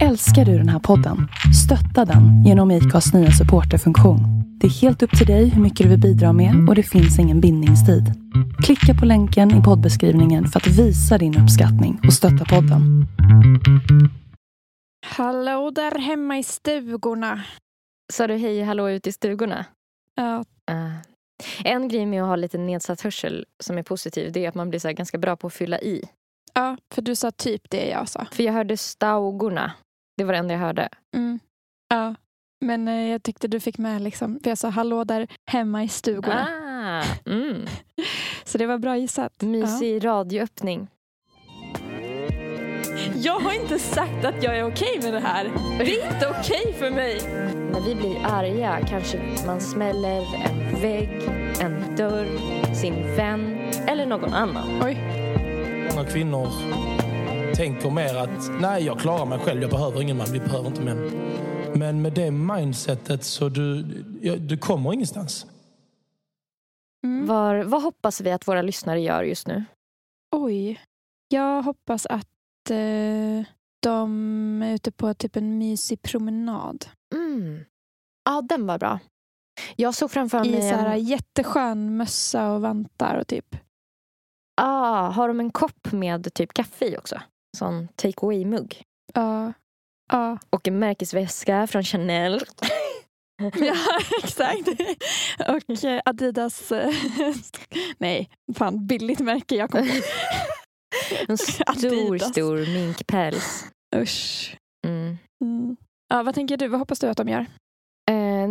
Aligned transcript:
Älskar 0.00 0.44
du 0.44 0.58
den 0.58 0.68
här 0.68 0.78
podden? 0.78 1.28
Stötta 1.64 2.12
den 2.12 2.44
genom 2.44 2.70
IKAs 2.70 3.14
nya 3.14 3.30
supporterfunktion. 3.30 4.20
Det 4.60 4.66
är 4.66 4.70
helt 4.70 5.02
upp 5.02 5.18
till 5.18 5.26
dig 5.26 5.48
hur 5.48 5.62
mycket 5.62 5.84
du 5.84 5.90
vill 5.90 6.00
bidra 6.00 6.32
med 6.32 6.68
och 6.68 6.74
det 6.74 6.82
finns 6.82 7.18
ingen 7.18 7.40
bindningstid. 7.40 8.04
Klicka 8.64 9.00
på 9.00 9.06
länken 9.06 9.60
i 9.60 9.62
poddbeskrivningen 9.62 10.46
för 10.46 10.60
att 10.60 10.66
visa 10.66 11.18
din 11.18 11.38
uppskattning 11.42 12.00
och 12.06 12.12
stötta 12.12 12.44
podden. 12.44 13.06
Hallå 15.06 15.70
där 15.70 15.98
hemma 15.98 16.38
i 16.38 16.42
stugorna. 16.42 17.42
Sa 18.12 18.26
du 18.26 18.36
hej 18.36 18.62
hallå 18.62 18.90
ut 18.90 19.06
i 19.06 19.12
stugorna? 19.12 19.64
Ja, 20.16 20.44
Uh, 20.70 20.96
en 21.64 21.88
grej 21.88 22.06
med 22.06 22.22
att 22.22 22.28
ha 22.28 22.36
lite 22.36 22.58
nedsatt 22.58 23.00
hörsel 23.00 23.46
som 23.60 23.78
är 23.78 23.82
positiv 23.82 24.32
det 24.32 24.44
är 24.44 24.48
att 24.48 24.54
man 24.54 24.70
blir 24.70 24.80
så 24.80 24.88
här 24.88 24.92
ganska 24.92 25.18
bra 25.18 25.36
på 25.36 25.46
att 25.46 25.52
fylla 25.52 25.80
i. 25.80 26.04
ja, 26.52 26.76
för 26.90 27.02
du 27.02 27.16
sa 27.16 27.30
typ 27.30 27.70
det 27.70 27.88
jag 27.88 28.08
sa. 28.08 28.26
För 28.32 28.42
jag 28.42 28.52
hörde 28.52 28.76
staugorna. 28.76 29.72
Det 30.16 30.24
var 30.24 30.32
det 30.32 30.38
enda 30.38 30.54
jag 30.54 30.60
hörde. 30.60 30.88
Mm. 31.14 31.40
Ja, 31.88 32.14
men 32.60 32.88
eh, 32.88 33.10
jag 33.10 33.22
tyckte 33.22 33.48
du 33.48 33.60
fick 33.60 33.78
med 33.78 34.02
liksom, 34.02 34.40
för 34.42 34.50
jag 34.50 34.58
sa 34.58 34.68
hallå 34.68 35.04
där 35.04 35.26
hemma 35.46 35.84
i 35.84 35.88
stugorna. 35.88 36.48
Ah, 36.48 37.30
mm. 37.30 37.66
Så 38.44 38.58
det 38.58 38.66
var 38.66 38.78
bra 38.78 38.96
gissat. 38.96 39.42
Mysig 39.42 40.04
radioöppning. 40.04 40.88
Jag 43.16 43.40
har 43.40 43.52
inte 43.62 43.78
sagt 43.78 44.24
att 44.24 44.42
jag 44.42 44.58
är 44.58 44.64
okej 44.64 45.00
med 45.02 45.12
det 45.12 45.20
här. 45.20 45.50
Det 45.78 45.96
är 45.98 46.12
inte 46.12 46.28
okej 46.28 46.74
för 46.78 46.90
mig. 46.90 47.20
När 47.72 47.80
vi 47.88 47.94
blir 47.94 48.16
arga 48.26 48.78
kanske 48.88 49.20
man 49.46 49.60
smäller 49.60 50.22
en 50.44 50.80
vägg, 50.80 51.22
en 51.60 51.96
dörr, 51.96 52.26
sin 52.74 53.16
vän 53.16 53.58
eller 53.86 54.06
någon 54.06 54.32
annan. 54.32 54.82
Oj. 54.84 55.21
Många 55.94 56.08
kvinnor 56.08 56.48
tänker 57.54 57.90
mer 57.90 58.16
att 58.16 58.60
nej, 58.60 58.84
jag 58.84 59.00
klarar 59.00 59.26
mig 59.26 59.38
själv, 59.38 59.62
jag 59.62 59.70
behöver 59.70 60.02
ingen 60.02 60.16
man, 60.16 60.26
vi 60.32 60.40
behöver 60.40 60.66
inte 60.66 60.82
män. 60.82 61.10
Men 61.74 62.02
med 62.02 62.12
det 62.12 62.30
mindsetet 62.30 63.24
så 63.24 63.48
du, 63.48 63.82
du 64.38 64.58
kommer 64.58 64.92
ingenstans. 64.92 65.46
Mm. 67.04 67.26
Var, 67.26 67.62
vad 67.62 67.82
hoppas 67.82 68.20
vi 68.20 68.30
att 68.30 68.48
våra 68.48 68.62
lyssnare 68.62 69.00
gör 69.00 69.22
just 69.22 69.46
nu? 69.46 69.64
Oj. 70.36 70.80
Jag 71.28 71.62
hoppas 71.62 72.06
att 72.06 72.70
eh, 72.70 73.46
de 73.80 74.62
är 74.62 74.74
ute 74.74 74.92
på 74.92 75.14
typ 75.14 75.36
en 75.36 75.58
mysig 75.58 76.02
promenad. 76.02 76.86
Mm. 77.14 77.64
Ja, 78.24 78.42
den 78.42 78.66
var 78.66 78.78
bra. 78.78 78.98
Jag 79.76 79.94
såg 79.94 80.10
framför 80.10 80.46
I 80.46 80.50
mig 80.50 80.60
här 80.60 80.94
en... 80.94 81.04
jätteskön 81.04 81.96
mössa 81.96 82.52
och 82.52 82.60
vantar 82.60 83.18
och 83.18 83.26
typ. 83.26 83.56
Ah, 84.64 85.10
har 85.10 85.28
de 85.28 85.40
en 85.40 85.50
kopp 85.50 85.92
med 85.92 86.34
typ 86.34 86.54
kaffe 86.54 86.84
i 86.84 86.96
också? 86.96 87.20
Sån 87.58 87.88
take 87.96 88.26
away-mugg. 88.26 88.82
Ja. 89.14 89.52
Ja. 90.12 90.38
Och 90.50 90.68
en 90.68 90.78
märkesväska 90.78 91.66
från 91.66 91.82
Chanel. 91.82 92.40
Ja, 93.54 93.74
exakt. 94.22 94.68
Och 95.48 95.84
eh, 95.84 96.02
Adidas... 96.04 96.72
eh, 96.72 96.94
Nej, 97.98 98.30
fan 98.54 98.86
billigt 98.86 99.20
märke 99.20 99.56
jag 99.56 99.70
kom 99.70 99.86
på. 99.86 99.94
En 101.28 101.38
stor, 101.38 102.18
stor 102.18 102.74
minkpäls. 102.74 103.64
Usch. 103.96 104.56
Mm. 104.86 105.18
Mm. 105.44 105.76
Ja, 106.08 106.22
vad 106.22 106.34
tänker 106.34 106.56
du? 106.56 106.68
Vad 106.68 106.80
hoppas 106.80 106.98
du 107.00 107.06
att 107.06 107.16
de 107.16 107.28
gör? 107.28 107.46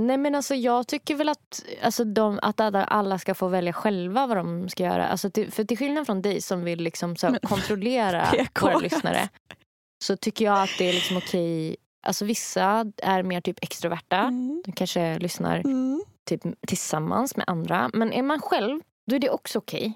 Nej 0.07 0.17
men 0.17 0.35
alltså 0.35 0.55
jag 0.55 0.87
tycker 0.87 1.15
väl 1.15 1.29
att, 1.29 1.63
alltså 1.83 2.03
de, 2.03 2.39
att 2.41 2.59
alla- 2.59 3.19
ska 3.19 3.35
få 3.35 3.47
välja 3.47 3.73
själva 3.73 4.27
vad 4.27 4.37
de 4.37 4.69
ska 4.69 4.83
göra. 4.83 5.07
Alltså 5.07 5.29
till, 5.29 5.51
för 5.51 5.63
till 5.63 5.77
skillnad 5.77 6.05
från 6.05 6.21
dig 6.21 6.41
som 6.41 6.63
vill 6.63 6.79
liksom 6.79 7.15
så 7.15 7.29
Men- 7.29 7.39
kontrollera 7.39 8.25
PK. 8.31 8.65
våra 8.65 8.77
lyssnare. 8.77 9.29
Så 10.03 10.15
tycker 10.17 10.45
jag 10.45 10.63
att 10.63 10.69
det 10.77 10.89
är 10.89 10.93
liksom 10.93 11.17
okej. 11.17 11.75
Alltså 12.07 12.25
vissa 12.25 12.85
är 12.97 13.23
mer 13.23 13.41
typ 13.41 13.63
extroverta. 13.63 14.17
Mm. 14.17 14.61
De 14.65 14.71
kanske 14.71 15.19
lyssnar 15.19 15.55
Mm. 15.59 16.03
typ 16.29 16.41
tillsammans 16.67 17.35
med 17.35 17.43
andra. 17.49 17.89
Men 17.93 18.13
är 18.13 18.23
man 18.23 18.39
själv, 18.41 18.81
då 19.09 19.15
är 19.15 19.19
det 19.19 19.29
också 19.29 19.59
okej. 19.59 19.93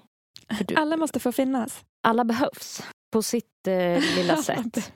Du, 0.66 0.74
Alla 0.74 0.96
måste 0.96 1.20
få 1.20 1.32
finnas. 1.32 1.84
alla 2.02 2.24
behövs 2.24 2.82
på 3.12 3.22
sitt 3.22 3.66
eh, 3.68 4.00
lilla 4.16 4.36
sätt. 4.42 4.92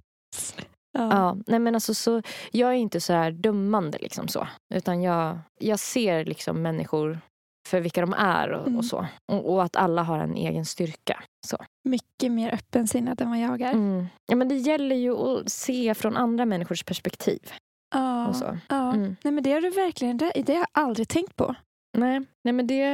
Ja. 0.93 1.09
Ja, 1.11 1.37
nej 1.47 1.59
men 1.59 1.75
alltså 1.75 1.95
så, 1.95 2.23
jag 2.53 2.71
är 2.71 2.75
inte 2.75 3.01
så 3.01 3.13
här 3.13 3.31
dömande 3.31 3.99
liksom 4.01 4.29
så. 4.29 4.49
Utan 4.75 5.03
jag, 5.03 5.39
jag 5.61 5.79
ser 5.79 6.25
liksom 6.25 6.63
människor 6.63 7.19
för 7.69 7.81
vilka 7.81 8.01
de 8.01 8.13
är 8.13 8.51
och, 8.53 8.67
Mm. 8.67 8.79
och 8.79 8.85
så. 8.85 9.07
Och, 9.33 9.53
och 9.55 9.65
att 9.65 9.77
alla 9.77 10.03
har 10.03 10.19
en 10.19 10.35
egen 10.37 10.65
styrka. 10.67 11.23
Så. 11.47 11.57
Mycket 11.85 12.33
mer 12.33 12.55
öppensinnad 12.55 13.21
än 13.21 13.31
vad 13.31 13.39
jag 13.41 13.61
är. 13.61 13.73
Mm. 13.73 14.07
Ja, 14.27 14.37
men 14.37 14.49
det 14.49 14.57
gäller 14.57 14.97
ju 14.97 15.17
att 15.17 15.49
se 15.51 15.95
från 15.95 16.17
andra 16.17 16.45
människors 16.45 16.85
perspektiv. 16.85 17.53
Ja. 17.95 18.35
Ja. 18.69 18.93
Mm. 18.95 19.17
Nej, 19.23 19.33
men 19.33 19.45
det 19.45 19.53
har 19.53 19.61
du 19.61 19.71
verkligen 19.71 20.17
det, 20.17 20.33
det 20.47 20.53
har 20.53 20.59
jag 20.61 20.69
aldrig 20.73 21.09
tänkt 21.09 21.37
på. 21.37 21.55
Nej, 21.99 22.21
nej 22.45 22.53
men 22.53 22.67
det... 22.67 22.85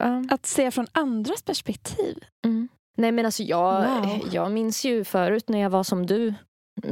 Ja. 0.00 0.24
Att 0.30 0.46
se 0.46 0.70
från 0.70 0.86
andras 0.92 1.42
perspektiv. 1.42 2.24
Mm. 2.46 2.68
Nej 2.96 3.12
men 3.12 3.24
alltså 3.26 3.42
jag, 3.42 3.88
Wow. 4.02 4.20
jag 4.32 4.52
minns 4.52 4.84
ju 4.84 5.04
förut 5.04 5.48
när 5.48 5.58
jag 5.58 5.70
var 5.70 5.82
som 5.82 6.06
du. 6.06 6.34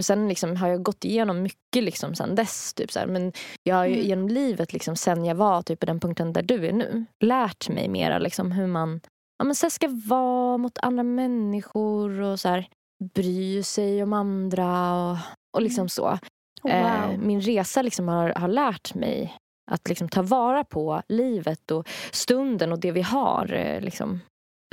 Sen 0.00 0.28
liksom 0.28 0.56
har 0.56 0.68
jag 0.68 0.82
gått 0.82 1.04
igenom 1.04 1.42
mycket 1.42 1.84
liksom 1.84 2.14
sen 2.14 2.34
dess. 2.34 2.74
Typ 2.74 2.92
så 2.92 2.98
här. 2.98 3.06
Men 3.06 3.32
jag 3.62 3.76
har 3.76 3.84
ju 3.86 3.94
Mm. 3.94 4.06
genom 4.06 4.28
livet, 4.28 4.72
liksom, 4.72 4.96
sen 4.96 5.24
jag 5.24 5.34
var 5.34 5.62
typ 5.62 5.80
på 5.80 5.86
den 5.86 6.00
punkten 6.00 6.32
där 6.32 6.42
du 6.42 6.66
är 6.66 6.72
nu, 6.72 7.04
lärt 7.24 7.68
mig 7.68 7.88
mera 7.88 8.18
liksom, 8.18 8.52
hur 8.52 8.66
man 8.66 9.00
ja, 9.38 9.44
men 9.44 9.54
så 9.54 9.70
ska 9.70 9.88
vara 10.06 10.56
mot 10.56 10.78
andra 10.78 11.02
människor 11.02 12.20
och 12.20 12.40
så 12.40 12.48
här, 12.48 12.68
bry 13.14 13.62
sig 13.62 14.02
om 14.02 14.12
andra 14.12 14.94
och, 14.94 15.16
och 15.56 15.62
liksom 15.62 15.82
Mm. 15.82 15.88
så. 15.88 16.18
Wow. 16.62 16.72
Eh, 16.72 17.18
min 17.18 17.40
resa 17.40 17.82
liksom 17.82 18.08
har, 18.08 18.28
har 18.36 18.48
lärt 18.48 18.94
mig 18.94 19.36
att 19.70 19.88
liksom 19.88 20.08
ta 20.08 20.22
vara 20.22 20.64
på 20.64 21.02
livet 21.08 21.70
och 21.70 21.88
stunden 22.12 22.72
och 22.72 22.78
det 22.78 22.92
vi 22.92 23.02
har. 23.02 23.52
eh, 23.52 23.80
Liksom. 23.80 24.20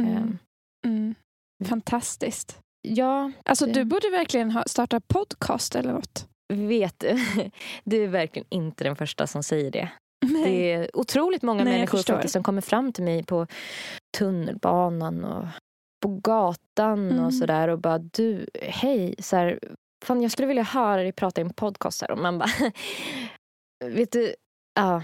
Mm. 0.01 0.13
Eh, 0.17 0.23
Mm. 0.85 1.16
Fantastiskt. 1.66 2.59
Ja, 2.81 3.31
Alltså 3.46 3.66
du 3.66 3.86
borde 3.86 4.09
verkligen 4.09 4.52
ha, 4.52 4.64
starta 4.68 5.00
podcast 5.00 5.75
eller 5.75 5.94
något. 5.94 6.28
vet 6.53 7.00
du, 7.84 8.03
är 8.03 8.08
verkligen 8.08 8.47
inte 8.50 8.84
den 8.84 8.96
första 8.96 9.28
som 9.28 9.44
säger 9.44 9.72
det. 9.72 9.90
Nej. 10.25 10.44
Det 10.44 10.74
är 10.74 10.97
otroligt 10.97 11.42
många 11.42 11.64
Nej, 11.64 11.74
människor 11.74 11.97
faktiskt 12.14 12.34
som 12.34 12.44
kommer 12.44 12.62
fram 12.62 12.94
till 12.94 13.03
mig 13.03 13.24
på 13.24 13.47
tunnelbanan 14.18 15.24
och 15.24 15.46
på 16.03 16.09
gatan 16.24 17.12
Mm. 17.12 17.25
och 17.25 17.34
sådär 17.34 17.68
och 17.68 17.80
bara 17.80 17.97
du, 17.97 18.46
hej, 18.62 19.16
så 19.19 19.36
här, 19.36 19.59
fan 20.06 20.22
jag 20.22 20.31
skulle 20.31 20.48
vilja 20.48 20.63
höra 20.63 21.02
dig 21.02 21.12
prata 21.12 21.42
i 21.42 21.44
en 21.44 21.53
podcast 21.53 22.02
här 22.02 22.12
och 22.12 22.18
man 22.18 22.38
bara, 22.40 22.50
vet 23.86 24.12
du, 24.12 24.36
ja. 24.80 25.03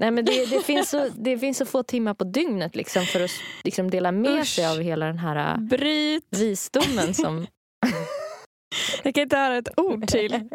Nej, 0.00 0.10
men 0.10 0.24
det, 0.24 0.46
det, 0.50 0.62
finns 0.62 0.90
så, 0.90 1.08
det 1.16 1.38
finns 1.38 1.58
så 1.58 1.66
få 1.66 1.82
timmar 1.82 2.14
på 2.14 2.24
dygnet 2.24 2.76
liksom 2.76 3.04
för 3.06 3.20
att 3.24 3.30
liksom 3.64 3.90
dela 3.90 4.12
med 4.12 4.46
sig 4.46 4.64
Usch. 4.64 4.70
av 4.70 4.80
hela 4.80 5.06
den 5.06 5.18
här 5.18 5.54
äh, 5.54 5.60
Bryt. 5.60 6.24
visdomen 6.30 7.14
som... 7.14 7.46
Jag 9.02 9.14
kan 9.14 9.22
inte 9.22 9.36
höra 9.36 9.56
ett 9.56 9.68
ord 9.78 10.06
till. 10.08 10.34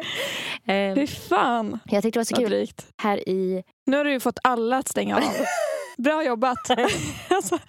Eh, 0.67 0.95
Fy 0.95 1.07
fan 1.07 1.79
jag 1.85 2.03
tyckte 2.03 2.19
det 2.19 2.19
var 2.19 2.25
så 2.25 2.35
kul 2.35 2.49
drygt. 2.49 2.85
här 3.01 3.29
i 3.29 3.63
Nu 3.85 3.97
har 3.97 4.05
du 4.05 4.19
fått 4.19 4.39
alla 4.43 4.77
att 4.77 4.87
stänga 4.87 5.15
av. 5.17 5.23
Bra 5.97 6.23
jobbat. 6.23 6.69
alltså, 7.29 7.59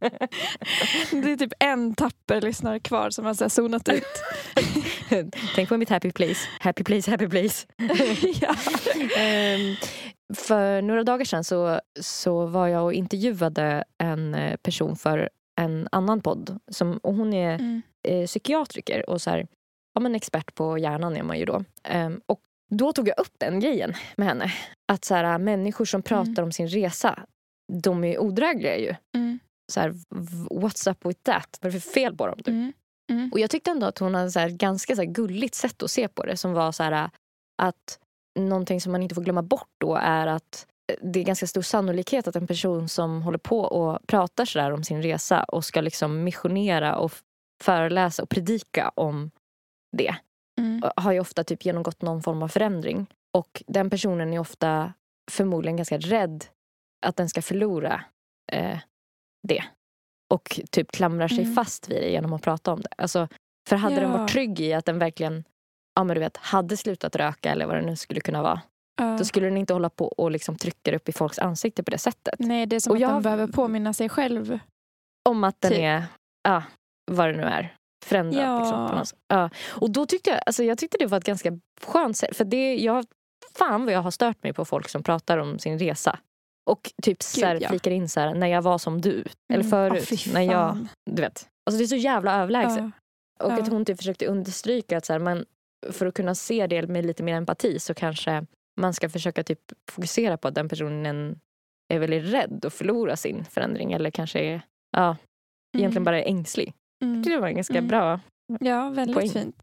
det 1.10 1.32
är 1.32 1.36
typ 1.36 1.52
en 1.60 1.94
tapper 1.94 2.40
lyssnare 2.40 2.80
kvar 2.80 3.10
som 3.10 3.24
har 3.24 3.34
så 3.34 3.48
zonat 3.50 3.88
ut. 3.88 4.04
Tänk 5.54 5.68
på 5.68 5.76
mitt 5.76 5.88
happy 5.90 6.12
place. 6.12 6.48
Happy 6.60 6.84
place, 6.84 7.10
happy 7.10 7.28
place. 7.28 7.66
ja. 8.40 8.54
Ehm, 9.16 9.76
för 10.34 10.82
några 10.82 11.04
dagar 11.04 11.24
sedan 11.24 11.44
så, 11.44 11.80
så 12.00 12.46
var 12.46 12.68
jag 12.68 12.84
och 12.84 12.92
intervjuade 12.92 13.84
en 13.98 14.34
eh, 14.34 14.56
person 14.56 14.96
för 14.96 15.28
en 15.60 15.88
annan 15.92 16.20
podd. 16.20 16.58
Som, 16.68 16.96
och 16.98 17.14
hon 17.14 17.34
är 17.34 17.54
Mm. 17.54 17.82
eh, 18.08 18.26
psykiatriker 18.26 19.10
och 19.10 19.22
så 19.22 19.30
här, 19.30 19.46
ja, 19.94 20.00
men 20.00 20.14
expert 20.14 20.54
på 20.54 20.78
hjärnan 20.78 21.16
är 21.16 21.22
man 21.22 21.38
ju 21.38 21.44
då. 21.44 21.64
Ehm, 21.82 22.20
och 22.26 22.40
då 22.70 22.92
tog 22.92 23.08
jag 23.08 23.18
upp 23.18 23.32
den 23.38 23.60
grejen 23.60 23.94
med 24.16 24.28
henne. 24.28 24.52
Att 24.92 25.04
så 25.04 25.14
här, 25.14 25.38
människor 25.38 25.84
som 25.84 26.02
pratar 26.02 26.32
Mm. 26.32 26.44
om 26.44 26.52
sin 26.52 26.68
resa, 26.68 27.18
de 27.72 28.04
är 28.04 28.18
odrägliga 28.22 28.76
ju. 28.78 28.94
Mm. 29.14 29.38
Så 29.72 29.80
här, 29.80 29.90
what's 30.50 30.90
up 30.90 31.06
with 31.06 31.20
that? 31.22 31.58
Vad 31.60 31.68
är 31.70 31.74
det 31.74 31.80
för 31.80 31.90
fel 31.90 32.16
på 32.16 32.26
dem? 32.26 32.36
Typ? 32.38 32.48
Mm. 33.10 33.30
Och 33.32 33.40
jag 33.40 33.50
tyckte 33.50 33.70
ändå 33.70 33.86
att 33.86 33.98
hon 33.98 34.14
hade 34.14 34.40
här 34.40 34.48
ganska 34.48 34.96
så 34.96 35.02
här 35.02 35.08
gulligt 35.08 35.54
sätt 35.54 35.82
att 35.82 35.90
se 35.90 36.08
på 36.08 36.22
det. 36.26 36.36
Som 36.36 36.52
var 36.52 36.72
så 36.72 36.82
här 36.82 37.10
att 37.62 37.98
någonting 38.34 38.80
som 38.80 38.92
man 38.92 39.02
inte 39.02 39.14
får 39.14 39.22
glömma 39.22 39.42
bort 39.42 39.68
då 39.80 39.94
är 39.94 40.26
att 40.26 40.66
det 41.00 41.20
är 41.20 41.24
ganska 41.24 41.46
stor 41.46 41.62
sannolikhet 41.62 42.28
att 42.28 42.36
en 42.36 42.46
person 42.46 42.88
som 42.88 43.22
håller 43.22 43.38
på 43.38 43.60
och 43.60 44.06
pratar 44.06 44.44
sådär 44.44 44.70
om 44.72 44.84
sin 44.84 45.02
resa 45.02 45.44
och 45.44 45.64
ska 45.64 45.80
liksom 45.80 46.24
missionera 46.24 46.96
och 46.96 47.12
föreläsa 47.62 48.22
och 48.22 48.28
predika 48.28 48.88
om 48.94 49.30
det 49.96 50.14
Mm. 50.58 50.82
har 50.96 51.12
ju 51.12 51.20
ofta 51.20 51.44
typ 51.44 51.64
genomgått 51.64 52.02
någon 52.02 52.22
form 52.22 52.42
av 52.42 52.48
förändring. 52.48 53.06
Och 53.36 53.62
den 53.66 53.90
personen 53.90 54.32
är 54.32 54.38
ofta 54.38 54.92
förmodligen 55.30 55.76
ganska 55.76 55.98
rädd 55.98 56.44
att 57.06 57.16
den 57.16 57.28
ska 57.28 57.42
förlora 57.42 58.04
eh, 58.52 58.78
det. 59.48 59.64
Och 60.34 60.60
typ 60.70 60.92
klamrar 60.92 61.28
sig 61.28 61.40
Mm. 61.42 61.54
fast 61.54 61.88
vid 61.88 62.02
det 62.02 62.10
genom 62.10 62.32
att 62.32 62.42
prata 62.42 62.72
om 62.72 62.80
det. 62.80 62.88
Alltså, 62.98 63.28
för 63.68 63.76
hade 63.76 63.94
den 64.00 64.10
Ja. 64.10 64.18
varit 64.18 64.30
trygg 64.30 64.60
i 64.60 64.72
att 64.72 64.84
den 64.84 64.98
verkligen 64.98 65.44
ja, 65.94 66.04
men 66.04 66.14
du 66.14 66.20
vet, 66.20 66.36
hade 66.36 66.76
slutat 66.76 67.16
röka 67.16 67.50
eller 67.52 67.66
vad 67.66 67.76
det 67.76 67.82
nu 67.82 67.96
skulle 67.96 68.20
kunna 68.20 68.42
vara. 68.42 68.60
Ja. 69.00 69.16
Då 69.18 69.24
skulle 69.24 69.46
den 69.46 69.56
inte 69.56 69.72
hålla 69.72 69.90
på 69.90 70.06
och 70.08 70.30
liksom 70.30 70.56
trycka 70.56 70.96
upp 70.96 71.08
i 71.08 71.12
folks 71.12 71.38
ansikte 71.38 71.82
på 71.82 71.90
det 71.90 71.98
sättet. 71.98 72.34
Nej, 72.38 72.66
det 72.66 72.76
är 72.76 72.80
som 72.80 72.90
Och 72.90 72.96
att 72.96 73.00
jag- 73.00 73.10
den 73.12 73.22
behöver 73.22 73.46
påminna 73.46 73.92
sig 73.92 74.08
själv. 74.08 74.58
Om 75.28 75.44
att 75.44 75.60
den 75.60 75.70
Typ. 75.70 75.80
är, 75.80 76.04
ja, 76.42 76.62
vad 77.10 77.28
det 77.28 77.32
nu 77.36 77.42
är, 77.42 77.74
förändrad. 78.06 78.44
Ja. 78.44 78.98
Liksom, 78.98 79.18
ja. 79.28 79.50
Och 79.68 79.90
då 79.90 80.06
tyckte 80.06 80.30
jag, 80.30 80.40
alltså, 80.46 80.64
jag 80.64 80.78
tyckte 80.78 80.96
det 80.98 81.06
var 81.06 81.18
ett 81.18 81.24
ganska 81.24 81.58
skönt 81.86 82.16
sätt. 82.16 82.36
För 82.36 82.44
det, 82.44 82.74
jag, 82.76 83.04
fan 83.58 83.84
vad 83.84 83.94
jag 83.94 84.00
har 84.02 84.10
stört 84.10 84.42
mig 84.42 84.52
på 84.52 84.64
folk 84.64 84.88
som 84.88 85.02
pratar 85.02 85.38
om 85.38 85.58
sin 85.58 85.78
resa. 85.78 86.18
Och 86.70 86.90
typ 87.02 87.22
så 87.22 87.46
här, 87.46 87.54
Gud, 87.54 87.62
ja. 87.62 87.68
flikar 87.68 87.90
in 87.90 88.08
så 88.08 88.20
här, 88.20 88.34
när 88.34 88.46
jag 88.46 88.62
var 88.62 88.78
som 88.78 89.00
du. 89.00 89.24
Eller 89.52 89.64
Mm. 89.64 89.70
förut. 89.70 90.08
Åh, 90.12 90.16
fy 90.18 90.32
när 90.32 90.40
jag, 90.42 90.86
du 91.10 91.22
vet. 91.22 91.48
Alltså 91.66 91.78
det 91.78 91.84
är 91.84 91.86
så 91.86 91.96
jävla 91.96 92.34
överlägset. 92.42 92.90
Ja. 93.38 93.44
Och 93.46 93.52
att 93.52 93.68
hon 93.68 93.84
typ 93.84 93.96
försökte 93.98 94.26
understryka 94.26 94.98
att 94.98 95.04
så 95.06 95.12
här, 95.12 95.20
man, 95.20 95.44
för 95.92 96.06
att 96.06 96.14
kunna 96.14 96.34
se 96.34 96.66
det 96.66 96.86
med 96.86 97.06
lite 97.06 97.22
mer 97.22 97.34
empati 97.34 97.78
så 97.80 97.94
kanske 97.94 98.46
man 98.80 98.94
ska 98.94 99.08
försöka 99.08 99.44
typ 99.44 99.60
fokusera 99.90 100.36
på 100.36 100.48
att 100.48 100.54
den 100.54 100.68
personen 100.68 101.40
är 101.88 101.98
väldigt 101.98 102.24
rädd 102.24 102.64
att 102.64 102.74
förlora 102.74 103.16
sin 103.16 103.44
förändring 103.44 103.92
eller 103.92 104.10
kanske 104.10 104.38
är 104.40 104.62
ja, 104.90 105.16
egentligen 105.76 105.92
Mm. 105.92 106.04
bara 106.04 106.20
är 106.22 106.26
ängslig. 106.28 106.74
Mm. 107.02 107.22
Det 107.22 107.38
var 107.38 107.48
en 107.48 107.54
ganska 107.54 107.78
Mm. 107.78 107.88
bra. 107.88 108.20
Ja, 108.60 108.90
väldigt 108.90 109.16
poäng. 109.16 109.28
fint. 109.30 109.56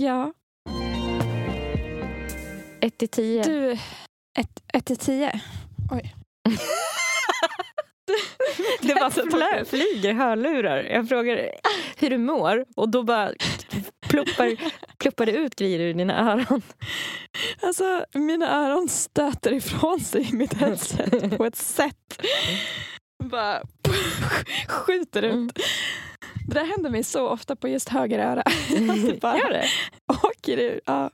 Ja, 0.00 0.32
1 2.80 2.98
till 2.98 3.08
10. 3.08 3.42
du, 3.42 3.72
ett, 4.38 4.62
ett 4.74 4.84
till 4.86 4.96
tio. 4.96 5.40
Oj. 5.92 6.14
det 8.80 8.94
bara 8.94 9.10
flö, 9.10 9.64
flyger 9.64 10.12
hörlurar. 10.12 10.82
Jag 10.82 11.08
frågar 11.08 11.50
hur 11.96 12.10
du 12.10 12.18
mår 12.18 12.64
och 12.76 12.88
då 12.88 13.02
bara 13.02 13.32
pluppar, 14.08 14.56
pluppar 14.98 15.26
det 15.26 15.32
ut 15.32 15.56
grejer 15.56 15.80
ur 15.80 15.94
dina 15.94 16.32
öron. 16.32 16.62
Alltså, 17.62 18.04
mina 18.14 18.66
öron 18.66 18.88
stöter 18.88 19.52
ifrån 19.52 20.00
sig 20.00 20.28
i 20.30 20.32
mitt 20.32 20.54
headset 20.54 21.36
på 21.36 21.44
ett 21.44 21.56
sätt. 21.56 22.22
Bara 23.24 23.62
skjuter 24.68 25.22
ut. 25.22 25.32
Mm. 25.32 25.50
Det 26.48 26.54
där 26.54 26.64
händer 26.64 26.90
mig 26.90 27.04
så 27.04 27.28
ofta 27.28 27.56
på 27.56 27.68
just 27.68 27.88
höger 27.88 28.18
öra. 28.18 28.40
Att 28.90 29.06
det 29.06 29.20
bara 29.20 29.38
Gör 29.38 29.50
det? 29.50 29.66
åker 30.24 30.58
ur. 30.58 30.80
Ja. 30.84 31.10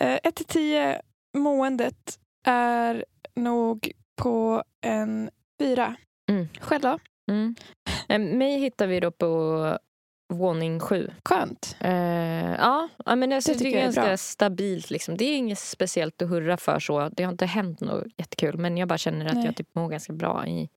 Eh, 0.00 0.18
ett 0.22 0.34
till 0.34 0.44
tio, 0.46 1.00
måendet 1.36 2.18
är 2.46 3.04
nog 3.36 3.90
på 4.22 4.62
en 4.86 5.30
fyra. 5.64 5.94
Mm. 6.30 6.48
Själv 6.60 6.80
då? 6.82 6.98
Mm. 7.30 7.54
Eh, 8.08 8.18
Mig 8.18 8.58
hittar 8.60 8.86
vi 8.86 9.00
då 9.00 9.10
på 9.10 9.78
våning 10.32 10.80
sju. 10.80 11.10
Skönt. 11.24 11.76
Eh, 11.80 11.92
ja, 12.54 12.88
ja, 13.06 13.16
men 13.16 13.32
alltså, 13.32 13.52
Det 13.52 13.58
det, 13.58 13.64
tycker 13.64 13.70
är 13.78 13.82
jag 13.82 13.82
är 13.82 13.84
ganska 13.94 14.02
bra. 14.02 14.16
stabilt. 14.16 14.90
Liksom. 14.90 15.16
Det 15.16 15.24
är 15.24 15.36
inget 15.36 15.58
speciellt 15.58 16.22
att 16.22 16.28
hurra 16.28 16.56
för. 16.56 16.78
så. 16.78 17.08
Det 17.08 17.22
har 17.22 17.32
inte 17.32 17.46
hänt 17.46 17.80
något 17.80 18.04
jättekul. 18.16 18.58
Men 18.58 18.76
jag 18.76 18.88
bara 18.88 18.98
känner 18.98 19.26
att 19.26 19.34
Nej. 19.34 19.44
jag 19.44 19.56
typ 19.56 19.74
mår 19.74 19.88
ganska 19.88 20.12
bra 20.12 20.46
i, 20.46 20.68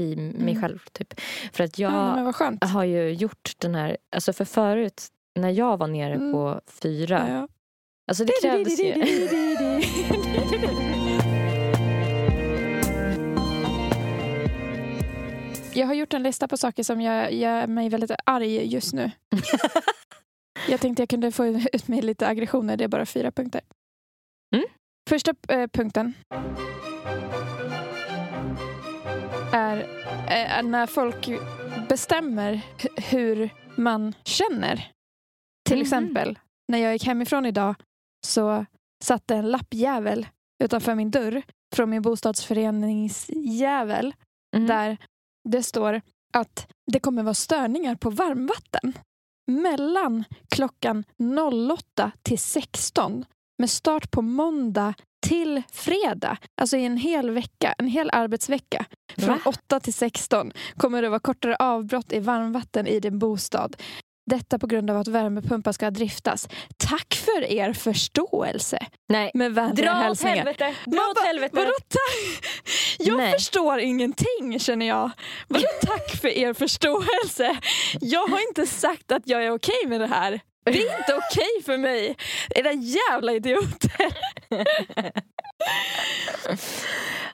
i 0.00 0.16
mig 0.16 0.34
Mm. 0.50 0.60
själv. 0.62 0.78
Typ. 0.92 1.20
För 1.52 1.64
att 1.64 1.78
jag 1.78 1.92
Ja, 1.92 2.66
har 2.66 2.84
ju 2.84 3.10
gjort 3.12 3.52
den 3.58 3.74
här... 3.74 3.96
Alltså 4.16 4.32
för 4.32 4.44
förut, 4.44 5.06
när 5.38 5.50
jag 5.50 5.76
var 5.76 5.86
nere 5.86 6.14
Mm. 6.14 6.32
på 6.32 6.60
fyra. 6.82 7.26
Ja. 7.28 7.48
Alltså 8.10 8.24
det 8.24 8.32
krävdes 8.42 8.80
ju... 8.80 8.94
Jag 15.78 15.86
har 15.86 15.94
gjort 15.94 16.14
en 16.14 16.22
lista 16.22 16.48
på 16.48 16.56
saker 16.56 16.82
som 16.82 17.00
gör, 17.00 17.28
gör 17.28 17.66
mig 17.66 17.88
väldigt 17.88 18.10
arg 18.26 18.66
just 18.74 18.94
nu. 18.94 19.10
Jag 20.68 20.80
tänkte 20.80 21.02
jag 21.02 21.08
kunde 21.08 21.32
få 21.32 21.46
ut 21.46 21.88
mig 21.88 22.02
lite 22.02 22.28
aggressioner. 22.28 22.76
Det 22.76 22.84
är 22.84 22.88
bara 22.88 23.06
fyra 23.06 23.30
punkter. 23.32 23.60
Mm. 24.56 24.66
Första 25.10 25.34
eh, 25.48 25.66
punkten 25.66 26.14
är 29.52 29.76
eh, 30.28 30.62
när 30.62 30.86
folk 30.86 31.28
bestämmer 31.88 32.52
hu- 32.78 33.00
hur 33.00 33.50
man 33.76 34.14
känner. 34.24 34.76
Till 35.68 35.76
Mhm. 35.76 35.82
exempel, 35.82 36.38
när 36.72 36.78
jag 36.78 36.92
gick 36.92 37.06
hemifrån 37.06 37.46
idag 37.46 37.74
så 38.26 38.66
satt 39.04 39.30
en 39.30 39.50
lappjävel 39.50 40.26
utanför 40.64 40.94
min 40.94 41.10
dörr 41.10 41.42
från 41.76 41.90
min 41.90 42.02
bostadsföreningsjävel 42.02 44.14
Mhm. 44.56 44.66
där 44.66 44.96
det 45.44 45.62
står 45.62 46.00
att 46.32 46.66
det 46.92 47.00
kommer 47.00 47.22
vara 47.22 47.34
störningar 47.34 47.94
på 47.94 48.10
varmvatten 48.10 48.92
mellan 49.46 50.24
klockan 50.48 51.04
08 51.72 52.10
till 52.22 52.38
16 52.38 53.24
med 53.58 53.70
start 53.70 54.10
på 54.10 54.22
måndag 54.22 54.94
till 55.26 55.62
fredag. 55.72 56.36
Alltså 56.60 56.76
i 56.76 56.84
en 56.84 56.96
hel 56.96 57.30
vecka, 57.30 57.74
en 57.78 57.86
hel 57.86 58.10
arbetsvecka. 58.12 58.86
Från 59.16 59.28
Va? 59.28 59.40
8 59.44 59.80
till 59.80 59.94
16 59.94 60.52
kommer 60.76 61.02
det 61.02 61.08
vara 61.08 61.20
kortare 61.20 61.56
avbrott 61.56 62.12
i 62.12 62.18
varmvatten 62.18 62.86
i 62.86 63.00
din 63.00 63.18
bostad. 63.18 63.76
Detta 64.28 64.58
på 64.58 64.66
grund 64.66 64.90
av 64.90 64.96
att 64.96 65.08
värmepumpar 65.08 65.72
ska 65.72 65.90
driftas. 65.90 66.48
Tack 66.76 67.14
för 67.14 67.44
er 67.44 67.72
förståelse. 67.72 68.86
Nej. 69.08 69.30
Med 69.34 69.54
vänliga 69.54 69.94
Dra 69.94 70.10
åt 70.10 70.22
helvete! 70.22 70.74
Dra 70.86 71.00
åt 71.10 71.26
helvete! 71.26 71.56
Vadå 71.56 71.72
tack? 71.88 72.50
Jag 72.98 73.16
Nej. 73.16 73.32
förstår 73.32 73.78
ingenting 73.78 74.58
känner 74.58 74.86
jag. 74.86 75.10
Vadå 75.48 75.66
tack 75.86 76.20
för 76.20 76.28
er 76.28 76.52
förståelse? 76.52 77.58
Jag 78.00 78.26
har 78.26 78.48
inte 78.48 78.66
sagt 78.66 79.12
att 79.12 79.22
jag 79.24 79.44
är 79.44 79.50
okej 79.50 79.86
med 79.86 80.00
det 80.00 80.06
här. 80.06 80.40
Det 80.64 80.82
är 80.82 80.98
inte 80.98 81.14
okej 81.14 81.62
för 81.64 81.78
mig. 81.78 82.16
Era 82.54 82.72
jävla 82.72 83.32
idioter. 83.32 84.12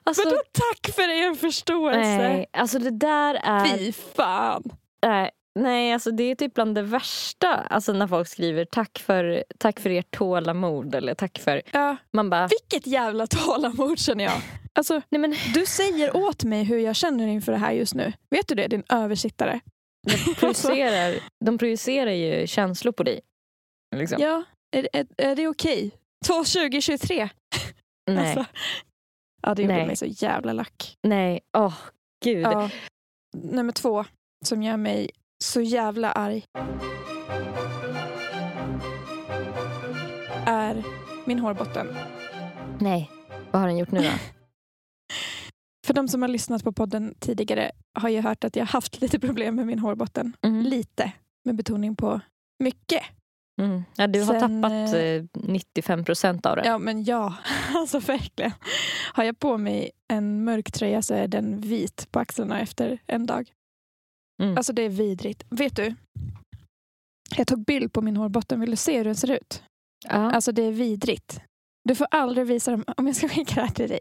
Alltså, 0.07 0.23
Vadå 0.23 0.37
tack 0.51 0.95
för 0.95 1.09
er 1.09 1.35
förståelse? 1.35 2.17
nej, 2.17 2.45
alltså 2.53 2.79
det 2.79 2.91
där 2.91 3.39
är... 3.43 3.77
Fy 3.77 3.91
fan. 3.91 4.63
Nej, 5.05 5.31
nej, 5.59 5.93
alltså 5.93 6.11
det 6.11 6.23
är 6.23 6.35
typ 6.35 6.53
bland 6.53 6.75
det 6.75 6.81
värsta. 6.81 7.47
Alltså 7.53 7.93
när 7.93 8.07
folk 8.07 8.27
skriver 8.27 8.65
tack 8.65 8.99
för, 8.99 9.43
tack 9.59 9.79
för 9.79 9.89
ert 9.89 10.11
tålamod 10.11 10.95
eller 10.95 11.13
tack 11.15 11.39
för... 11.39 11.61
Ja, 11.71 11.95
Man 12.13 12.29
bara... 12.29 12.47
vilket 12.47 12.87
jävla 12.87 13.27
tålamod 13.27 13.99
känner 13.99 14.23
jag. 14.23 14.41
Alltså, 14.73 15.01
Nej 15.09 15.19
men 15.21 15.35
du 15.53 15.65
säger 15.65 16.15
åt 16.17 16.43
mig 16.43 16.63
hur 16.63 16.77
jag 16.79 16.95
känner 16.95 17.27
inför 17.27 17.51
det 17.51 17.57
här 17.57 17.71
just 17.71 17.93
nu. 17.95 18.13
Vet 18.29 18.47
du 18.47 18.55
det, 18.55 18.67
din 18.67 18.83
översittare? 18.89 19.59
de 20.07 20.33
projicerar, 20.39 21.15
de 21.45 21.57
projicerar 21.57 22.11
ju 22.11 22.47
känslor 22.47 22.91
på 22.91 23.03
dig. 23.03 23.19
Liksom. 23.95 24.21
Ja, 24.21 24.43
är, 24.75 24.87
är, 24.93 25.07
är 25.17 25.35
det 25.35 25.47
okej? 25.47 25.91
2023? 26.27 27.29
nej, 28.11 28.17
Alltså, 28.37 28.45
ja, 29.41 29.55
det 29.55 29.61
gjorde 29.61 29.73
Nej. 29.75 29.87
mig 29.87 29.95
så 29.95 30.05
jävla 30.05 30.53
lack. 30.53 30.97
nej, 31.03 31.39
åh 31.57 31.73
gud. 32.25 32.43
Ja. 32.43 32.69
Nummer 33.37 33.71
två, 33.73 34.05
som 34.45 34.63
gör 34.63 34.77
mig 34.77 35.09
så 35.45 35.61
jävla 35.61 36.11
arg, 36.11 36.45
är 40.45 40.83
min 41.25 41.39
hårbotten. 41.39 41.87
Nej, 42.79 43.11
vad 43.51 43.61
har 43.61 43.67
den 43.67 43.77
gjort 43.77 43.91
nu 43.91 43.99
då? 43.99 44.09
För 45.87 45.93
de 45.93 46.07
som 46.07 46.21
har 46.21 46.29
lyssnat 46.29 46.63
på 46.63 46.71
podden 46.71 47.15
tidigare 47.19 47.71
har 47.93 48.09
ju 48.09 48.21
hört 48.21 48.43
att 48.43 48.55
jag 48.55 48.65
haft 48.65 49.01
lite 49.01 49.19
problem 49.19 49.55
med 49.55 49.67
min 49.67 49.79
hårbotten. 49.79 50.33
Mm. 50.41 50.61
Lite, 50.61 51.11
med 51.43 51.55
betoning 51.55 51.95
på 51.95 52.21
mycket. 52.59 53.03
Mm. 53.61 53.83
Ja, 53.95 54.07
du 54.07 54.23
har 54.23 54.39
Sen, 54.39 54.61
tappat 54.61 54.93
eh, 54.93 55.23
95 55.33 56.03
procent 56.03 56.45
av 56.45 56.55
det. 56.55 56.65
Ja, 56.65 56.77
men 56.77 57.03
ja, 57.03 57.33
alltså 57.75 57.99
verkligen. 57.99 58.51
Har 59.13 59.23
jag 59.23 59.39
på 59.39 59.57
mig 59.57 59.91
en 60.07 60.43
mörk 60.43 60.71
tröja 60.71 61.01
så 61.01 61.13
är 61.13 61.27
den 61.27 61.61
vit 61.61 62.07
på 62.11 62.19
axlarna 62.19 62.61
efter 62.61 62.99
en 63.07 63.25
dag. 63.25 63.51
Mm. 64.43 64.57
Alltså 64.57 64.73
det 64.73 64.81
är 64.81 64.89
vidrigt. 64.89 65.43
Vet 65.49 65.75
du? 65.75 65.95
Jag 67.37 67.47
tog 67.47 67.65
bild 67.65 67.93
på 67.93 68.01
min 68.01 68.17
hårbotten. 68.17 68.59
Vill 68.59 68.69
du 68.71 68.75
se 68.75 68.97
hur 68.97 69.05
den 69.05 69.15
ser 69.15 69.31
ut? 69.31 69.63
Ja. 70.07 70.31
Alltså 70.31 70.51
det 70.51 70.61
är 70.63 70.71
vidrigt. 70.71 71.41
Du 71.83 71.95
får 71.95 72.07
aldrig 72.11 72.47
visa 72.47 72.71
dem, 72.71 72.83
om 72.97 73.07
jag 73.07 73.15
ska 73.15 73.29
skicka 73.29 73.55
det 73.55 73.61
här 73.61 73.73
till 73.73 73.89
dig. 73.89 73.99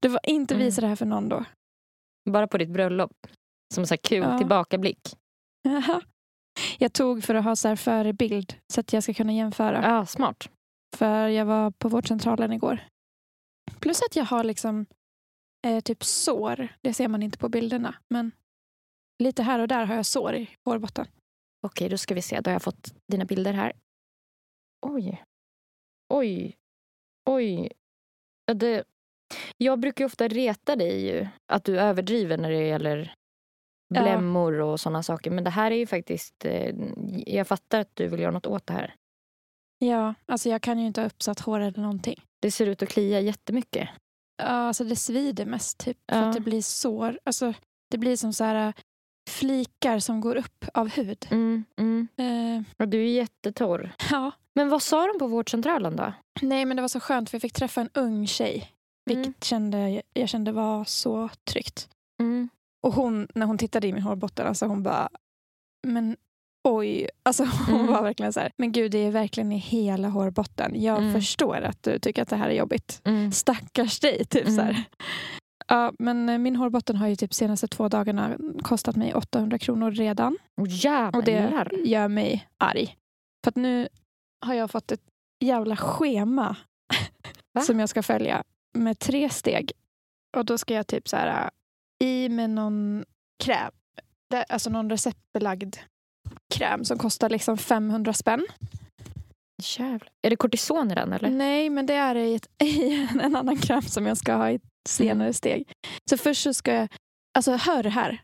Du 0.00 0.10
får 0.10 0.20
inte 0.22 0.54
Mm. 0.54 0.66
visa 0.66 0.80
det 0.80 0.86
här 0.86 0.96
för 0.96 1.06
någon 1.06 1.28
då. 1.28 1.44
Bara 2.30 2.46
på 2.48 2.58
ditt 2.58 2.70
bröllop. 2.70 3.26
Som 3.74 3.86
så 3.86 3.96
kul 3.96 4.22
Ja. 4.22 4.38
tillbakablick. 4.38 5.00
Jag 6.78 6.92
tog 6.92 7.24
för 7.24 7.34
att 7.34 7.44
ha 7.44 7.56
så 7.56 7.68
här 7.68 7.76
förebild 7.76 8.54
så 8.72 8.80
att 8.80 8.92
jag 8.92 9.02
ska 9.02 9.14
kunna 9.14 9.32
jämföra. 9.32 9.82
Ja, 9.82 10.06
smart. 10.06 10.48
För 10.96 11.28
jag 11.28 11.44
var 11.44 11.70
på 11.70 11.88
vårdcentralen 11.88 12.52
igår. 12.52 12.80
Plus 13.80 14.02
att 14.02 14.16
jag 14.16 14.24
har 14.24 14.44
liksom 14.44 14.86
eh, 15.66 15.80
typ 15.80 16.04
sår. 16.04 16.68
Det 16.80 16.94
ser 16.94 17.08
man 17.08 17.22
inte 17.22 17.38
på 17.38 17.48
bilderna. 17.48 17.94
Men 18.08 18.30
lite 19.22 19.42
här 19.42 19.58
och 19.58 19.68
där 19.68 19.84
har 19.84 19.94
jag 19.94 20.06
sår 20.06 20.34
i 20.34 20.50
hårbotten. 20.64 21.06
Okej, 21.66 21.88
då 21.88 21.98
ska 21.98 22.14
vi 22.14 22.22
se. 22.22 22.40
Då 22.40 22.50
har 22.50 22.52
jag 22.54 22.62
fått 22.62 22.94
dina 23.12 23.24
bilder 23.24 23.52
här. 23.52 23.72
Oj. 24.86 25.22
Oj. 26.14 26.56
Oj. 27.30 27.68
Ja, 28.46 28.54
det... 28.54 28.84
Jag 29.56 29.80
brukar 29.80 30.04
ju 30.04 30.06
ofta 30.06 30.28
reta 30.28 30.76
dig 30.76 31.06
ju. 31.06 31.28
Att 31.52 31.64
du 31.64 31.80
överdriver 31.80 32.36
när 32.38 32.50
det 32.50 32.66
gäller 32.66 33.14
blämmor 33.94 34.60
och 34.60 34.80
sådana 34.80 35.02
saker. 35.02 35.30
Men 35.30 35.44
det 35.44 35.50
här 35.50 35.70
är 35.70 35.76
ju 35.76 35.86
faktiskt... 35.86 36.44
Eh, 36.44 36.74
jag 37.26 37.46
fattar 37.48 37.80
att 37.80 37.90
du 37.96 38.08
vill 38.08 38.20
göra 38.20 38.30
något 38.30 38.46
åt 38.46 38.66
det 38.66 38.72
här. 38.72 38.94
Ja, 39.78 40.14
alltså 40.26 40.48
jag 40.48 40.62
kan 40.62 40.78
ju 40.78 40.86
inte 40.86 41.00
ha 41.00 41.06
uppsatt 41.06 41.40
hår 41.40 41.60
eller 41.60 41.80
någonting. 41.80 42.24
Det 42.40 42.50
ser 42.50 42.66
ut 42.66 42.82
att 42.82 42.88
klia 42.88 43.20
jättemycket. 43.20 43.88
Ja, 44.36 44.44
alltså 44.44 44.84
det 44.84 44.96
svider 44.96 45.46
mest 45.46 45.78
typ. 45.78 45.98
För 46.10 46.16
Ja. 46.18 46.24
att 46.24 46.34
det 46.34 46.40
blir 46.40 46.62
sår. 46.62 47.18
Alltså, 47.24 47.54
det 47.90 47.98
blir 47.98 48.16
som 48.16 48.32
så 48.32 48.44
här 48.44 48.72
flikar 49.30 49.98
som 49.98 50.20
går 50.20 50.36
upp 50.36 50.64
av 50.74 50.88
hud. 50.88 51.26
Mm, 51.30 51.64
mm. 51.78 52.08
Eh, 52.16 52.62
Och 52.82 52.88
du 52.88 52.98
är 53.02 53.06
jättetorr. 53.12 53.92
ja. 54.10 54.30
Men 54.54 54.68
vad 54.68 54.82
sa 54.82 55.06
de 55.06 55.18
på 55.18 55.26
vårdcentralen 55.26 55.96
då? 55.96 56.12
Nej, 56.42 56.64
men 56.64 56.76
det 56.76 56.80
var 56.80 56.88
så 56.88 57.00
skönt 57.00 57.30
för 57.30 57.34
jag 57.36 57.42
fick 57.42 57.52
träffa 57.52 57.80
en 57.80 57.90
ung 57.94 58.26
tjej. 58.26 58.70
Vilket 59.06 59.26
Mm. 59.26 59.34
kände, 59.42 60.02
jag 60.12 60.28
kände 60.28 60.52
var 60.52 60.84
så 60.84 61.28
tryggt. 61.50 61.88
Mm. 62.20 62.48
Och 62.82 62.92
hon, 62.94 63.28
när 63.34 63.46
hon 63.46 63.58
tittade 63.58 63.86
i 63.88 63.92
min 63.92 64.02
hårbotten, 64.02 64.46
alltså 64.46 64.66
hon 64.66 64.82
bara, 64.82 65.08
men 65.86 66.16
oj. 66.68 67.08
Alltså 67.22 67.44
hon 67.66 67.74
Mm. 67.80 67.86
var 67.92 68.02
verkligen 68.02 68.32
så 68.32 68.40
här, 68.40 68.52
men 68.56 68.72
gud 68.72 68.90
det 68.92 68.98
är 68.98 69.10
verkligen 69.10 69.52
i 69.52 69.58
hela 69.58 70.08
hårbotten. 70.08 70.82
Jag 70.82 70.98
Mm. 70.98 71.12
förstår 71.14 71.56
att 71.60 71.82
du 71.82 71.98
tycker 71.98 72.22
att 72.22 72.28
det 72.28 72.36
här 72.36 72.48
är 72.48 72.54
jobbigt. 72.54 73.00
Mm. 73.04 73.32
Stackars 73.32 74.00
dig, 74.00 74.24
typ 74.24 74.42
Mm. 74.48 74.56
så 74.56 74.62
här. 74.62 74.84
Ja, 75.68 75.92
men 75.98 76.28
eh, 76.28 76.38
min 76.38 76.56
hårbotten 76.56 76.96
har 76.96 77.08
ju 77.08 77.16
typ 77.16 77.34
senaste 77.34 77.68
två 77.68 77.88
dagarna 77.88 78.36
kostat 78.62 78.96
mig 78.96 79.14
800 79.14 79.58
kronor 79.58 79.90
redan. 79.90 80.38
Oh, 80.56 80.66
jävlar. 80.68 81.18
Och 81.18 81.24
det 81.24 81.88
gör 81.88 82.08
mig 82.08 82.48
arg. 82.58 82.96
För 83.44 83.50
att 83.50 83.56
nu 83.56 83.88
har 84.46 84.54
jag 84.54 84.70
fått 84.70 84.92
ett 84.92 85.02
jävla 85.40 85.76
schema 85.76 86.56
som 87.66 87.80
jag 87.80 87.88
ska 87.88 88.02
följa 88.02 88.42
med 88.78 88.98
tre 88.98 89.30
steg. 89.30 89.72
Och 90.36 90.44
då 90.44 90.58
ska 90.58 90.74
jag 90.74 90.86
typ 90.86 91.08
så 91.08 91.16
här 91.16 91.50
i 92.04 92.28
med 92.28 92.50
någon 92.50 93.04
kräm. 93.44 93.72
Alltså 94.48 94.70
någon 94.70 94.90
receptbelagd 94.90 95.76
kräm 96.54 96.84
som 96.84 96.98
kostar 96.98 97.30
liksom 97.30 97.58
500 97.58 98.12
spänn. 98.12 98.46
Jävlar. 99.78 100.08
Är 100.22 100.30
det 100.30 100.36
kortison 100.36 100.90
i 100.90 100.94
den 100.94 101.12
eller? 101.12 101.30
Nej, 101.30 101.70
men 101.70 101.86
det 101.86 101.94
är 101.94 102.14
i, 102.14 102.34
ett, 102.34 102.46
i 102.62 103.08
en 103.20 103.36
annan 103.36 103.56
kräm 103.56 103.82
som 103.82 104.06
jag 104.06 104.16
ska 104.16 104.34
ha 104.34 104.50
i 104.50 104.60
senare 104.88 105.32
steg. 105.32 105.68
Så 106.10 106.16
först 106.16 106.42
så 106.42 106.54
ska 106.54 106.72
jag, 106.74 106.88
alltså 107.38 107.52
hör 107.56 107.82
det 107.82 107.90
här. 107.90 108.22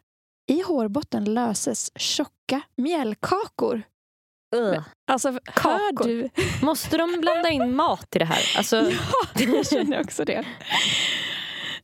I 0.51 0.63
hårbotten 0.63 1.25
löses 1.35 1.91
tjocka 1.97 2.61
mjällkakor. 2.77 3.83
Ugh. 4.57 4.83
Alltså 5.11 5.29
hör 5.47 6.05
du? 6.05 6.29
Måste 6.63 6.97
de 6.97 7.21
blanda 7.21 7.49
in 7.51 7.77
mat 7.77 8.17
i 8.17 8.19
det 8.19 8.25
här? 8.25 8.59
Alltså, 8.59 8.77
Ja, 9.37 9.43
jag 9.55 9.67
känner 9.67 10.01
också 10.01 10.25
det. 10.25 10.45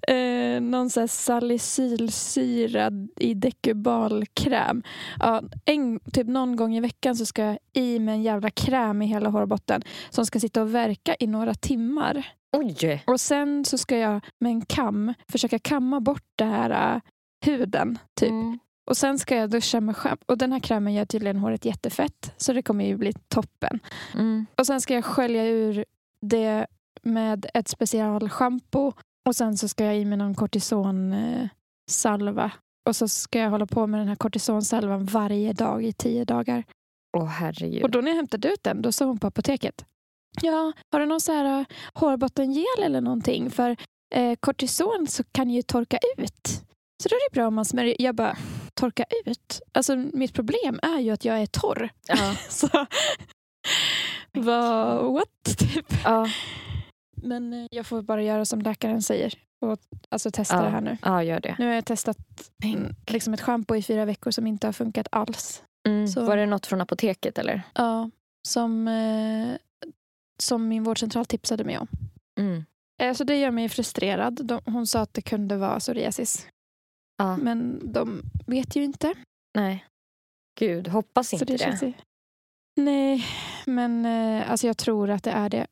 Eh, 0.08 0.60
någon 0.60 0.90
så 0.90 1.00
här 1.00 1.06
salicylsyrad 1.06 3.08
i 3.16 3.34
dekubalkräm. 3.34 4.82
Ja, 5.18 5.42
en, 5.64 6.00
typ 6.00 6.26
någon 6.26 6.56
gång 6.56 6.76
i 6.76 6.80
veckan 6.80 7.16
så 7.16 7.26
ska 7.26 7.44
jag 7.44 7.58
i 7.72 7.98
med 7.98 8.14
en 8.14 8.22
jävla 8.22 8.50
kräm 8.50 9.02
i 9.02 9.06
hela 9.06 9.28
hårbotten 9.28 9.82
som 10.10 10.26
ska 10.26 10.40
sitta 10.40 10.62
och 10.62 10.74
verka 10.74 11.16
i 11.18 11.26
några 11.26 11.54
timmar. 11.54 12.26
oj. 12.52 13.02
Och 13.06 13.20
sen 13.20 13.64
så 13.64 13.78
ska 13.78 13.98
jag 13.98 14.20
med 14.38 14.50
en 14.50 14.64
kam 14.64 15.14
försöka 15.28 15.58
kamma 15.58 16.00
bort 16.00 16.26
det 16.36 16.44
här 16.44 16.94
äh, 16.94 17.00
huden. 17.44 17.98
Typ. 18.14 18.30
Mm. 18.30 18.58
Och 18.86 18.96
sen 18.96 19.18
ska 19.18 19.36
jag 19.36 19.50
duscha 19.50 19.80
med 19.80 19.96
schampo. 19.96 20.24
Och 20.26 20.38
den 20.38 20.52
här 20.52 20.60
krämen 20.60 20.94
gör 20.94 21.04
tydligen 21.04 21.36
håret 21.36 21.64
jättefett. 21.64 22.32
Så 22.36 22.52
det 22.52 22.62
kommer 22.62 22.84
ju 22.84 22.96
bli 22.96 23.12
toppen. 23.28 23.80
Mm. 24.14 24.46
Och 24.58 24.66
sen 24.66 24.80
ska 24.80 24.94
jag 24.94 25.04
skölja 25.04 25.46
ur 25.46 25.84
det 26.20 26.66
med 27.02 27.46
ett 27.54 27.68
specialschampo. 27.68 28.92
Och 29.28 29.36
sen 29.36 29.56
så 29.56 29.68
ska 29.68 29.84
jag 29.84 29.98
i 29.98 30.04
med 30.04 30.18
någon 30.18 30.34
kortisonsalva. 30.34 32.50
Och 32.88 32.96
så 32.96 33.08
ska 33.08 33.38
jag 33.38 33.50
hålla 33.50 33.66
på 33.66 33.86
med 33.86 34.00
den 34.00 34.08
här 34.08 34.16
kortisonsalvan 34.16 35.04
varje 35.04 35.52
dag 35.52 35.84
i 35.84 35.92
tio 35.92 36.24
dagar. 36.24 36.64
Åh 37.16 37.26
herregud. 37.26 37.82
Och 37.82 37.90
då 37.90 38.00
när 38.00 38.08
jag 38.08 38.16
hämtade 38.16 38.48
ut 38.48 38.62
den, 38.62 38.82
då 38.82 38.92
sa 38.92 39.04
hon 39.04 39.18
på 39.18 39.26
apoteket. 39.26 39.84
Ja, 40.42 40.72
har 40.92 41.00
du 41.00 41.06
någon 41.06 41.20
så 41.20 41.32
här 41.32 41.60
uh, 41.60 41.66
hårbottengel 41.94 42.82
eller 42.82 43.00
någonting? 43.00 43.50
För 43.50 43.76
eh, 44.14 44.36
kortison 44.40 45.06
så 45.08 45.24
kan 45.24 45.50
ju 45.50 45.62
torka 45.62 45.98
ut. 46.16 46.46
Så 47.02 47.08
då 47.08 47.14
är 47.14 47.30
det 47.30 47.34
bra 47.34 47.46
om 47.46 47.54
man 47.54 47.64
smörjer. 47.64 47.96
Jag 47.98 48.14
bara, 48.14 48.36
torka 48.74 49.04
ut? 49.24 49.60
Alltså 49.72 49.96
mitt 49.96 50.34
problem 50.34 50.80
är 50.82 50.98
ju 50.98 51.10
att 51.10 51.24
jag 51.24 51.42
är 51.42 51.46
torr. 51.46 51.90
Ja. 52.08 52.36
Så 52.48 52.68
vad, 54.32 55.12
what? 55.12 55.58
Typ. 55.58 55.86
Ja. 56.04 56.28
Men 57.24 57.52
eh, 57.52 57.66
jag 57.70 57.86
får 57.86 58.02
bara 58.02 58.22
göra 58.22 58.44
som 58.44 58.60
läkaren 58.60 59.02
säger. 59.02 59.34
Och 59.60 59.78
alltså 60.08 60.30
testa 60.30 60.56
Ja. 60.56 60.62
det 60.62 60.68
här 60.68 60.80
nu. 60.80 60.96
ja, 61.02 61.22
gör 61.22 61.40
det. 61.40 61.56
Nu 61.58 61.66
har 61.66 61.74
jag 61.74 61.84
testat 61.84 62.18
mm, 62.64 62.94
liksom 63.06 63.34
ett 63.34 63.40
schampo 63.40 63.76
i 63.76 63.82
fyra 63.82 64.04
veckor 64.04 64.30
som 64.30 64.46
inte 64.46 64.66
har 64.66 64.72
funkat 64.72 65.06
alls. 65.12 65.62
Mm. 65.88 66.08
Så- 66.08 66.24
Var 66.24 66.36
det 66.36 66.46
något 66.46 66.66
från 66.66 66.80
apoteket 66.80 67.38
eller? 67.38 67.62
Ja, 67.74 68.10
som, 68.48 68.88
eh, 68.88 69.56
som 70.42 70.68
min 70.68 70.84
vårdcentral 70.84 71.26
tipsade 71.26 71.64
mig 71.64 71.78
om. 71.78 71.88
Mm. 72.40 72.64
Eh, 73.02 73.14
så 73.14 73.24
det 73.24 73.36
gör 73.36 73.50
mig 73.50 73.68
frustrerad. 73.68 74.46
De, 74.46 74.60
hon 74.66 74.86
sa 74.86 75.00
att 75.00 75.14
det 75.14 75.22
kunde 75.22 75.56
vara 75.56 75.78
psoriasis. 75.80 76.46
Ja. 77.18 77.36
Men 77.36 77.80
de 77.92 78.22
vet 78.46 78.76
ju 78.76 78.84
inte. 78.84 79.14
Nej. 79.54 79.84
Gud, 80.58 80.88
hoppas 80.88 81.28
Så 81.28 81.36
inte 81.36 81.44
det 81.44 81.52
det. 81.52 81.58
känns 81.58 81.82
ju... 81.82 81.92
Nej, 82.76 83.24
men 83.66 84.06
eh, 84.06 84.50
alltså 84.50 84.66
jag 84.66 84.76
tror 84.76 85.10
att 85.10 85.22
det 85.22 85.30
är 85.30 85.48
det. 85.48 85.66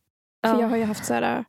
För 0.47 0.53
Ja. 0.55 0.61
jag 0.61 0.69
har 0.69 0.77
ju 0.77 0.85
haft 0.85 1.05
så 1.05 1.15
här, 1.15 1.39
eh, 1.39 1.45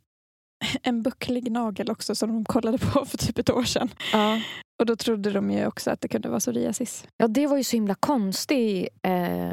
en 0.83 1.01
bucklig 1.01 1.51
nagel 1.51 1.91
också 1.91 2.15
som 2.15 2.29
de 2.29 2.45
kollade 2.45 2.77
på 2.77 3.05
för 3.05 3.17
typ 3.17 3.37
ett 3.37 3.49
år 3.49 3.63
sedan. 3.63 3.89
Ja. 4.13 4.41
Och 4.79 4.85
då 4.85 4.95
trodde 4.95 5.31
de 5.31 5.51
ju 5.51 5.67
också 5.67 5.91
att 5.91 6.01
det 6.01 6.07
kunde 6.07 6.29
vara 6.29 6.39
psoriasis. 6.39 7.07
ja, 7.17 7.27
det 7.27 7.47
var 7.47 7.57
ju 7.57 7.63
så 7.63 7.75
himla 7.75 7.95
konstig, 7.95 8.87
eh, 9.03 9.51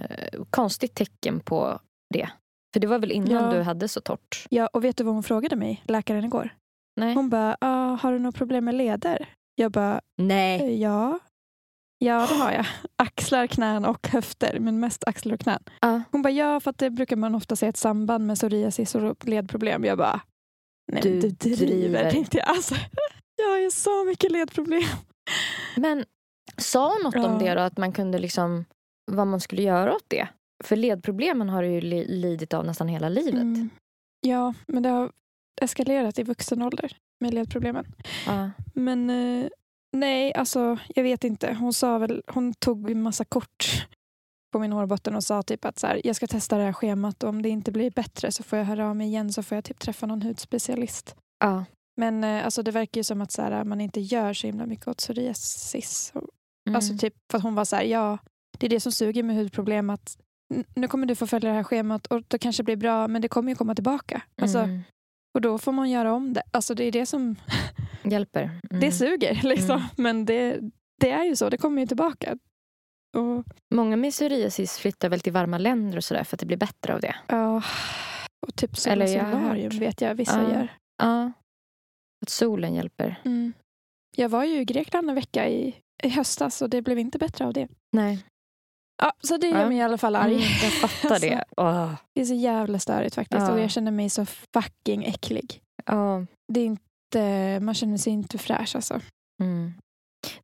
konstigt 0.50 0.94
tecken 0.94 1.40
på 1.40 1.80
det. 2.14 2.28
För 2.72 2.80
det 2.80 2.86
var 2.86 2.98
väl 2.98 3.10
innan 3.12 3.44
Ja. 3.44 3.52
du 3.52 3.62
hade 3.62 3.88
så 3.88 4.00
torrt? 4.00 4.46
Ja, 4.50 4.66
och 4.66 4.84
vet 4.84 4.96
du 4.96 5.04
vad 5.04 5.14
hon 5.14 5.22
frågade 5.22 5.56
mig, 5.56 5.82
läkaren 5.86 6.24
igår? 6.24 6.54
Nej. 7.00 7.14
Hon 7.14 7.30
bara, 7.30 7.56
ah, 7.60 7.94
har 8.02 8.12
du 8.12 8.18
något 8.18 8.34
problem 8.34 8.64
med 8.64 8.74
leder? 8.74 9.28
Jag 9.54 9.72
bara, 9.72 10.00
Nej. 10.18 10.60
"Eh, 10.60 10.80
ja. 10.82 11.18
Ja, 12.02 12.26
det 12.26 12.34
har 12.34 12.52
jag. 12.52 12.66
Axlar, 12.96 13.46
knän 13.46 13.84
och 13.84 14.08
höfter, 14.08 14.58
men 14.60 14.80
mest 14.80 15.04
axlar 15.06 15.34
och 15.34 15.40
knän. 15.40 15.62
Ja. 15.80 16.02
Hon 16.10 16.22
bara, 16.22 16.30
ja, 16.30 16.60
för 16.60 16.70
att 16.70 16.78
det 16.78 16.90
brukar 16.90 17.16
man 17.16 17.34
ofta 17.34 17.56
se 17.56 17.66
ett 17.66 17.76
samband 17.76 18.26
med 18.26 18.36
psoriasis 18.36 18.94
och 18.94 19.24
ledproblem. 19.28 19.84
Jag 19.84 19.98
bara, 19.98 20.20
nej 20.92 21.02
Du 21.02 21.20
du 21.20 21.28
driver. 21.30 21.66
driver. 21.66 22.10
Tänkte 22.10 22.38
jag. 22.46 22.48
Alltså, 22.48 22.74
jag 23.36 23.48
har 23.50 23.58
ju 23.58 23.70
så 23.70 24.04
mycket 24.04 24.32
ledproblem. 24.32 24.82
Men 25.76 26.04
sa 26.56 26.92
hon 26.92 27.02
något 27.02 27.14
om 27.14 27.22
Ja. 27.32 27.38
det 27.38 27.54
då? 27.54 27.60
Att 27.60 27.78
man 27.78 27.92
kunde 27.92 28.18
liksom, 28.18 28.64
vad 29.12 29.26
man 29.26 29.40
skulle 29.40 29.62
göra 29.62 29.94
åt 29.96 30.04
det? 30.08 30.28
För 30.64 30.76
ledproblemen 30.76 31.48
har 31.48 31.62
du 31.62 31.68
ju 31.68 31.80
li- 31.80 32.08
lidit 32.08 32.54
av 32.54 32.66
nästan 32.66 32.88
hela 32.88 33.08
livet. 33.08 33.34
Mm. 33.42 33.70
Ja, 34.20 34.54
men 34.66 34.82
det 34.82 34.88
har 34.88 35.10
eskalerat 35.60 36.18
i 36.18 36.22
vuxen 36.22 36.62
ålder 36.62 36.96
med 37.20 37.34
ledproblemen. 37.34 37.86
Ja. 38.26 38.50
Men 38.74 39.10
eh, 39.10 39.46
nej, 39.92 40.34
alltså 40.34 40.78
jag 40.94 41.02
vet 41.02 41.24
inte. 41.24 41.52
Hon 41.54 41.72
sa 41.72 41.98
väl, 41.98 42.22
hon 42.26 42.54
tog 42.54 42.90
en 42.90 43.02
massa 43.02 43.24
kort 43.24 43.86
på 44.52 44.58
min 44.58 44.72
hårbotten 44.72 45.14
och 45.16 45.24
sa 45.24 45.42
typ 45.42 45.64
att 45.64 45.78
så 45.78 45.86
här, 45.86 46.00
jag 46.04 46.16
ska 46.16 46.26
testa 46.26 46.58
det 46.58 46.64
här 46.64 46.72
schemat 46.72 47.22
och 47.22 47.28
om 47.28 47.42
det 47.42 47.48
inte 47.48 47.72
blir 47.72 47.90
bättre 47.90 48.32
så 48.32 48.42
får 48.42 48.58
jag 48.58 48.66
höra 48.66 48.88
av 48.90 48.96
mig 48.96 49.06
igen 49.06 49.32
så 49.32 49.42
får 49.42 49.56
jag 49.56 49.64
typ 49.64 49.78
träffa 49.78 50.06
någon 50.06 50.22
hudspecialist. 50.22 51.16
Ja. 51.40 51.64
Men 51.96 52.24
eh, 52.24 52.44
alltså, 52.44 52.62
det 52.62 52.70
verkar 52.70 52.98
ju 53.00 53.04
som 53.04 53.20
att 53.20 53.32
så 53.32 53.42
här, 53.42 53.64
man 53.64 53.80
inte 53.80 54.00
gör 54.00 54.32
så 54.34 54.46
himla 54.46 54.66
mycket 54.66 54.88
åt 54.88 54.98
psoriasis. 54.98 56.12
Och- 56.14 56.28
Mm. 56.68 56.76
Alltså 56.76 56.96
typ 56.98 57.14
för 57.32 57.38
hon 57.38 57.54
var 57.54 57.64
så 57.64 57.76
här, 57.76 57.82
ja, 57.82 58.18
det 58.58 58.66
är 58.66 58.70
det 58.70 58.80
som 58.80 58.92
suger 58.92 59.22
med 59.22 59.36
hudproblem 59.36 59.90
att 59.90 60.18
nu 60.74 60.88
kommer 60.88 61.06
du 61.06 61.14
få 61.14 61.26
följa 61.26 61.48
det 61.50 61.56
här 61.56 61.62
schemat 61.64 62.06
och 62.06 62.22
det 62.28 62.38
kanske 62.38 62.62
blir 62.62 62.76
bra 62.76 63.08
men 63.08 63.22
det 63.22 63.28
kommer 63.28 63.48
ju 63.52 63.56
komma 63.56 63.74
tillbaka. 63.74 64.22
Alltså, 64.42 64.58
Mm. 64.58 64.82
Och 65.34 65.40
då 65.40 65.58
får 65.58 65.72
man 65.72 65.90
göra 65.90 66.12
om 66.12 66.32
det. 66.32 66.42
Alltså 66.50 66.74
det 66.74 66.84
är 66.84 66.92
det 66.92 67.06
som 67.06 67.36
Hjälper. 68.04 68.42
Mm. 68.42 68.80
det 68.80 68.92
suger. 68.92 69.40
Liksom. 69.42 69.76
Mm. 69.76 69.88
Men 69.96 70.24
det, 70.24 70.60
det 71.00 71.10
är 71.10 71.24
ju 71.24 71.36
så, 71.36 71.50
det 71.50 71.56
kommer 71.56 71.80
ju 71.82 71.86
tillbaka. 71.86 72.38
Och, 73.16 73.44
Många 73.74 73.96
med 73.96 74.12
psoriasis 74.12 74.78
flyttar 74.78 75.08
väl 75.08 75.20
till 75.20 75.32
varma 75.32 75.58
länder 75.58 75.96
och 75.96 76.04
sådär 76.04 76.24
för 76.24 76.36
att 76.36 76.40
det 76.40 76.46
blir 76.46 76.56
bättre 76.56 76.94
av 76.94 77.00
det. 77.00 77.16
ja, 77.26 77.62
och 78.46 78.54
typ 78.56 78.76
solarium 78.76 79.78
vet 79.78 80.00
jag 80.00 80.14
vissa 80.14 80.42
Ja. 80.42 80.52
gör. 80.52 80.68
Ja. 81.02 81.32
Att 82.22 82.28
solen 82.28 82.74
hjälper. 82.74 83.20
Mm. 83.24 83.52
Jag 84.16 84.28
var 84.28 84.44
ju 84.44 84.60
i 84.60 84.64
Grekland 84.64 85.08
en 85.08 85.14
vecka 85.14 85.48
i, 85.48 85.76
i 86.02 86.08
höstas 86.08 86.62
och 86.62 86.70
det 86.70 86.82
blev 86.82 86.98
inte 86.98 87.18
bättre 87.18 87.46
av 87.46 87.52
det. 87.52 87.68
Nej. 87.92 88.24
Ja, 89.00 89.12
så 89.22 89.36
det 89.36 89.46
gör 89.46 89.68
mig 89.68 89.76
i 89.76 89.80
alla 89.80 89.98
fall 89.98 90.16
arg. 90.16 90.32
Mm, 90.34 90.44
jag 90.62 90.72
fattar 90.72 91.10
Alltså. 91.14 91.28
det. 91.28 91.44
Åh. 91.56 91.92
Det 92.14 92.20
är 92.20 92.24
så 92.24 92.34
jävla 92.34 92.78
störigt 92.78 93.14
faktiskt 93.14 93.40
Ja. 93.46 93.52
och 93.52 93.60
jag 93.60 93.70
känner 93.70 93.90
mig 93.92 94.10
så 94.10 94.26
fucking 94.26 95.04
äcklig. 95.04 95.60
Ja. 95.86 96.26
Det 96.52 96.60
är 96.60 96.64
inte, 96.66 97.60
man 97.60 97.74
känner 97.74 97.96
sig 97.96 98.12
inte 98.12 98.38
fräsch 98.38 98.76
alltså. 98.76 99.00
Mm. 99.42 99.72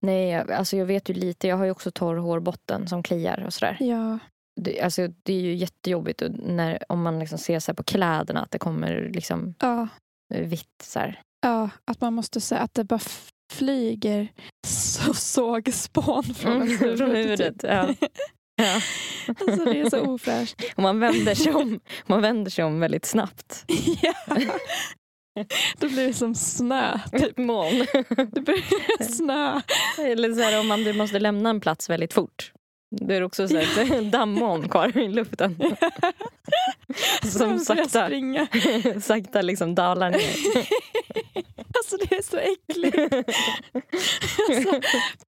Nej, 0.00 0.34
alltså 0.34 0.76
jag 0.76 0.86
vet 0.86 1.08
ju 1.10 1.14
lite. 1.14 1.48
Jag 1.48 1.56
har 1.56 1.64
ju 1.64 1.70
också 1.70 1.90
torr 1.90 2.16
hårbotten 2.16 2.88
som 2.88 3.02
kliar 3.02 3.44
och 3.46 3.54
sådär. 3.54 3.76
Ja, 3.80 4.18
Det, 4.60 4.80
alltså, 4.80 5.08
det 5.22 5.32
är 5.32 5.40
ju 5.40 5.54
jättejobbigt 5.54 6.22
när, 6.30 6.78
om 6.88 7.02
man 7.02 7.18
liksom 7.18 7.38
ser 7.38 7.58
så 7.60 7.75
på 7.75 7.82
kläderna 7.82 8.42
att 8.42 8.50
det 8.50 8.58
kommer 8.58 9.10
liksom 9.14 9.54
ja, 9.60 9.88
vitt. 10.34 10.82
Så 10.82 10.98
här. 10.98 11.20
ja 11.42 11.70
att 11.84 12.00
man 12.00 12.14
måste 12.14 12.40
säga 12.40 12.60
att 12.60 12.75
det 12.75 12.84
bara 12.84 13.00
flyger 13.52 14.28
så 14.66 15.14
sågspån 15.14 16.25
från, 16.25 16.52
Mm, 16.56 16.68
huvudet. 16.78 16.98
från 16.98 17.10
huvudet. 17.10 17.56
Ja. 17.62 17.88
Ja. 18.56 18.80
Alltså 19.28 19.64
det 19.64 19.80
är 19.80 19.90
så 19.90 20.00
ofräscht. 20.00 20.62
Och 20.76 20.82
man 20.82 21.00
vänder 21.00 21.34
sig 21.34 21.54
om, 21.54 21.80
man 22.06 22.22
vänder 22.22 22.50
sig 22.50 22.64
om 22.64 22.80
väldigt 22.80 23.04
snabbt. 23.06 23.64
ja. 24.02 24.14
Då 25.78 25.88
blir 25.88 26.06
det 26.06 26.14
som 26.14 26.34
snö. 26.34 26.98
Typ 27.18 27.38
moln. 27.38 27.86
Det 28.32 28.40
blir 28.40 29.02
snö. 29.02 29.60
Eller 29.98 30.34
så 30.34 30.40
här, 30.40 30.60
om 30.60 30.66
man 30.66 30.84
du 30.84 30.92
måste 30.92 31.18
lämna 31.18 31.50
en 31.50 31.60
plats 31.60 31.90
väldigt 31.90 32.12
fort. 32.12 32.52
Då 32.90 33.14
är 33.14 33.20
det 33.20 33.26
också 33.26 33.48
så 33.48 33.56
här, 33.56 34.10
dammoln 34.10 34.68
kvar 34.68 34.98
i 34.98 35.08
luften. 35.08 35.56
Som 37.24 37.58
sakta, 37.58 38.06
springa. 38.06 38.46
sakta 39.00 39.42
liksom 39.42 39.74
dalar 39.74 40.10
ner. 40.10 40.66
Alltså 41.76 41.96
det 41.96 42.16
är 42.16 42.22
så 42.22 42.36
äckligt. 42.36 42.96
Alltså, 44.48 44.80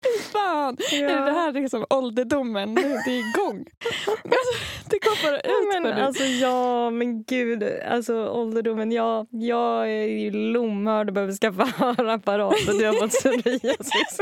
fy 0.04 0.22
fan. 0.32 0.76
Är 0.92 1.26
det 1.26 1.32
här 1.32 1.52
liksom 1.52 1.86
ålderdomen? 1.90 2.74
Det 2.74 2.80
är 3.10 3.18
igång. 3.30 3.66
Alltså, 4.06 4.54
det 4.90 4.98
går 4.98 5.22
bara 5.22 5.40
Ja, 5.44 5.50
ut 5.60 5.68
men 5.72 5.82
för 5.82 5.94
nu. 5.94 6.02
alltså 6.02 6.24
ja, 6.24 6.90
men 6.90 7.22
gud. 7.24 7.62
Alltså 7.90 8.28
ålderdomen. 8.28 8.92
Jag, 8.92 9.26
jag 9.30 9.90
är 9.90 10.06
ju 10.06 10.30
lomhörd 10.30 11.08
och 11.08 11.14
behöver 11.14 11.32
skaffa 11.32 11.64
hörapparat 11.64 12.68
och 12.68 12.78
du 12.78 12.86
har 12.86 12.92
fått 12.92 13.10
psoriasis. 13.10 14.18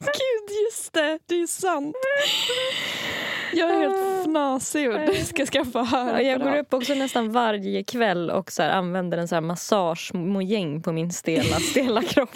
Gud, 0.00 0.56
just 0.70 0.92
det. 0.92 1.18
Det 1.26 1.34
är 1.34 1.46
sant. 1.46 1.91
Jag 3.54 3.70
är 3.70 3.78
helt 3.78 4.22
fnasig 4.24 4.90
och 4.90 4.98
du 5.06 5.14
ska 5.24 5.46
skaffa 5.46 5.82
hörapparat. 5.82 6.26
jag 6.26 6.40
går 6.40 6.56
upp 6.58 6.74
också 6.74 6.94
nästan 6.94 7.32
varje 7.32 7.84
kväll 7.84 8.30
och 8.30 8.52
så 8.52 8.62
här, 8.62 8.70
använder 8.70 9.18
en 9.18 9.28
så 9.28 9.34
här 9.34 9.42
massagemojäng 9.42 10.82
på 10.82 10.92
min 10.92 11.12
stela, 11.12 11.56
stela 11.70 12.02
kropp. 12.02 12.30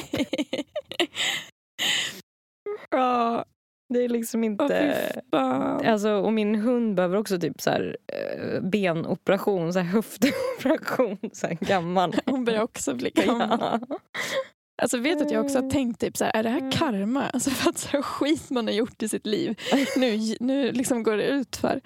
Ja, 2.91 3.45
Det 3.95 4.05
är 4.05 4.09
liksom 4.09 4.45
inte... 4.45 4.97
fan. 5.31 5.87
Alltså, 5.87 6.11
och 6.11 6.33
min 6.33 6.55
hund 6.55 6.95
behöver 6.95 7.17
också 7.17 7.39
typ 7.39 7.61
så 7.61 7.71
här, 7.71 7.97
eh, 8.13 8.61
benoperation, 8.61 9.73
så 9.73 9.79
här 9.79 9.87
höftoperation. 9.87 11.19
Så 11.33 11.47
här 11.47 11.55
gammal. 11.61 12.15
Hon 12.27 12.45
börjar 12.45 12.63
också 12.63 12.95
bli 12.95 13.11
gammal. 13.15 13.59
Ja. 13.61 13.99
Alltså 14.83 14.99
vet 14.99 15.21
att 15.23 15.31
jag 15.31 15.45
också 15.45 15.59
Mm. 15.59 15.65
har 15.65 15.71
tänkt 15.71 16.01
typ 16.01 16.17
så 16.17 16.25
här, 16.25 16.33
är 16.37 16.43
det 16.43 16.49
här 16.49 16.73
karma? 16.73 17.29
Alltså 17.29 17.51
för 17.57 17.71
att 17.71 17.79
så 17.79 17.89
här 17.89 18.03
skit 18.03 18.51
man 18.51 18.67
har 18.67 18.75
gjort 18.75 19.03
i 19.03 19.09
sitt 19.09 19.27
liv 19.27 19.61
nu, 19.97 20.37
nu 20.41 20.73
liksom 20.73 21.03
går 21.03 21.17
det 21.17 21.25
ut 21.27 21.57
för. 21.57 21.81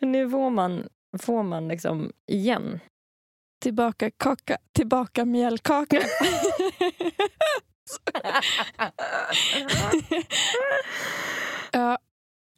Nu 0.00 0.30
får 0.30 0.50
man, 0.50 0.88
får 1.18 1.42
man 1.42 1.68
liksom 1.68 2.12
igen. 2.30 2.80
Tillbaka 3.62 4.10
kaka, 4.10 4.56
tillbaka 4.72 5.24
mjällkaka. 5.24 6.00
ja, 11.72 11.98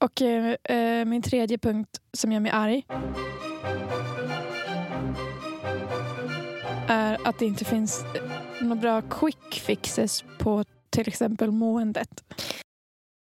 och 0.04 0.22
eh, 0.22 1.04
min 1.04 1.22
tredje 1.22 1.58
punkt 1.58 2.00
som 2.12 2.32
gör 2.32 2.40
mig 2.40 2.52
arg 2.52 2.87
är 6.88 7.28
att 7.28 7.38
det 7.38 7.47
inte 7.47 7.64
finns 7.64 8.04
några 8.61 8.75
bra 8.75 9.02
quick 9.02 9.54
fixes 9.54 10.25
på 10.38 10.64
till 10.90 11.09
exempel 11.09 11.50
måendet. 11.50 12.25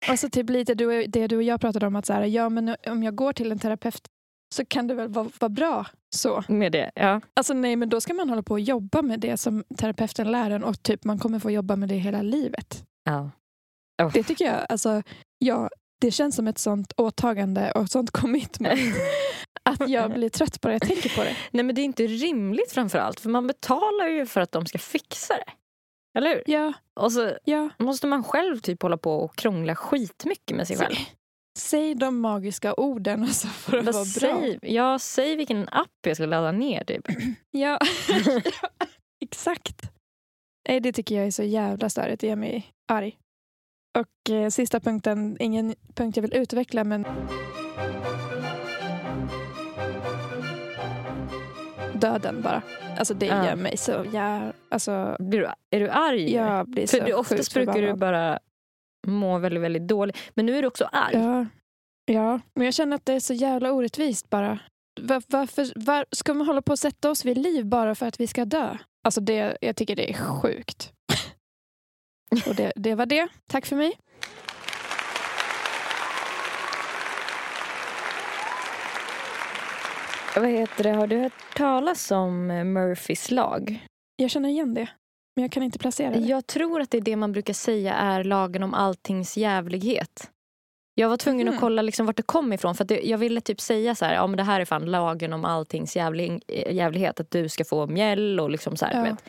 Alltså 0.07 0.29
typ 0.29 0.49
lite 0.49 0.75
du, 0.75 1.05
det 1.07 1.27
du 1.27 1.35
och 1.35 1.43
jag 1.43 1.61
pratade 1.61 1.87
om 1.87 1.95
att 1.95 2.05
så 2.05 2.13
här, 2.13 2.21
ja, 2.21 2.49
men 2.49 2.75
om 2.87 3.03
jag 3.03 3.15
går 3.15 3.33
till 3.33 3.51
en 3.51 3.59
terapeut 3.59 4.01
så 4.55 4.65
kan 4.65 4.87
det 4.87 4.93
väl 4.93 5.07
vara, 5.07 5.29
vara 5.39 5.49
bra 5.49 5.85
så. 6.15 6.43
Med 6.47 6.71
det, 6.71 6.91
ja. 6.95 7.21
Alltså 7.33 7.53
nej, 7.53 7.75
men 7.75 7.89
då 7.89 8.01
ska 8.01 8.13
man 8.13 8.29
hålla 8.29 8.43
på 8.43 8.53
och 8.53 8.59
jobba 8.59 9.01
med 9.01 9.19
det 9.19 9.37
som 9.37 9.63
terapeuten 9.77 10.31
lär 10.31 10.51
en 10.51 10.63
och 10.63 10.83
typ 10.83 11.03
man 11.03 11.19
kommer 11.19 11.39
få 11.39 11.51
jobba 11.51 11.75
med 11.75 11.89
det 11.89 11.95
hela 11.95 12.21
livet. 12.21 12.83
ja. 13.03 13.31
Oh. 14.03 14.11
Det 14.13 14.23
tycker 14.23 14.45
jag, 14.45 14.65
alltså, 14.69 15.01
ja, 15.37 15.69
det 16.05 16.11
känns 16.11 16.35
som 16.35 16.47
ett 16.47 16.57
sånt 16.57 16.93
åtagande 16.97 17.71
och 17.71 17.83
ett 17.83 17.91
sånt 17.91 18.11
commitment 18.11 18.79
att 19.63 19.89
jag 19.89 20.13
blir 20.13 20.29
trött 20.29 20.61
på 20.61 20.67
det. 20.67 20.73
Jag 20.73 20.81
tänker 20.81 21.09
på 21.15 21.23
det. 21.23 21.35
Nej 21.51 21.63
men 21.63 21.75
det 21.75 21.81
är 21.81 21.83
inte 21.85 22.07
rimligt 22.07 22.71
framför 22.71 22.97
allt 22.99 23.19
för 23.19 23.29
man 23.29 23.47
betalar 23.47 24.07
ju 24.07 24.25
för 24.25 24.41
att 24.41 24.51
de 24.51 24.65
ska 24.65 24.77
fixa 24.77 25.33
det. 25.33 25.51
Eller 26.17 26.29
hur? 26.29 26.43
Ja, 26.45 26.73
Och 26.99 27.11
så 27.11 27.37
ja. 27.43 27.69
måste 27.79 28.07
man 28.07 28.23
själv 28.23 28.59
typ 28.59 28.81
hålla 28.81 28.97
på 28.97 29.11
och 29.15 29.35
krångla 29.35 29.75
skitmycket 29.75 30.57
med 30.57 30.67
sig 30.67 30.77
själv. 30.77 30.95
Säg, 30.95 31.07
säg 31.57 31.95
de 31.95 32.19
magiska 32.19 32.73
orden 32.73 33.23
och 33.23 33.29
så 33.29 33.47
får 33.47 33.71
det 33.71 33.81
Vad 33.81 33.93
vara 33.95 34.03
bra. 34.19 34.39
säg, 34.41 34.59
ja, 34.61 34.99
säg 34.99 35.35
vilken 35.35 35.69
app 35.69 35.89
jag 36.07 36.15
ska 36.15 36.25
ladda 36.25 36.51
ner 36.51 36.83
typ. 36.83 37.07
Ja, 37.51 37.79
exakt. 39.21 39.81
Nej, 40.67 40.79
det 40.79 40.93
tycker 40.93 41.15
jag 41.15 41.27
är 41.27 41.31
så 41.31 41.43
jävla 41.43 41.89
störigt. 41.89 42.21
Det 42.21 42.27
gör 42.27 42.35
mig 42.35 42.71
arg. 42.91 43.17
Och 43.95 44.29
eh, 44.35 44.49
sista 44.49 44.79
punkten, 44.79 45.37
ingen 45.39 45.75
punkt 45.95 46.17
jag 46.17 46.21
vill 46.21 46.35
utveckla 46.35 46.83
men 46.83 47.05
döden 51.93 52.41
bara. 52.41 52.61
Alltså 52.97 53.13
det 53.13 53.25
Ja. 53.25 53.45
gör 53.45 53.55
mig 53.55 53.77
så 53.77 54.05
jag, 54.13 54.53
alltså, 54.69 55.15
Blir 55.19 55.39
du, 55.39 55.47
är 55.71 55.79
du 55.79 55.89
arg? 55.89 56.33
jag 56.33 56.69
blir 56.69 56.87
så 56.87 56.97
för 56.97 57.05
du, 57.05 57.13
oftast 57.13 57.53
brukar 57.53 57.81
du 57.81 57.93
bara 57.93 58.39
må 59.07 59.37
väldigt, 59.37 59.63
väldigt 59.63 59.87
dåligt. 59.87 60.17
Men 60.33 60.45
nu 60.45 60.57
är 60.57 60.61
du 60.61 60.67
också 60.67 60.89
arg. 60.91 61.13
Ja. 61.17 61.45
ja, 62.05 62.39
men 62.55 62.65
jag 62.65 62.73
känner 62.73 62.95
att 62.95 63.05
det 63.05 63.13
är 63.13 63.19
så 63.19 63.33
jävla 63.33 63.71
orättvist 63.71 64.29
bara. 64.29 64.59
Var, 65.01 65.23
varför 65.27 65.71
var, 65.85 66.05
ska 66.11 66.33
man 66.33 66.47
hålla 66.47 66.61
på 66.61 66.73
att 66.73 66.79
sätta 66.79 67.09
oss 67.09 67.25
vid 67.25 67.37
liv 67.37 67.65
bara 67.65 67.95
för 67.95 68.05
att 68.05 68.19
vi 68.19 68.27
ska 68.27 68.45
dö? 68.45 68.77
Alltså 69.03 69.21
det, 69.21 69.57
jag 69.61 69.75
tycker 69.75 69.95
det 69.95 70.09
är 70.09 70.13
sjukt. 70.13 70.91
Och 72.47 72.55
det, 72.55 72.71
det 72.75 72.95
var 72.95 73.05
det. 73.05 73.27
Tack 73.47 73.65
för 73.65 73.75
mig. 73.75 73.97
Vad 80.35 80.49
heter 80.49 80.83
det? 80.83 80.91
Har 80.91 81.07
du 81.07 81.17
hört 81.17 81.55
talas 81.55 82.11
om 82.11 82.51
eh, 82.51 82.63
Murphys 82.63 83.31
lag? 83.31 83.85
Jag 84.15 84.29
känner 84.31 84.49
igen 84.49 84.73
det, 84.73 84.89
men 85.35 85.41
jag 85.43 85.51
kan 85.51 85.63
inte 85.63 85.79
placera 85.79 86.09
det. 86.11 86.19
Jag 86.19 86.47
tror 86.47 86.81
att 86.81 86.91
det 86.91 86.97
är 86.97 87.01
det 87.01 87.15
man 87.15 87.31
brukar 87.31 87.53
säga 87.53 87.93
är 87.93 88.23
lagen 88.23 88.63
om 88.63 88.73
alltings 88.73 89.37
jävlighet. 89.37 90.31
Jag 90.95 91.09
var 91.09 91.17
tvungen 91.17 91.47
Mhm. 91.47 91.55
att 91.55 91.61
kolla 91.61 91.81
liksom 91.81 92.05
vart 92.05 92.17
det 92.17 92.23
kom 92.23 92.53
ifrån. 92.53 92.75
För 92.75 92.83
det, 92.85 92.99
jag 93.01 93.17
ville 93.17 93.41
typ 93.41 93.61
säga 93.61 93.95
så 93.95 94.05
här, 94.05 94.13
ja 94.13 94.27
men 94.27 94.37
det 94.37 94.43
här 94.43 94.59
är 94.61 94.65
fan 94.65 94.85
lagen 94.85 95.33
om 95.33 95.45
alltings 95.45 95.95
jävlig, 95.95 96.43
eh, 96.47 96.73
jävlighet. 96.75 97.19
Att 97.19 97.31
du 97.31 97.49
ska 97.49 97.65
få 97.65 97.87
mjäll 97.87 98.39
och 98.39 98.49
liksom 98.49 98.75
så 98.77 98.85
här. 98.85 98.93
Ja. 98.93 99.03
Vet. 99.03 99.23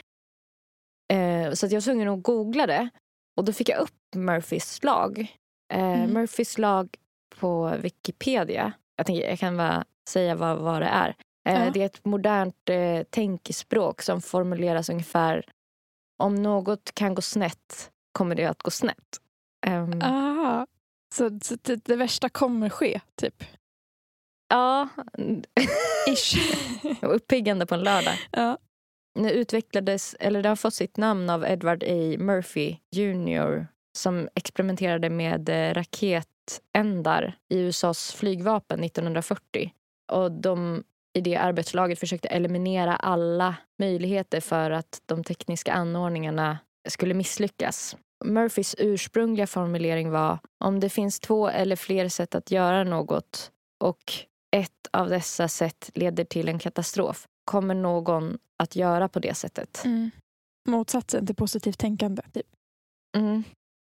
Eh, 1.12 1.53
så 1.53 1.66
jag 1.66 1.73
var 1.73 1.81
tvungen 1.81 2.09
att 2.09 2.23
googla 2.23 2.66
det. 2.66 2.88
Och 3.37 3.45
då 3.45 3.53
fick 3.53 3.69
jag 3.69 3.81
upp 3.81 3.95
Murphys 4.16 4.83
lag. 4.83 5.19
Eh, 5.73 5.79
Mm. 6.03 6.11
Murphys 6.11 6.59
lag 6.59 6.97
på 7.38 7.77
Wikipedia. 7.81 8.73
Jag, 8.97 9.07
tänker, 9.07 9.29
jag 9.29 9.38
kan 9.38 9.57
bara 9.57 9.85
säga 10.09 10.35
vad, 10.35 10.59
vad 10.59 10.83
det 10.83 10.87
är. 10.88 11.09
Eh, 11.09 11.64
Ja. 11.64 11.71
Det 11.71 11.83
är 11.83 11.87
ett 11.87 12.05
modernt 12.05 12.69
eh, 12.71 13.03
tänkespråk 13.11 14.03
som 14.03 14.23
formuleras 14.23 14.88
ungefär 14.88 15.45
om 16.23 16.35
något 16.35 16.95
kan 16.95 17.14
gå 17.14 17.23
snett 17.23 17.90
kommer 18.12 18.35
det 18.35 18.45
att 18.45 18.62
gå 18.62 18.71
snett. 18.71 19.21
Ehm, 19.66 20.01
Ah, 20.03 20.66
så, 21.14 21.38
så 21.42 21.57
det, 21.62 21.85
det 21.85 21.97
värsta 21.97 22.29
kommer 22.29 22.69
ske, 22.69 23.01
typ? 23.21 23.45
Ja, 24.49 24.88
Ish. 26.09 26.37
uppiggande 27.03 27.66
på 27.66 27.75
en 27.75 27.81
lördag. 27.83 28.14
ja. 28.31 28.59
Det 29.22 29.33
utvecklades, 29.33 30.16
eller 30.20 30.42
det 30.42 30.48
har 30.48 30.57
fått 30.57 30.74
sitt 30.74 30.96
namn 30.96 31.31
av 31.31 31.44
Edward 31.44 31.83
A. 31.83 32.16
Murphy 32.18 32.76
Jr. 32.90 33.66
som 33.98 34.29
experimenterade 34.35 35.11
med 35.11 35.48
eh, 35.48 35.74
raketändar 35.74 37.37
i 37.48 37.59
USAs 37.59 38.12
flygvapen 38.12 38.85
1940. 38.85 39.72
Och 40.12 40.33
de 40.33 40.85
i 41.14 41.20
det 41.20 41.37
arbetslaget 41.37 41.98
försökte 41.98 42.29
eliminera 42.29 42.96
alla 42.96 43.55
möjligheter 43.79 44.40
för 44.40 44.70
att 44.70 45.02
de 45.07 45.24
tekniska 45.24 45.72
anordningarna 45.72 46.59
skulle 46.88 47.14
misslyckas. 47.14 47.96
Murphys 48.24 48.74
ursprungliga 48.79 49.46
formulering 49.46 50.11
var 50.11 50.38
om 50.64 50.81
det 50.81 50.88
finns 50.88 51.20
två 51.20 51.48
eller 51.48 51.76
fler 51.76 52.09
sätt 52.09 52.35
att 52.35 52.50
göra 52.50 52.85
något 52.85 53.50
och 53.81 54.12
ett 54.57 54.88
av 54.92 55.09
dessa 55.09 55.48
sätt 55.48 55.90
leder 55.94 56.24
till 56.24 56.48
en 56.48 56.59
katastrof 56.59 57.26
kommer 57.46 57.74
någon 57.74 58.38
att 58.56 58.76
göra 58.76 59.09
på 59.09 59.18
det 59.18 59.35
sättet. 59.35 59.82
Mm. 59.85 60.11
Motsatsen 60.68 61.26
till 61.26 61.37
positivt 61.37 61.78
tänkande. 61.78 62.22
Typ. 62.32 62.46
Mm. 63.16 63.44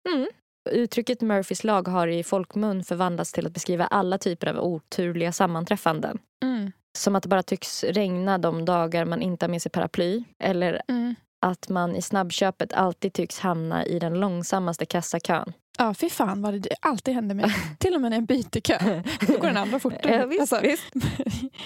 Mm. 0.10 0.28
Uttrycket 0.72 1.22
Murphys 1.22 1.64
lag 1.64 1.88
har 1.88 2.08
i 2.08 2.24
folkmun 2.24 2.84
förvandlats 2.84 3.34
till 3.34 3.46
att 3.48 3.54
beskriva 3.54 3.86
alla 3.88 4.18
typer 4.18 4.48
av 4.48 4.60
oturliga 4.60 5.32
sammanträffanden. 5.32 6.20
Mm. 6.44 6.72
Som 6.98 7.16
att 7.16 7.24
det 7.24 7.30
bara 7.30 7.44
tycks 7.44 7.84
regna 7.84 8.38
de 8.38 8.66
dagar 8.66 9.06
man 9.06 9.22
inte 9.22 9.46
har 9.46 9.50
med 9.50 9.62
sig 9.62 9.72
paraply. 9.72 10.24
Eller 10.40 10.82
Mm. 10.88 11.16
Att 11.44 11.70
man 11.70 11.96
i 11.96 12.02
snabbköpet 12.02 12.74
alltid 12.74 13.14
tycks 13.14 13.40
hamna 13.40 13.86
i 13.86 14.00
den 14.00 14.14
långsammaste 14.20 14.86
kassakön. 14.86 15.54
Ja, 15.78 15.94
fy 15.94 16.10
fan 16.10 16.42
vad 16.42 16.62
det 16.62 16.70
alltid 16.82 17.14
händer 17.14 17.36
mig. 17.36 17.46
Till 17.80 17.96
och 17.96 18.02
med 18.02 18.12
när 18.12 18.18
jag 18.18 18.26
byter 18.26 18.60
kö. 18.60 19.02
Då 19.28 19.34
går 19.34 19.48
den 19.48 19.58
andra 19.58 19.80
fortare. 19.86 20.16
Ja, 20.16 20.26
visst, 20.26 20.40
Alltså, 20.54 20.60
visst. 20.62 20.94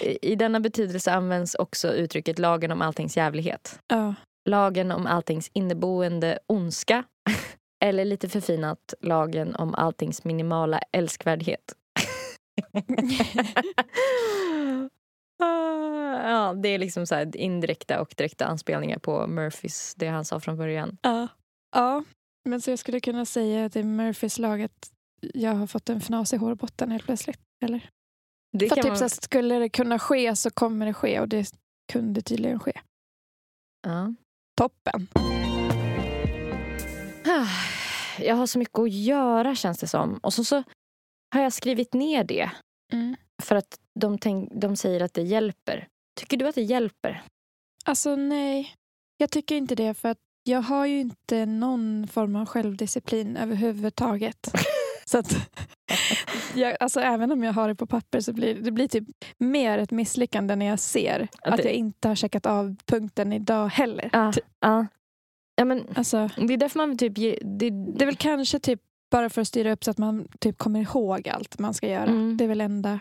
I, 0.02 0.18
I 0.32 0.34
denna 0.34 0.60
betydelse 0.60 1.12
används 1.12 1.54
också 1.54 1.92
uttrycket 1.94 2.38
lagen 2.38 2.72
om 2.72 2.82
alltings 2.82 3.16
jävlighet. 3.16 3.78
ja. 3.88 4.14
lagen 4.48 4.92
om 4.92 5.06
alltings 5.06 5.50
inneboende 5.52 6.38
ondska. 6.46 7.04
Eller 7.84 8.04
lite 8.04 8.28
förfinat, 8.28 8.94
lagen 9.00 9.54
om 9.54 9.74
alltings 9.74 10.24
minimala 10.24 10.80
älskvärdhet. 10.92 11.74
Ja, 16.22 16.54
det 16.54 16.68
är 16.68 16.78
liksom 16.78 17.06
så 17.06 17.30
indirekta 17.34 18.00
och 18.00 18.14
direkta 18.16 18.46
anspelningar 18.46 18.98
på 18.98 19.26
Murphys, 19.26 19.94
det 19.94 20.06
han 20.08 20.24
sa 20.24 20.40
från 20.40 20.56
början. 20.56 20.98
Ja. 21.02 21.28
ja, 21.74 22.04
men 22.48 22.60
så 22.60 22.70
jag 22.70 22.78
skulle 22.78 23.00
kunna 23.00 23.24
säga 23.24 23.64
att 23.64 23.72
det 23.72 23.80
är 23.80 23.84
Murphys 23.84 24.38
lag 24.38 24.62
att 24.62 24.90
jag 25.20 25.54
har 25.54 25.66
fått 25.66 25.88
en 25.88 25.96
fnas 26.00 26.32
i 26.32 26.36
hårbotten 26.36 26.90
helt 26.90 27.04
plötsligt. 27.04 27.40
Eller? 27.64 27.90
Det 28.58 28.68
För 28.68 28.76
typ 28.76 28.84
man- 28.84 28.96
så 28.98 29.08
skulle 29.08 29.54
det 29.58 29.68
kunna 29.68 29.98
ske 29.98 30.36
så 30.36 30.50
kommer 30.50 30.86
det 30.86 30.94
ske 30.94 31.20
och 31.20 31.28
det 31.28 31.50
kunde 31.92 32.22
tydligen 32.22 32.60
ske. 32.60 32.80
ja. 33.86 34.14
Toppen. 34.56 35.06
Ah, 37.26 37.46
Jag 38.18 38.34
har 38.36 38.46
så 38.46 38.58
mycket 38.58 38.78
att 38.78 38.92
göra 38.92 39.54
känns 39.54 39.78
det 39.78 39.86
som. 39.86 40.18
Och 40.22 40.34
så, 40.34 40.44
så 40.44 40.62
har 41.34 41.40
jag 41.42 41.52
skrivit 41.52 41.94
ner 41.94 42.24
det. 42.24 42.50
Mm. 42.92 43.16
För 43.42 43.56
att 43.56 43.80
de, 44.00 44.18
tänk, 44.18 44.50
de 44.54 44.76
säger 44.76 45.00
att 45.00 45.14
det 45.14 45.22
hjälper. 45.22 45.88
Tycker 46.18 46.36
du 46.36 46.48
att 46.48 46.54
det 46.54 46.62
hjälper? 46.62 47.22
Alltså 47.84 48.16
nej, 48.16 48.74
jag 49.16 49.30
tycker 49.30 49.56
inte 49.56 49.74
det 49.74 49.94
för 49.94 50.08
att 50.08 50.18
jag 50.44 50.62
har 50.62 50.86
ju 50.86 51.00
inte 51.00 51.46
någon 51.46 52.06
form 52.12 52.36
av 52.36 52.46
självdisciplin 52.46 53.36
överhuvudtaget. 53.36 54.52
så 55.04 55.18
att, 55.18 55.36
jag, 56.54 56.76
alltså, 56.80 57.00
även 57.00 57.32
om 57.32 57.44
jag 57.44 57.52
har 57.52 57.68
det 57.68 57.74
på 57.74 57.86
papper 57.86 58.20
så 58.20 58.32
blir 58.32 58.54
det 58.54 58.70
blir 58.70 58.88
typ 58.88 59.04
mer 59.38 59.78
ett 59.78 59.90
misslyckande 59.90 60.56
när 60.56 60.66
jag 60.66 60.78
ser 60.78 61.28
Att 61.42 61.54
att 61.54 61.64
jag 61.64 61.72
inte 61.72 62.08
har 62.08 62.14
checkat 62.14 62.46
av 62.46 62.76
punkten 62.86 63.32
idag 63.32 63.68
heller. 63.68 64.10
Ja. 64.12 64.32
Ty- 64.32 64.40
ja. 64.60 64.86
ja 65.56 65.64
men, 65.64 65.84
Alltså, 65.94 66.30
det 66.36 66.52
är 66.54 66.56
därför 66.56 66.78
man 66.78 66.98
typ... 66.98 67.18
ge- 67.18 67.38
Det, 67.42 67.70
det 67.70 68.04
är 68.04 68.06
väl 68.06 68.16
kanske 68.16 68.58
typ 68.58 68.80
bara 69.10 69.30
för 69.30 69.40
att 69.40 69.48
styra 69.48 69.72
upp 69.72 69.84
så 69.84 69.90
att 69.90 69.98
man 69.98 70.28
typ 70.40 70.58
kommer 70.58 70.80
ihåg 70.80 71.28
allt 71.28 71.58
man 71.58 71.74
ska 71.74 71.88
göra. 71.88 72.04
Mm. 72.06 72.36
Det 72.36 72.44
är 72.44 72.48
väl 72.48 72.60
enda. 72.60 73.00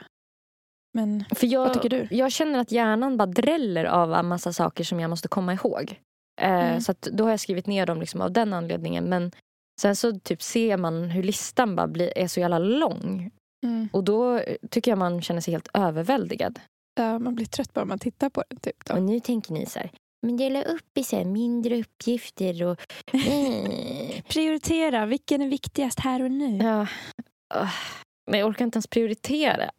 Men 0.93 1.25
för 1.35 1.47
jag, 1.47 1.61
vad 1.65 1.73
tycker 1.73 1.89
du? 1.89 2.07
Jag 2.11 2.31
känner 2.31 2.59
att 2.59 2.71
hjärnan 2.71 3.17
bara 3.17 3.25
dräller 3.25 3.85
av 3.85 4.13
en 4.13 4.27
massa 4.27 4.53
saker 4.53 4.83
som 4.83 4.99
jag 4.99 5.09
måste 5.09 5.27
komma 5.27 5.53
ihåg. 5.53 5.99
Eh, 6.41 6.49
Mm. 6.67 6.81
Så 6.81 6.91
att 6.91 7.01
då 7.01 7.23
har 7.23 7.31
jag 7.31 7.39
skrivit 7.39 7.67
ner 7.67 7.85
dem 7.85 7.99
liksom 7.99 8.21
av 8.21 8.31
den 8.31 8.53
anledningen. 8.53 9.03
Men 9.03 9.31
sen 9.81 9.95
så 9.95 10.19
typ 10.19 10.41
ser 10.41 10.77
man 10.77 11.09
hur 11.09 11.23
listan 11.23 11.75
bara 11.75 11.87
blir, 11.87 12.17
är 12.17 12.27
så 12.27 12.39
jävla 12.39 12.59
lång. 12.59 13.31
Mm. 13.65 13.89
Och 13.93 14.03
då 14.03 14.41
tycker 14.69 14.91
jag 14.91 14.97
man 14.97 15.21
känner 15.21 15.41
sig 15.41 15.51
helt 15.53 15.69
överväldigad. 15.73 16.59
Ja, 16.99 17.19
man 17.19 17.35
blir 17.35 17.45
trött 17.45 17.73
bara 17.73 17.85
man 17.85 17.99
tittar 17.99 18.29
på 18.29 18.43
det. 18.49 18.55
Typ, 18.55 18.85
då. 18.85 18.93
Och 18.93 19.03
nu 19.03 19.19
tänker 19.19 19.53
ni 19.53 19.65
så 19.65 19.79
här, 19.79 19.91
men 20.27 20.37
dela 20.37 20.63
upp 20.63 20.97
i 20.97 21.03
så 21.03 21.25
mindre 21.25 21.79
uppgifter 21.79 22.63
och... 22.63 22.79
Eh. 23.13 24.21
Prioritera, 24.29 25.05
vilken 25.05 25.41
är 25.41 25.47
viktigast 25.47 25.99
här 25.99 26.21
och 26.23 26.31
nu? 26.31 26.57
ja. 26.57 26.87
Men 28.31 28.39
jag 28.39 28.49
orkar 28.49 28.65
inte 28.65 28.75
ens 28.77 28.87
prioritera. 28.87 29.69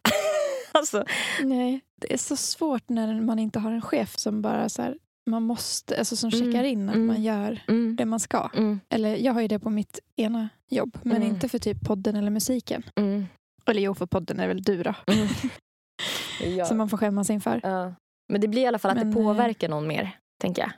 alltså, 0.73 1.05
Nej, 1.45 1.81
det 2.01 2.13
är 2.13 2.19
så 2.19 2.37
svårt 2.37 2.89
när 2.89 3.21
man 3.21 3.39
inte 3.39 3.59
har 3.59 3.73
en 3.73 3.83
chef 3.83 4.19
som 4.19 4.43
bara 4.43 4.69
så 4.69 4.83
här, 4.83 4.99
man 5.31 5.43
måste, 5.43 5.99
alltså 5.99 6.17
som 6.17 6.31
Mm, 6.33 6.47
checkar 6.47 6.65
in 6.65 6.89
att 6.89 6.95
mm. 6.95 7.07
man 7.07 7.23
gör 7.23 7.63
mm, 7.69 7.97
det 7.97 8.05
man 8.05 8.21
ska. 8.21 8.51
mm, 8.55 8.81
Eller 8.89 9.17
jag 9.17 9.33
har 9.33 9.41
ju 9.41 9.49
det 9.49 9.59
på 9.59 9.71
mitt 9.71 9.99
ena 10.17 10.49
jobb, 10.69 10.99
men 11.03 11.17
Mm. 11.17 11.29
inte 11.29 11.49
för 11.49 11.59
typ 11.59 11.81
podden 11.87 12.17
eller 12.17 12.31
musiken. 12.31 12.83
mm, 12.97 13.27
Eller 13.67 13.81
jo, 13.83 13.95
för 13.95 14.07
podden 14.07 14.41
är 14.41 14.49
väl 14.49 14.63
du 14.63 14.83
då, 14.83 14.95
ja. 16.57 16.65
som 16.65 16.79
man 16.79 16.89
får 16.89 16.97
skämmas 16.99 17.31
inför. 17.31 17.61
Ja. 17.63 17.95
Men 18.33 18.41
det 18.41 18.49
blir 18.49 18.63
i 18.63 18.67
alla 18.67 18.79
fall 18.79 18.91
att 18.91 18.97
Men, 18.97 19.11
det 19.11 19.21
eh, 19.21 19.25
påverkar 19.27 19.69
någon 19.69 19.87
mer, 19.87 20.17
tänker 20.41 20.63
jag. 20.63 20.71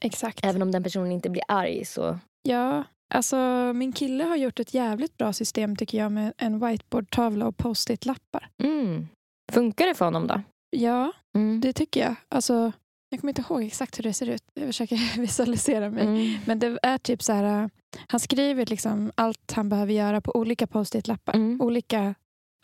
Exakt. 0.00 0.44
Även 0.44 0.62
om 0.62 0.72
den 0.72 0.82
personen 0.82 1.12
inte 1.12 1.30
blir 1.30 1.42
arg 1.48 1.84
så... 1.84 2.18
Ja, 2.42 2.84
alltså 3.14 3.36
min 3.74 3.92
kille 3.92 4.24
har 4.24 4.36
gjort 4.36 4.60
ett 4.60 4.74
jävligt 4.74 5.16
bra 5.16 5.32
system 5.32 5.76
tycker 5.76 5.98
jag 5.98 6.12
med 6.12 6.32
en 6.36 6.66
whiteboardtavla 6.66 7.46
och 7.46 7.56
post-it-lappar. 7.56 8.48
Mm. 8.62 9.06
Funkar 9.52 9.86
det 9.86 9.94
för 9.94 10.04
honom 10.04 10.26
då? 10.26 10.42
Ja, 10.70 11.12
Mm. 11.36 11.60
det 11.60 11.72
tycker 11.72 12.00
jag. 12.00 12.14
Alltså, 12.28 12.72
jag 13.08 13.20
kommer 13.20 13.30
inte 13.30 13.42
ihåg 13.48 13.62
exakt 13.64 13.98
hur 13.98 14.02
det 14.02 14.12
ser 14.12 14.26
ut. 14.30 14.42
Jag 14.54 14.66
försöker 14.66 14.96
visualisera 15.20 15.90
mig. 15.90 16.04
Mm. 16.06 16.38
Men 16.46 16.58
det 16.58 16.78
är 16.82 16.98
typ 16.98 17.22
så 17.22 17.32
här, 17.32 17.62
äh, 17.62 17.68
han 18.08 18.20
skriver 18.20 18.66
liksom 18.66 19.12
allt 19.14 19.52
han 19.52 19.68
behöver 19.68 19.92
göra 19.92 20.20
på 20.20 20.36
olika 20.36 20.66
post-it-lappar. 20.66 21.34
Mm. 21.34 21.60
Olika 21.60 22.14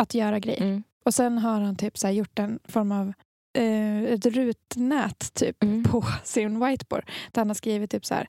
att 0.02 0.14
göra-grejer. 0.14 0.62
Mm. 0.62 0.82
Och 1.04 1.14
sen 1.14 1.38
har 1.38 1.60
han 1.60 1.76
typ 1.76 1.98
så 1.98 2.08
gjort 2.08 2.38
en 2.38 2.58
form 2.64 2.92
av 2.92 3.12
eh, 3.58 4.02
ett 4.02 4.26
rutnät 4.26 5.34
typ 5.34 5.62
Mm. 5.62 5.84
på 5.84 6.04
sin 6.24 6.64
whiteboard. 6.66 7.10
Där 7.32 7.40
han 7.40 7.48
har 7.50 7.54
skrivit 7.54 7.90
typ 7.90 8.06
så 8.06 8.14
här 8.14 8.28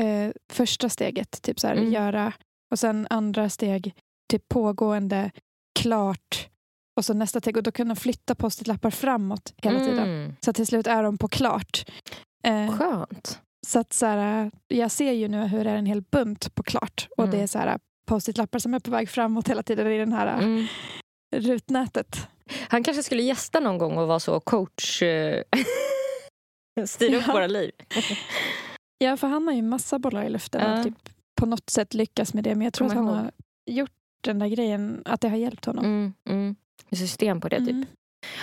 eh, 0.00 0.30
första 0.52 0.88
steget, 0.88 1.42
typ 1.42 1.60
så 1.60 1.66
här 1.66 1.74
Mm. 1.76 1.92
göra 1.92 2.32
och 2.72 2.78
sen 2.78 3.06
andra 3.10 3.48
steg, 3.50 3.94
typ 4.30 4.48
pågående, 4.48 5.30
klart 5.80 6.48
och 6.98 7.04
så 7.04 7.14
nästa 7.14 7.40
steg 7.40 7.56
och 7.56 7.62
då 7.62 7.72
kan 7.72 7.86
han 7.86 7.96
flytta 7.96 8.34
post-it-lappar 8.34 8.90
framåt 8.90 9.54
hela 9.62 9.78
tiden. 9.78 9.98
Mm. 10.08 10.36
Så 10.44 10.52
till 10.52 10.66
slut 10.66 10.86
är 10.86 11.02
de 11.02 11.18
på 11.18 11.28
klart. 11.28 11.84
Eh, 12.44 12.76
Skönt. 12.78 13.40
så 13.66 13.78
att 13.78 13.92
så 13.92 14.06
här, 14.06 14.50
jag 14.68 14.90
ser 14.90 15.12
ju 15.12 15.28
nu 15.28 15.38
hur 15.46 15.64
det 15.64 15.70
är 15.70 15.76
en 15.76 15.86
hel 15.86 16.02
bunt 16.02 16.54
på 16.54 16.62
klart. 16.62 17.08
Och 17.16 17.24
Mm. 17.24 17.36
det 17.36 17.42
är 17.42 17.46
så 17.46 17.58
här 17.58 17.78
post-it-lappar 18.08 18.58
som 18.58 18.74
är 18.74 18.78
på 18.80 18.90
väg 18.90 19.08
framåt 19.10 19.48
hela 19.48 19.62
tiden 19.62 19.86
i 19.86 19.98
den 19.98 20.12
här 20.12 20.38
Mm. 20.38 20.66
rutnätet. 21.36 22.28
Han 22.68 22.84
kanske 22.84 23.02
skulle 23.02 23.22
gästa 23.22 23.60
någon 23.60 23.78
gång 23.78 23.96
och 23.98 24.08
vara 24.08 24.20
så 24.20 24.40
coach... 24.40 25.02
eh, 25.02 25.42
Styra 26.86 27.16
upp 27.16 27.24
Ja. 27.26 27.32
våra 27.32 27.46
liv. 27.46 27.70
Ja, 28.98 29.16
för 29.16 29.26
han 29.26 29.46
har 29.46 29.54
ju 29.54 29.62
massa 29.62 29.98
bollar 29.98 30.24
i 30.24 30.28
luften 30.30 30.60
Ja. 30.64 30.78
och 30.78 30.84
typ 30.84 31.08
på 31.40 31.46
något 31.46 31.70
sätt 31.70 31.94
lyckas 31.94 32.34
med 32.34 32.44
det. 32.44 32.54
Men 32.54 32.64
jag 32.64 32.72
tror 32.72 32.86
att 32.88 32.94
han 32.94 33.04
ihåg. 33.06 33.14
har 33.16 33.30
gjort 33.66 33.90
den 34.20 34.38
där 34.38 34.48
grejen, 34.48 35.02
att 35.04 35.20
det 35.20 35.28
har 35.28 35.36
hjälpt 35.36 35.64
honom. 35.64 35.84
Mm. 35.84 36.12
Mm. 36.28 36.56
System 36.92 37.40
på 37.40 37.48
det 37.48 37.58
typ. 37.58 37.68
Mm. 37.70 37.86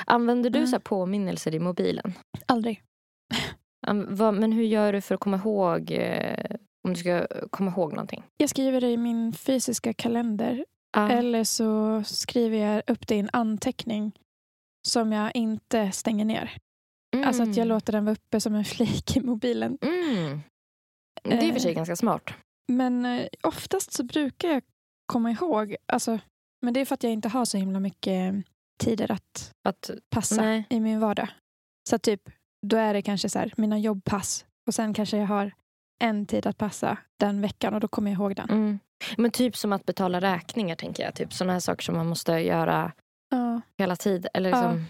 Använder 0.05 0.49
du 0.49 0.59
Mm. 0.59 0.67
så 0.71 0.79
påminnelser 0.79 1.55
i 1.55 1.59
mobilen? 1.59 2.13
Aldrig. 2.45 2.81
Men 4.33 4.51
hur 4.51 4.63
gör 4.63 4.93
du 4.93 5.01
för 5.01 5.15
att 5.15 5.21
komma 5.21 5.37
ihåg 5.37 5.91
eh, 5.91 6.45
om 6.83 6.93
du 6.93 6.99
ska 6.99 7.27
komma 7.49 7.71
ihåg 7.71 7.91
någonting? 7.93 8.23
Jag 8.37 8.49
skriver 8.49 8.81
det 8.81 8.89
i 8.91 8.97
min 8.97 9.33
fysiska 9.33 9.93
kalender 9.93 10.65
Ah. 10.97 11.09
eller 11.09 11.43
så 11.43 12.03
skriver 12.05 12.57
jag 12.57 12.81
upp 12.87 13.07
det 13.07 13.15
i 13.15 13.19
en 13.19 13.29
anteckning 13.33 14.11
som 14.87 15.11
jag 15.11 15.31
inte 15.35 15.91
stänger 15.91 16.25
ner. 16.25 16.51
Alltså 17.13 17.43
att 17.43 17.57
jag 17.57 17.67
låter 17.67 17.93
den 17.93 18.05
vara 18.05 18.13
uppe 18.13 18.41
som 18.41 18.55
en 18.55 18.65
flik 18.65 19.17
i 19.17 19.21
mobilen. 19.21 19.77
Mm. 19.81 20.39
Det 21.23 21.33
är 21.33 21.43
i 21.43 21.49
och 21.49 21.53
för 21.53 21.59
sig 21.61 21.71
Eh. 21.71 21.75
ganska 21.75 21.95
smart. 21.95 22.33
Men 22.71 23.05
eh, 23.05 23.27
oftast 23.43 23.93
så 23.93 24.03
brukar 24.03 24.49
jag 24.49 24.63
komma 25.05 25.31
ihåg, 25.31 25.75
alltså, 25.85 26.19
men 26.61 26.73
det 26.73 26.79
är 26.81 26.85
för 26.85 26.93
att 26.93 27.03
jag 27.03 27.11
inte 27.13 27.29
har 27.29 27.45
så 27.45 27.57
himla 27.57 27.79
mycket 27.79 28.35
tider 28.83 29.11
att 29.11 29.51
Att, 29.67 29.89
passa 30.09 30.41
nej. 30.41 30.65
i 30.69 30.79
min 30.79 30.99
vardag. 30.99 31.27
Så 31.89 31.97
typ, 31.99 32.21
då 32.67 32.77
är 32.77 32.93
det 32.93 33.01
kanske 33.01 33.29
så 33.29 33.39
här, 33.39 33.53
mina 33.57 33.77
jobbpass 33.79 34.45
och 34.67 34.73
sen 34.73 34.93
kanske 34.93 35.17
jag 35.17 35.27
har 35.27 35.51
en 36.03 36.25
tid 36.25 36.47
att 36.47 36.57
passa 36.57 36.97
den 37.19 37.41
veckan 37.41 37.73
och 37.73 37.79
då 37.79 37.87
kommer 37.87 38.11
jag 38.11 38.19
ihåg 38.19 38.35
den. 38.35 38.49
Mm. 38.49 38.79
Men 39.17 39.31
typ 39.31 39.57
som 39.57 39.73
att 39.73 39.85
betala 39.85 40.21
räkningar 40.21 40.75
tänker 40.75 41.03
jag. 41.03 41.15
Typ 41.15 41.33
sådana 41.33 41.53
här 41.53 41.59
saker 41.59 41.83
som 41.83 41.95
man 41.95 42.07
måste 42.07 42.31
göra 42.31 42.91
Ja. 43.29 43.61
hela 43.77 43.95
tiden. 43.95 44.29
Eller 44.33 44.49
Ja. 44.49 44.55
liksom, 44.55 44.77
Eh, 44.77 44.83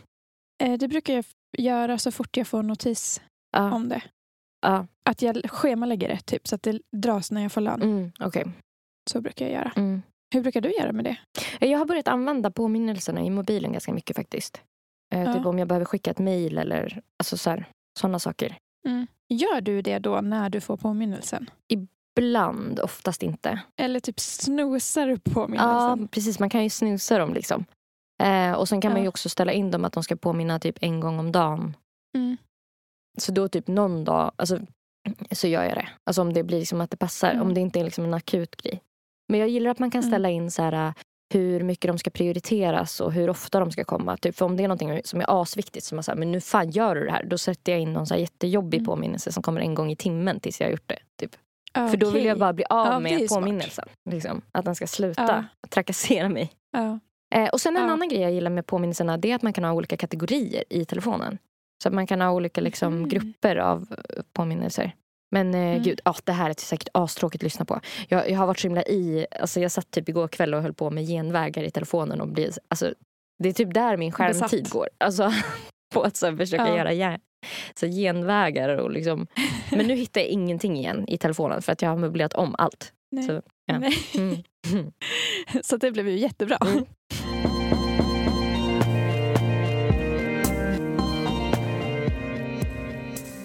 Det 0.57 0.87
brukar 0.87 1.13
jag 1.13 1.25
göra 1.57 1.97
så 1.97 2.11
fort 2.11 2.37
jag 2.37 2.47
får 2.47 2.63
notis 2.63 3.21
ja. 3.51 3.71
om 3.73 3.89
det. 3.89 4.01
ja. 4.61 4.87
Att 5.09 5.21
jag 5.21 5.49
schemalägger 5.49 6.07
det 6.07 6.19
typ, 6.19 6.47
så 6.47 6.55
att 6.55 6.63
det 6.63 6.81
dras 6.97 7.31
när 7.31 7.41
jag 7.41 7.51
får 7.51 7.61
lön. 7.61 7.81
Mm. 7.81 8.11
Okej. 8.19 8.45
Så 9.09 9.21
brukar 9.21 9.45
jag 9.45 9.53
göra. 9.53 9.71
Mm. 9.75 10.01
Hur 10.33 10.41
brukar 10.41 10.61
du 10.61 10.71
göra 10.71 10.91
med 10.91 11.05
det? 11.05 11.17
Jag 11.67 11.79
har 11.79 11.85
börjat 11.85 12.07
använda 12.07 12.51
påminnelserna 12.51 13.21
i 13.21 13.29
mobilen 13.29 13.71
ganska 13.71 13.93
mycket 13.93 14.15
faktiskt. 14.15 14.61
Eh, 15.13 15.23
Ja. 15.23 15.33
Typ 15.33 15.45
om 15.45 15.59
jag 15.59 15.67
behöver 15.67 15.85
skicka 15.85 16.11
ett 16.11 16.19
mejl 16.19 16.57
eller 16.57 17.01
alltså 17.19 17.37
så 17.37 17.63
sådana 17.99 18.19
saker. 18.19 18.57
Gör 19.29 19.61
du 19.61 19.81
det 19.81 19.99
då 19.99 20.21
när 20.21 20.49
du 20.49 20.61
får 20.61 20.77
påminnelsen? 20.77 21.49
Ibland, 21.67 22.79
oftast 22.79 23.23
inte. 23.23 23.61
Eller 23.77 23.99
typ 23.99 24.19
snosar 24.19 25.07
du 25.07 25.13
Ja, 25.23 25.31
påminnelsen? 25.33 26.07
precis. 26.07 26.39
Man 26.39 26.49
kan 26.49 26.63
ju 26.63 26.69
snusa 26.69 27.17
dem 27.17 27.33
liksom. 27.33 27.65
Eh, 28.23 28.51
och 28.53 28.69
sen 28.69 28.81
kan 28.81 28.91
man 28.91 28.97
Ja. 28.99 29.03
ju 29.03 29.07
också 29.09 29.29
ställa 29.29 29.51
in 29.51 29.71
dem 29.71 29.85
att 29.85 29.93
de 29.93 30.03
ska 30.03 30.15
påminna 30.15 30.59
typ 30.59 30.77
en 30.81 30.99
gång 30.99 31.19
om 31.19 31.31
dagen. 31.31 31.75
Mm. 32.17 32.37
Så 33.17 33.31
då 33.31 33.47
typ 33.47 33.67
någon 33.67 34.03
dag, 34.03 34.31
alltså, 34.35 34.59
så 35.31 35.47
gör 35.47 35.63
jag 35.63 35.73
det. 35.75 35.87
Alltså 36.03 36.21
om 36.21 36.33
det 36.33 36.43
blir 36.43 36.59
liksom 36.59 36.81
att 36.81 36.91
det 36.91 36.97
passar. 36.97 37.31
Mm. 37.31 37.41
Om 37.41 37.53
det 37.53 37.59
inte 37.61 37.79
är 37.79 37.83
liksom 37.83 38.03
en 38.05 38.13
akut 38.13 38.55
grej. 38.55 38.81
Men 39.31 39.39
jag 39.39 39.49
gillar 39.49 39.71
att 39.71 39.79
man 39.79 39.91
kan 39.91 40.01
Mm. 40.01 40.11
ställa 40.11 40.29
in 40.29 40.51
så 40.51 40.61
här 40.61 40.87
äh, 40.87 40.93
hur 41.33 41.63
mycket 41.63 41.89
de 41.89 41.97
ska 41.97 42.09
prioriteras 42.09 43.01
och 43.01 43.13
hur 43.13 43.29
ofta 43.29 43.59
de 43.59 43.71
ska 43.71 43.83
komma. 43.83 44.17
Typ, 44.17 44.35
för 44.35 44.45
om 44.45 44.57
det 44.57 44.63
är 44.63 44.67
någonting 44.67 45.01
som 45.03 45.21
är 45.21 45.41
asviktigt, 45.41 45.85
som 45.85 45.95
man 45.95 46.03
säger, 46.03 46.19
men 46.19 46.31
nu 46.31 46.41
fan 46.41 46.69
gör 46.71 46.95
du 46.95 47.05
det 47.05 47.11
här. 47.11 47.23
Då 47.23 47.37
sätter 47.37 47.71
jag 47.71 47.81
in 47.81 47.93
någon 47.93 48.07
så 48.07 48.13
här 48.13 48.21
jättejobbig 48.21 48.77
Mm. 48.77 48.85
påminnelse 48.85 49.31
som 49.31 49.43
kommer 49.43 49.61
en 49.61 49.75
gång 49.75 49.91
i 49.91 49.95
timmen 49.95 50.39
tills 50.39 50.59
jag 50.61 50.67
har 50.67 50.71
gjort 50.71 50.87
det. 50.89 50.99
Typ. 51.19 51.35
Ah, 51.73 51.87
För 51.87 51.97
då 51.97 52.09
vill 52.09 52.25
jag 52.25 52.39
bara 52.39 52.53
bli 52.53 52.65
av 52.69 52.87
Ja, 52.87 52.99
med 52.99 53.29
påminnelsen. 53.29 53.85
Liksom. 54.09 54.41
Att 54.51 54.65
den 54.65 54.75
ska 54.75 54.87
sluta 54.87 55.23
Ja. 55.61 55.67
trakassera 55.69 56.29
mig. 56.29 56.51
Ja. 56.71 56.99
Eh, 57.33 57.49
och 57.49 57.61
sen 57.61 57.77
en 57.77 57.83
Ja. 57.87 57.91
annan 57.91 58.09
grej 58.09 58.21
jag 58.21 58.31
gillar 58.31 58.51
med 58.51 58.65
påminnelserna 58.65 59.17
det 59.17 59.31
är 59.31 59.35
att 59.35 59.41
man 59.41 59.53
kan 59.53 59.63
ha 59.63 59.71
olika 59.73 59.97
kategorier 59.97 60.63
i 60.69 60.85
telefonen. 60.85 61.37
Så 61.83 61.89
att 61.89 61.93
man 61.95 62.07
kan 62.07 62.21
ha 62.21 62.31
olika 62.31 62.61
liksom, 62.61 62.93
Mhm. 62.95 63.09
grupper 63.09 63.55
av 63.55 63.81
eh, 63.91 64.23
påminnelser. 64.33 64.91
Men 65.31 65.53
eh, 65.53 65.61
Mm. 65.61 65.83
gud, 65.83 66.01
ja, 66.05 66.15
det 66.23 66.31
här 66.31 66.49
är 66.49 66.53
säkert 66.57 66.89
astråkigt 66.93 67.39
att 67.41 67.43
lyssna 67.43 67.65
på. 67.65 67.79
Jag, 68.07 68.29
jag 68.29 68.39
har 68.39 68.47
varit 68.47 68.59
så 68.59 68.67
himla 68.67 68.83
i, 68.83 69.25
alltså 69.41 69.59
jag 69.59 69.71
satt 69.71 69.91
typ 69.91 70.09
igår 70.09 70.27
kväll 70.27 70.53
och 70.53 70.61
höll 70.61 70.73
på 70.73 70.89
med 70.89 71.07
genvägar 71.07 71.63
i 71.63 71.71
telefonen 71.71 72.21
och 72.21 72.27
blir, 72.27 72.51
alltså, 72.67 72.93
det 73.43 73.49
är 73.49 73.53
typ 73.53 73.73
där 73.73 73.97
min 73.97 74.11
skärmtid 74.11 74.41
Besatt. 74.63 74.69
går. 74.69 74.89
Alltså 74.97 75.31
på 75.93 76.01
att 76.01 76.15
så 76.17 76.37
försöka 76.37 76.67
Ja. 76.67 76.77
göra 76.77 76.93
gen, 76.93 77.19
så 77.75 77.87
genvägar 77.87 78.69
och 78.77 78.91
liksom. 78.91 79.27
Men 79.71 79.85
nu 79.87 79.95
hittar 79.95 80.21
jag 80.21 80.29
ingenting 80.29 80.77
igen 80.77 81.05
i 81.07 81.17
telefonen 81.17 81.61
för 81.61 81.71
att 81.71 81.81
jag 81.81 81.89
har 81.89 81.97
möblerat 81.97 82.33
om 82.33 82.55
allt. 82.57 82.93
Nej. 83.11 83.23
Så, 83.27 83.41
ja. 83.65 83.79
Nej. 83.79 83.93
Mm. 84.15 84.37
Så 85.63 85.77
det 85.77 85.91
blev 85.91 86.09
ju 86.09 86.17
jättebra. 86.17 86.57
Mm. 86.61 86.85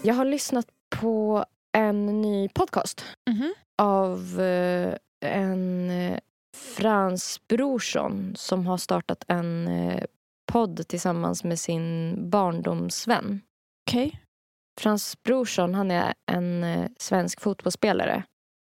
Jag 0.02 0.14
har 0.14 0.24
lyssnat 0.24 0.66
på 1.00 1.44
en 1.72 2.20
ny 2.20 2.48
podcast 2.48 3.04
Mhm. 3.30 3.54
av 3.82 4.40
eh, 4.40 4.94
en 5.24 5.90
eh, 5.90 6.18
Frans 6.56 7.40
Brorsson 7.48 8.32
som 8.36 8.66
har 8.66 8.76
startat 8.78 9.24
en 9.28 9.68
eh, 9.68 10.04
podd 10.52 10.88
tillsammans 10.88 11.44
med 11.44 11.58
sin 11.58 12.16
barndomsvän. 12.30 13.40
Okej. 13.90 14.20
Frans 14.80 15.22
Brorsson 15.22 15.74
han 15.74 15.90
är 15.90 16.14
en 16.32 16.64
svensk 16.98 17.40
fotbollsspelare 17.40 18.22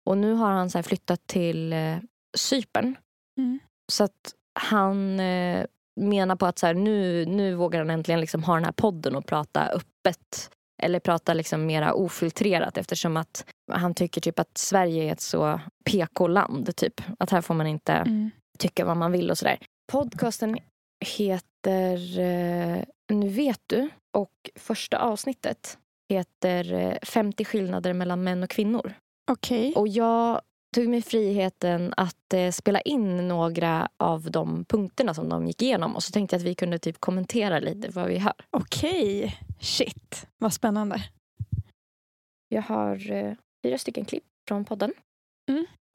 och 0.10 0.18
nu 0.18 0.34
har 0.34 0.52
han 0.52 0.70
så 0.70 0.84
flyttat 0.84 1.28
till 1.28 1.74
eh, 1.74 1.98
Cypern. 2.38 2.96
Mm. 3.38 3.60
Så 3.92 4.04
att 4.04 4.34
han 4.60 5.20
eh, 5.20 5.66
menar 6.02 6.36
på 6.36 6.46
att 6.46 6.60
så 6.60 6.68
här, 6.68 6.74
nu, 6.74 7.26
nu 7.26 7.56
vågar 7.56 7.80
han 7.80 7.90
äntligen 7.90 8.22
liksom 8.22 8.44
ha 8.44 8.54
den 8.56 8.66
här 8.66 8.72
podden 8.72 9.16
och 9.16 9.26
prata 9.26 9.68
öppet. 9.68 10.50
Eller 10.84 11.00
prata 11.00 11.34
liksom 11.34 11.66
mera 11.66 11.94
ofiltrerat 11.94 12.78
eftersom 12.78 13.18
att 13.18 13.46
han 13.72 13.94
tycker 13.94 14.22
typ 14.22 14.40
att 14.40 14.58
Sverige 14.58 15.04
är 15.04 15.12
ett 15.12 15.22
så 15.22 15.60
PK-land. 15.86 16.76
Typ. 16.76 17.02
Att 17.20 17.30
här 17.30 17.42
får 17.42 17.54
man 17.54 17.68
inte 17.68 17.94
Mm. 17.94 18.32
tycka 18.60 18.86
vad 18.86 18.98
man 18.98 19.12
vill 19.12 19.32
och 19.32 19.38
sådär. 19.38 19.58
Podcasten 19.92 20.58
heter 21.06 22.20
eh, 22.20 22.84
Nu 23.10 23.30
vet 23.30 23.60
du 23.68 23.90
och 24.18 24.50
första 24.56 24.98
avsnittet 24.98 25.78
heter 26.10 26.74
eh, 26.74 26.98
50 27.04 27.46
skillnader 27.46 27.94
mellan 27.94 28.24
män 28.24 28.44
och 28.44 28.50
kvinnor. 28.50 28.94
Okej. 29.32 29.74
Och 29.76 29.88
jag 29.88 30.42
tog 30.74 30.88
mig 30.88 31.02
friheten 31.02 31.94
att 31.98 32.34
eh, 32.34 32.52
spela 32.52 32.82
in 32.82 33.28
några 33.28 33.90
av 33.98 34.32
de 34.32 34.66
punkterna 34.66 35.14
som 35.14 35.30
de 35.30 35.48
gick 35.48 35.62
igenom 35.62 35.96
och 35.96 36.04
så 36.04 36.12
tänkte 36.12 36.36
jag 36.36 36.40
att 36.40 36.48
vi 36.48 36.56
kunde 36.56 36.80
typ 36.80 37.00
kommentera 37.00 37.60
lite 37.60 37.90
vad 37.90 38.08
vi 38.08 38.18
hör. 38.18 38.34
Okej. 38.50 39.38
Shit, 39.62 40.28
vad 40.38 40.54
spännande. 40.54 41.04
Jag 42.50 42.62
har 42.62 43.12
eh, 43.12 43.34
fyra 43.64 43.78
stycken 43.78 44.06
klipp 44.06 44.24
från 44.48 44.66
podden. 44.66 44.94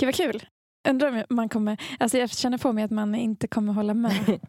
Gud 0.01 0.07
vad 0.07 0.15
kul. 0.15 0.47
Undrar 0.89 1.27
om 1.31 1.37
man 1.37 1.49
kommer... 1.49 1.81
Alltså 1.99 2.19
jag 2.19 2.31
känner 2.31 2.59
på 2.59 2.73
mig 2.73 2.85
att 2.85 2.91
man 2.91 3.15
inte 3.15 3.49
kommer 3.49 3.73
hålla 3.73 3.95
med. 3.95 4.41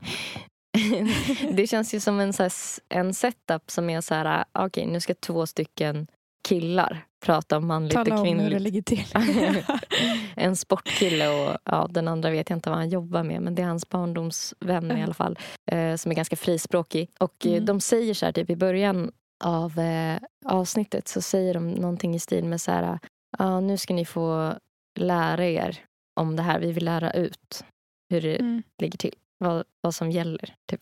det 1.51 1.67
känns 1.67 1.93
ju 1.93 1.99
som 1.99 2.19
en, 2.19 2.33
så 2.33 2.43
här, 2.43 2.51
en 2.89 3.13
setup 3.13 3.71
som 3.71 3.89
är 3.89 4.01
så 4.01 4.15
här, 4.15 4.45
ah, 4.51 4.65
okej 4.65 4.85
nu 4.85 5.01
ska 5.01 5.13
två 5.13 5.47
stycken 5.47 6.07
killar 6.47 7.05
prata 7.25 7.57
om 7.57 7.67
manligt 7.67 7.93
Tala 7.93 8.15
och 8.15 8.21
om 8.21 8.27
hur 8.27 8.35
det 8.35 8.39
kvinnligt. 8.41 8.61
ligger 8.61 8.81
till. 8.81 9.05
en 10.35 10.55
sportkille 10.55 11.27
och 11.29 11.57
ja, 11.63 11.87
den 11.89 12.07
andra 12.07 12.29
vet 12.31 12.49
jag 12.49 12.57
inte 12.57 12.69
vad 12.69 12.79
han 12.79 12.89
jobbar 12.89 13.23
med 13.23 13.41
men 13.41 13.55
det 13.55 13.61
är 13.61 13.65
hans 13.67 13.89
barndomsvän 13.89 14.85
i 14.85 14.89
Mm. 14.89 15.03
alla 15.03 15.13
fall 15.13 15.39
eh, 15.71 15.95
som 15.95 16.11
är 16.11 16.15
ganska 16.15 16.35
frispråkig. 16.35 17.09
Och 17.19 17.45
eh, 17.45 17.51
Mm. 17.51 17.65
de 17.65 17.79
säger 17.81 18.13
så 18.13 18.25
här 18.25 18.33
typ 18.33 18.49
i 18.49 18.55
början 18.55 19.11
av 19.43 19.79
eh, 19.79 20.17
avsnittet 20.45 21.07
så 21.07 21.21
säger 21.21 21.53
de 21.53 21.71
någonting 21.71 22.15
i 22.15 22.19
stil 22.19 22.45
med 22.45 22.61
så 22.61 22.71
här 22.71 22.99
ah, 23.37 23.59
nu 23.59 23.77
ska 23.77 23.93
ni 23.93 24.05
få 24.05 24.53
lära 24.99 25.45
er 25.45 25.79
om 26.19 26.35
det 26.35 26.43
här. 26.43 26.59
Vi 26.59 26.71
vill 26.71 26.85
lära 26.85 27.11
ut 27.11 27.63
hur 28.09 28.21
det 28.21 28.35
Mm. 28.39 28.63
ligger 28.81 28.97
till. 28.97 29.15
Vad, 29.37 29.63
vad 29.81 29.95
som 29.95 30.11
gäller. 30.11 30.53
Typ. 30.71 30.81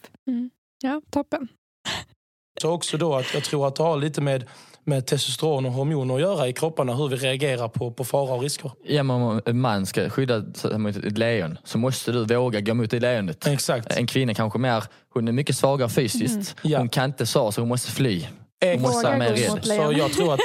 Ja, 0.83 1.01
toppen. 1.09 1.47
Så 2.61 2.71
också 2.71 2.97
då 2.97 3.15
att 3.15 3.33
jag 3.33 3.43
tror 3.43 3.67
att 3.67 3.75
det 3.75 3.83
har 3.83 3.97
lite 3.97 4.21
med, 4.21 4.45
med 4.83 5.05
testosteron 5.05 5.65
och 5.65 5.71
hormoner 5.71 6.15
att 6.15 6.21
göra 6.21 6.47
i 6.47 6.53
kropparna, 6.53 6.95
hur 6.95 7.07
vi 7.07 7.15
reagerar 7.15 7.67
på, 7.67 7.91
på 7.91 8.03
fara 8.03 8.33
och 8.33 8.41
risker. 8.41 8.71
Ja, 8.83 9.03
men 9.03 9.15
om 9.15 9.41
en 9.45 9.61
man 9.61 9.85
ska 9.85 10.09
skydda 10.09 10.53
sig 10.53 10.77
mot 10.77 10.95
ett 10.95 11.17
lejon 11.17 11.57
så 11.63 11.77
måste 11.77 12.11
du 12.11 12.25
våga 12.25 12.61
gå 12.61 12.73
mot 12.73 12.91
det 12.91 12.99
lejonet. 12.99 13.47
Exakt. 13.47 13.97
En 13.97 14.07
kvinna 14.07 14.33
kanske 14.33 14.59
mer, 14.59 14.83
hon 15.13 15.27
är 15.27 15.31
mycket 15.31 15.57
svagare 15.57 15.89
fysiskt. 15.89 16.55
Ja. 16.61 16.79
Hon 16.79 16.89
kan 16.89 17.05
inte 17.05 17.25
så, 17.25 17.51
så 17.51 17.61
hon 17.61 17.67
måste 17.67 17.91
fly. 17.91 18.25
Hon 18.61 18.81
måste 18.81 18.97
Våga 18.97 19.09
vara 19.09 19.17
mer 19.17 19.29
gå 19.29 19.35
rädd. 19.35 19.51
mot 19.51 19.65
Så 19.65 19.93
jag 19.97 20.13
tror 20.13 20.33
att 20.33 20.39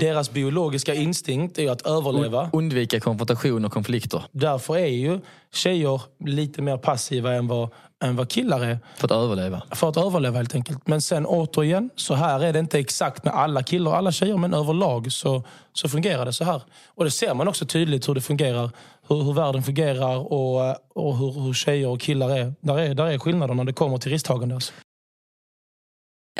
deras 0.00 0.30
biologiska 0.30 0.94
instinkt 0.94 1.58
är 1.58 1.70
att 1.70 1.86
överleva. 1.86 2.50
Undvika 2.52 3.00
konfrontation 3.00 3.64
och 3.64 3.72
konflikter 3.72 4.22
Därför 4.32 4.76
är 4.76 4.86
ju 4.86 5.20
tjejer 5.54 6.02
lite 6.24 6.62
mer 6.62 6.76
passiva 6.76 7.34
än 7.34 7.48
vad, 7.48 7.68
än 8.04 8.16
vad 8.16 8.28
killar 8.28 8.60
är. 8.60 8.78
för 8.96 9.04
att 9.04 9.10
överleva. 9.10 9.62
För 9.70 9.88
att 9.88 9.96
överleva 9.96 10.36
helt 10.36 10.54
enkelt. 10.54 10.86
Men 10.86 11.02
sen 11.02 11.26
återigen, 11.26 11.90
så 11.96 12.14
här 12.14 12.40
är 12.40 12.52
det 12.52 12.58
inte 12.58 12.78
exakt 12.78 13.24
med 13.24 13.34
alla 13.34 13.62
killar 13.62 13.90
och 13.90 13.96
alla 13.96 14.12
tjejer. 14.12 14.36
Men 14.36 14.54
överlag 14.54 15.12
så, 15.12 15.42
så 15.72 15.88
fungerar 15.88 16.24
det 16.24 16.32
så 16.32 16.44
här. 16.44 16.62
Och 16.86 17.04
det 17.04 17.10
ser 17.10 17.34
man 17.34 17.48
också 17.48 17.66
tydligt 17.66 18.08
hur 18.08 18.14
det 18.14 18.20
fungerar. 18.20 18.70
Hur, 19.08 19.22
hur 19.22 19.32
världen 19.32 19.62
fungerar 19.62 20.32
och, 20.32 20.76
och 20.94 21.16
hur, 21.16 21.40
hur 21.40 21.52
tjejer 21.52 21.88
och 21.88 22.00
killar 22.00 22.30
är. 22.30 22.54
Där, 22.60 22.78
är. 22.78 22.94
där 22.94 23.06
är 23.06 23.18
skillnader 23.18 23.54
när 23.54 23.64
det 23.64 23.72
kommer 23.72 23.98
till 23.98 24.12
risktagande. 24.12 24.54
Alltså. 24.54 24.72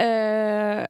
Eh, 0.00 0.86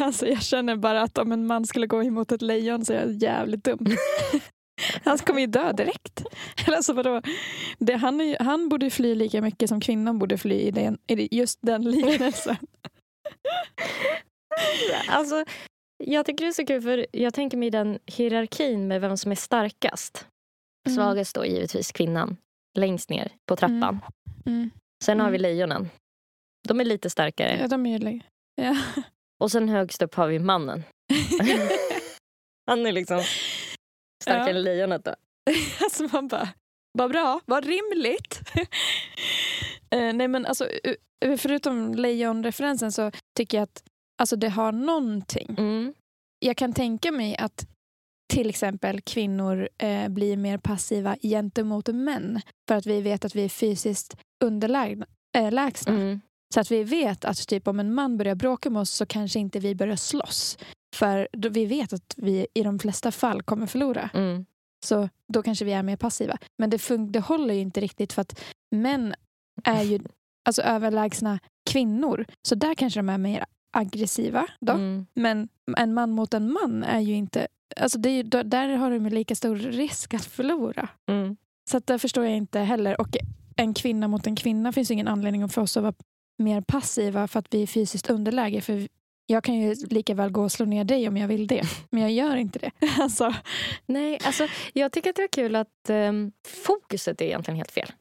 alltså 0.00 0.26
jag 0.26 0.42
känner 0.42 0.76
bara 0.76 1.02
att 1.02 1.18
om 1.18 1.32
en 1.32 1.46
man 1.46 1.66
skulle 1.66 1.86
gå 1.86 2.02
emot 2.02 2.32
ett 2.32 2.42
lejon 2.42 2.84
så 2.84 2.92
är 2.92 2.96
jag 2.96 3.22
jävligt 3.22 3.64
dum. 3.64 3.78
Han 5.04 5.18
kommer 5.18 5.40
ju 5.40 5.46
dö 5.46 5.72
direkt. 5.72 6.22
Alltså 6.66 6.92
vadå? 6.92 7.22
Det, 7.78 7.96
han, 7.96 8.20
är, 8.20 8.38
han 8.44 8.68
borde 8.68 8.90
fly 8.90 9.14
lika 9.14 9.42
mycket 9.42 9.68
som 9.68 9.80
kvinnan 9.80 10.18
borde 10.18 10.38
fly 10.38 10.54
i, 10.54 10.70
den, 10.70 10.98
i 11.06 11.36
just 11.36 11.58
den 11.62 11.82
liknelsen. 11.82 12.56
Alltså, 15.08 15.44
jag 16.04 16.26
tycker 16.26 16.44
det 16.44 16.48
är 16.50 16.52
så 16.52 16.66
kul 16.66 16.82
för 16.82 17.06
jag 17.12 17.34
tänker 17.34 17.56
mig 17.56 17.70
den 17.70 17.98
hierarkin 18.06 18.88
med 18.88 19.00
vem 19.00 19.16
som 19.16 19.32
är 19.32 19.36
starkast. 19.36 20.26
Mm. 20.86 20.96
Svagast 20.96 21.34
då 21.34 21.44
givetvis 21.46 21.92
kvinnan. 21.92 22.36
Längst 22.78 23.10
ner 23.10 23.32
på 23.48 23.56
trappan. 23.56 24.00
Mm. 24.46 24.70
Sen 25.04 25.20
har 25.20 25.26
Mm. 25.26 25.32
vi 25.32 25.38
lejonen. 25.38 25.90
De 26.68 26.80
är 26.80 26.84
lite 26.84 27.10
starkare. 27.10 27.58
Ja, 27.60 27.68
de 27.68 27.86
är 27.86 27.98
ju... 28.10 28.20
Ja. 28.54 28.76
Och 29.40 29.50
sen 29.50 29.68
högst 29.68 30.02
upp 30.02 30.14
har 30.14 30.26
vi 30.28 30.38
mannen. 30.38 30.82
Han 32.66 32.86
är 32.86 32.92
liksom 32.92 33.22
starkare 34.22 34.56
Ja. 34.56 34.58
lejonet 34.58 35.04
då. 35.04 35.14
alltså 35.84 36.08
man 36.12 36.28
bara, 36.28 36.48
vad 36.92 37.10
bra, 37.10 37.40
vad 37.46 37.64
rimligt. 37.64 38.40
eh, 39.90 40.12
nej 40.12 40.28
men 40.28 40.46
alltså, 40.46 40.68
förutom 41.38 41.94
lejonreferensen 41.94 42.92
så 42.92 43.10
tycker 43.36 43.58
jag 43.58 43.62
att 43.62 43.82
alltså, 44.22 44.36
det 44.36 44.48
har 44.48 44.72
någonting. 44.72 45.54
Mm. 45.58 45.94
Jag 46.38 46.56
kan 46.56 46.72
tänka 46.72 47.12
mig 47.12 47.36
att 47.36 47.66
till 48.32 48.48
exempel 48.48 49.00
kvinnor 49.00 49.68
eh, 49.78 50.08
blir 50.08 50.36
mer 50.36 50.58
passiva 50.58 51.16
gentemot 51.22 51.88
män 51.88 52.40
för 52.68 52.74
att 52.74 52.86
vi 52.86 53.00
vet 53.00 53.24
att 53.24 53.34
vi 53.34 53.44
är 53.44 53.48
fysiskt 53.48 54.16
underlägsna. 54.44 55.06
Äh, 55.36 55.52
lägsna. 55.52 55.92
Mm. 55.92 56.20
Så 56.54 56.60
att 56.60 56.70
vi 56.70 56.84
vet 56.84 57.24
att 57.24 57.48
typ 57.48 57.68
om 57.68 57.80
en 57.80 57.94
man 57.94 58.18
börjar 58.18 58.34
bråka 58.34 58.70
med 58.70 58.80
oss 58.82 58.90
så 58.90 59.06
kanske 59.06 59.38
inte 59.38 59.58
vi 59.58 59.74
börjar 59.74 59.96
slåss. 59.96 60.58
För 60.94 61.28
då 61.32 61.48
vi 61.48 61.66
vet 61.66 61.92
att 61.92 62.14
vi 62.16 62.46
i 62.54 62.62
de 62.62 62.78
flesta 62.78 63.12
fall 63.12 63.42
kommer 63.42 63.66
förlora. 63.66 64.10
Mm. 64.14 64.46
Så 64.84 65.08
då 65.28 65.42
kanske 65.42 65.64
vi 65.64 65.72
är 65.72 65.82
mer 65.82 65.96
passiva. 65.96 66.38
Men 66.58 66.70
det, 66.70 66.76
fun- 66.76 67.10
det 67.10 67.20
håller 67.20 67.54
ju 67.54 67.60
inte 67.60 67.80
riktigt 67.80 68.12
för 68.12 68.22
att 68.22 68.40
män 68.70 69.14
är 69.64 69.82
ju 69.82 70.00
alltså, 70.44 70.62
överlägsna 70.62 71.38
kvinnor. 71.70 72.26
Så 72.42 72.54
där 72.54 72.74
kanske 72.74 72.98
de 72.98 73.08
är 73.08 73.18
mer 73.18 73.44
aggressiva. 73.72 74.46
Då. 74.60 74.72
Mm. 74.72 75.06
Men 75.14 75.48
en 75.76 75.94
man 75.94 76.10
mot 76.10 76.34
en 76.34 76.52
man 76.52 76.84
är 76.84 77.00
ju 77.00 77.14
inte... 77.14 77.46
Alltså 77.76 77.98
ju, 77.98 78.22
där 78.22 78.68
har 78.68 78.90
de 78.90 79.06
lika 79.06 79.34
stor 79.34 79.56
risk 79.56 80.14
att 80.14 80.24
förlora. 80.24 80.88
Mm. 81.10 81.36
Så 81.70 81.76
att 81.76 81.86
där 81.86 81.98
förstår 81.98 82.24
jag 82.24 82.36
inte 82.36 82.60
heller. 82.60 83.00
Och 83.00 83.16
en 83.56 83.74
kvinna 83.74 84.08
mot 84.08 84.26
en 84.26 84.36
kvinna 84.36 84.72
finns 84.72 84.90
ingen 84.90 85.08
anledning 85.08 85.48
för 85.48 85.62
oss 85.62 85.76
att 85.76 85.82
vara 85.82 85.94
mer 86.38 86.60
passiva 86.60 87.28
för 87.28 87.38
att 87.38 87.54
vi 87.54 87.62
är 87.62 87.66
fysiskt 87.66 88.10
underläge. 88.10 88.60
För 88.60 88.88
jag 89.30 89.44
kan 89.44 89.54
ju 89.54 89.74
lika 89.74 90.14
väl 90.14 90.30
gå 90.30 90.42
och 90.42 90.52
slå 90.52 90.66
ner 90.66 90.84
dig 90.84 91.08
om 91.08 91.16
jag 91.16 91.28
vill 91.28 91.46
det. 91.46 91.62
Men 91.90 92.02
jag 92.02 92.12
gör 92.12 92.36
inte 92.36 92.58
det. 92.58 92.70
Alltså, 93.00 93.34
Nej, 93.86 94.18
alltså, 94.24 94.46
jag 94.72 94.92
tycker 94.92 95.10
att 95.10 95.16
det 95.16 95.22
är 95.22 95.28
kul 95.28 95.56
att 95.56 95.90
ehm, 95.90 96.32
fokuset 96.48 97.20
är 97.20 97.24
egentligen 97.24 97.56
helt 97.56 97.70
fel. 97.70 97.92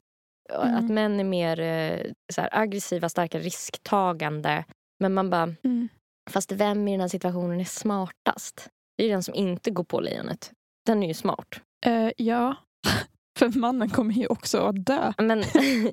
Mm. 0.54 0.76
Att 0.76 0.92
män 0.92 1.20
är 1.20 1.24
mer 1.24 1.60
eh, 1.60 2.12
så 2.34 2.42
här, 2.42 2.50
aggressiva, 2.52 3.10
starka, 3.10 3.40
risktagande. 3.40 4.64
Men 5.00 5.14
man 5.14 5.30
bara, 5.30 5.56
mm. 5.64 5.90
fast 6.30 6.52
vem 6.52 6.88
i 6.88 6.92
den 6.92 7.02
här 7.02 7.08
situationen 7.08 7.60
är 7.60 7.66
smartast? 7.66 8.70
Det 8.98 9.04
är 9.04 9.10
den 9.10 9.24
som 9.24 9.36
inte 9.36 9.72
går 9.72 9.84
på 9.84 10.00
lejonet. 10.00 10.52
Den 10.86 11.04
är 11.04 11.08
ju 11.08 11.14
smart. 11.14 11.62
Eh, 11.86 12.10
ja, 12.18 12.56
för 13.40 13.60
mannen 13.60 13.90
kommer 13.90 14.14
ju 14.14 14.28
också 14.28 14.58
att 14.58 14.86
dö. 14.86 15.14
Men 15.18 15.44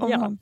ja, 0.00 0.18
han, 0.18 0.38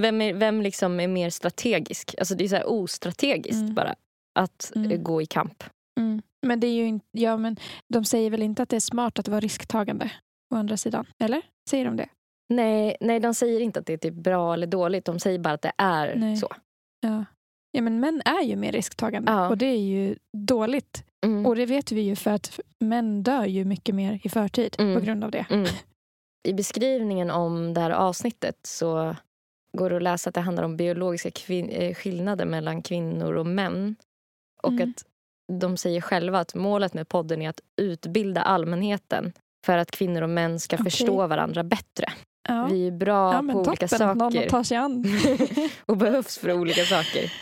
vem, 0.00 0.20
är, 0.20 0.34
vem 0.34 0.62
liksom 0.62 1.00
är 1.00 1.08
mer 1.08 1.30
strategisk? 1.30 2.14
Alltså 2.18 2.34
det 2.34 2.44
är 2.44 2.48
så 2.48 2.62
ostrategiskt 2.64 3.62
Mm. 3.62 3.74
bara. 3.74 3.94
Att 4.34 4.72
Mm. 4.74 4.90
eh, 4.90 4.98
gå 5.02 5.22
i 5.22 5.26
kamp. 5.26 5.64
Mm. 6.00 6.22
Men 6.46 6.60
det 6.60 6.66
är 6.66 6.72
ju 6.74 6.86
inte, 6.86 7.06
ja 7.10 7.36
men 7.36 7.56
de 7.88 8.04
säger 8.04 8.30
väl 8.30 8.42
inte 8.42 8.62
att 8.62 8.68
det 8.68 8.76
är 8.76 8.80
smart 8.80 9.18
att 9.18 9.28
vara 9.28 9.40
risktagande 9.40 10.10
å 10.54 10.56
andra 10.56 10.76
sidan? 10.76 11.06
Eller? 11.18 11.42
Säger 11.70 11.84
de 11.84 11.96
det? 11.96 12.08
Nej, 12.48 12.96
nej, 13.00 13.20
de 13.20 13.34
säger 13.34 13.60
inte 13.60 13.80
att 13.80 13.86
det 13.86 13.92
är 13.92 13.96
typ 13.98 14.14
bra 14.14 14.54
eller 14.54 14.66
dåligt. 14.66 15.04
De 15.04 15.18
säger 15.20 15.38
bara 15.38 15.54
att 15.54 15.62
det 15.62 15.72
är 15.78 16.14
Nej. 16.16 16.36
så. 16.36 16.48
Ja. 17.00 17.24
ja 17.72 17.82
men 17.82 18.00
män 18.00 18.22
är 18.24 18.42
ju 18.44 18.56
mer 18.56 18.72
risktagande 18.72 19.32
Ja. 19.32 19.48
och 19.48 19.58
det 19.58 19.66
är 19.66 19.78
ju 19.80 20.16
dåligt. 20.36 21.04
Mm. 21.26 21.46
Och 21.46 21.56
det 21.56 21.66
vet 21.66 21.92
vi 21.92 22.00
ju 22.00 22.16
för 22.16 22.30
att 22.30 22.60
män 22.80 23.22
dör 23.22 23.44
ju 23.44 23.64
mycket 23.64 23.94
mer 23.94 24.20
i 24.22 24.28
förtid 24.28 24.76
Mm. 24.78 24.94
på 24.94 25.00
grund 25.00 25.24
av 25.24 25.30
det. 25.30 25.46
Mm. 25.50 25.66
I 26.48 26.52
beskrivningen 26.52 27.30
om 27.30 27.74
det 27.74 27.80
här 27.80 27.90
avsnittet 27.90 28.56
så 28.62 29.16
går 29.78 29.90
det 29.90 29.96
att 29.96 30.02
läsa 30.02 30.28
att 30.28 30.34
det 30.34 30.40
handlar 30.40 30.64
om 30.64 30.76
biologiska 30.76 31.30
kvin- 31.30 31.70
eh, 31.70 31.94
skillnader 31.94 32.44
mellan 32.46 32.82
kvinnor 32.82 33.34
och 33.34 33.46
män. 33.46 33.96
Och 34.64 34.72
Mm. 34.72 34.90
att 34.90 35.04
de 35.60 35.76
säger 35.76 36.00
själva 36.00 36.38
att 36.40 36.54
målet 36.54 36.94
med 36.94 37.08
podden 37.08 37.42
är 37.42 37.48
att 37.48 37.60
utbilda 37.80 38.42
allmänheten 38.42 39.32
för 39.66 39.78
att 39.78 39.90
kvinnor 39.90 40.22
och 40.22 40.30
män 40.30 40.60
ska 40.60 40.76
Okej. 40.76 40.84
förstå 40.90 41.26
varandra 41.26 41.62
bättre. 41.64 42.06
Ja. 42.48 42.66
Vi 42.70 42.86
är 42.86 42.90
bra 42.90 43.32
ja, 43.34 43.52
på 43.52 43.58
olika 43.60 43.88
toppen. 43.88 44.18
Någon 44.18 44.32
saker 44.32 44.44
att 44.44 44.48
ta 44.50 44.64
sig 44.64 44.76
an. 44.76 45.04
och 45.86 45.96
behövs 45.96 46.38
för 46.38 46.52
olika 46.52 46.84
saker. 46.84 47.32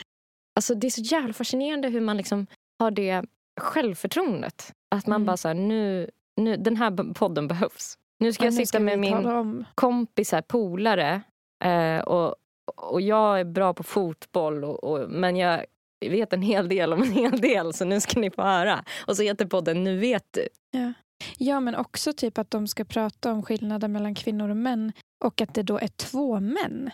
Alltså 0.57 0.75
Det 0.75 0.87
är 0.87 0.91
så 0.91 1.01
jävla 1.01 1.33
fascinerande 1.33 1.89
hur 1.89 2.01
man 2.01 2.17
liksom 2.17 2.47
har 2.79 2.91
det 2.91 3.25
självförtroendet. 3.61 4.73
Att 4.95 5.07
man 5.07 5.17
Mm. 5.17 5.27
bara 5.27 5.37
så 5.37 5.49
här, 5.49 5.55
nu, 5.55 6.11
nu, 6.41 6.57
den 6.57 6.77
här 6.77 7.15
podden 7.15 7.49
behövs. 7.49 7.99
Nu 8.21 8.33
ska 8.33 8.45
Ja, 8.45 8.47
jag 8.47 8.53
nu 8.53 8.57
sitta 8.57 8.67
ska 8.67 8.81
med 8.81 8.99
min 8.99 9.27
om. 9.27 9.65
kompisar, 9.75 10.43
polare 10.43 11.23
eh, 11.65 11.99
och, 11.99 12.35
och 12.77 13.01
jag 13.01 13.41
är 13.41 13.45
bra 13.45 13.75
på 13.75 13.83
fotboll 13.83 14.65
och, 14.65 14.85
och, 14.85 15.11
men 15.11 15.37
jag 15.37 15.65
vet 16.09 16.33
en 16.33 16.43
hel 16.43 16.69
del 16.69 16.93
om 16.93 17.03
en 17.03 17.13
hel 17.13 17.41
del 17.41 17.73
så 17.75 17.85
nu 17.85 18.01
ska 18.01 18.21
ni 18.21 18.31
få 18.31 18.43
höra. 18.43 18.85
Och 19.07 19.17
så 19.17 19.23
heter 19.23 19.47
podden 19.47 19.85
Nu 19.85 19.97
vet 19.99 20.25
du. 20.31 20.49
Ja, 21.39 21.61
men 21.61 21.75
också 21.75 22.13
typ 22.13 22.39
att 22.39 22.51
de 22.51 22.69
ska 22.69 22.85
prata 22.85 23.33
om 23.33 23.43
skillnader 23.43 23.89
mellan 23.89 24.15
kvinnor 24.15 24.49
och 24.49 24.57
män 24.57 24.93
och 25.25 25.41
att 25.41 25.55
det 25.55 25.63
då 25.63 25.79
är 25.79 25.89
två 25.89 26.41
män. 26.41 26.91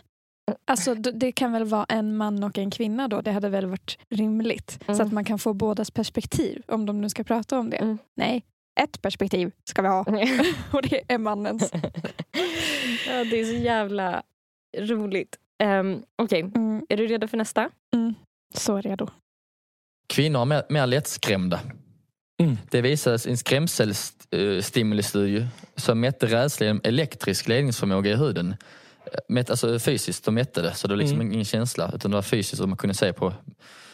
Alltså 0.65 0.95
det 0.95 1.33
kan 1.33 1.53
väl 1.53 1.65
vara 1.65 1.85
en 1.89 2.17
man 2.17 2.45
och 2.45 2.59
en 2.59 2.71
kvinna 2.71 3.09
då, 3.09 3.21
det 3.21 3.33
hade 3.33 3.49
väl 3.49 3.67
varit 3.67 3.99
rimligt. 4.15 4.79
Så 4.87 4.93
Mm. 4.93 5.07
att 5.07 5.13
man 5.13 5.25
kan 5.25 5.39
få 5.39 5.55
bådas 5.55 5.91
perspektiv 5.91 6.63
om 6.69 6.87
de 6.87 7.01
nu 7.01 7.09
ska 7.09 7.25
prata 7.25 7.59
om 7.59 7.71
det. 7.71 7.77
Mm. 7.77 7.99
Nej, 8.17 8.43
ett 8.81 9.03
perspektiv 9.03 9.53
ska 9.65 9.83
vi 9.83 9.89
ha 9.89 10.01
och 10.73 10.83
det 10.83 11.01
är 11.13 11.19
mannens. 11.19 11.71
ja, 13.09 13.25
det 13.25 13.41
är 13.41 13.45
så 13.45 13.63
jävla 13.65 14.23
roligt. 14.79 15.37
Um, 15.65 16.03
Okej, 16.23 16.41
Mm, 16.41 16.87
är 16.89 16.97
du 16.97 17.07
redo 17.07 17.29
för 17.29 17.37
nästa? 17.37 17.71
mm. 17.95 18.15
Så 18.55 18.81
redo. 18.81 19.09
Kvinnor 20.09 20.41
är 20.41 20.45
mer, 20.45 20.63
mer 20.69 20.87
lättskrämda. 20.87 21.61
Mm. 22.43 22.57
Det 22.71 22.81
visades 22.81 23.27
i 23.27 23.31
en 23.31 23.37
skrämselstimulisstudie 23.37 25.49
som 25.77 26.01
mätte 26.01 26.27
rädsla 26.27 26.67
genom 26.67 26.81
elektrisk 26.85 27.49
ledningsförmåga 27.49 28.11
i 28.11 28.17
huden. 28.17 28.57
Mätt, 29.29 29.51
alltså 29.51 29.79
fysiskt, 29.79 30.25
de 30.25 30.35
mätte 30.35 30.63
det. 30.63 30.75
Så 30.75 30.89
det 30.89 30.95
var 30.95 30.99
liksom 30.99 31.21
Mm. 31.21 31.33
ingen 31.33 31.45
känsla 31.45 31.93
utan 31.95 32.11
det 32.11 32.17
var 32.17 32.23
fysiskt 32.23 32.57
som 32.57 32.71
man 32.71 32.77
kunde 32.77 32.95
se 32.95 33.13
på 33.13 33.33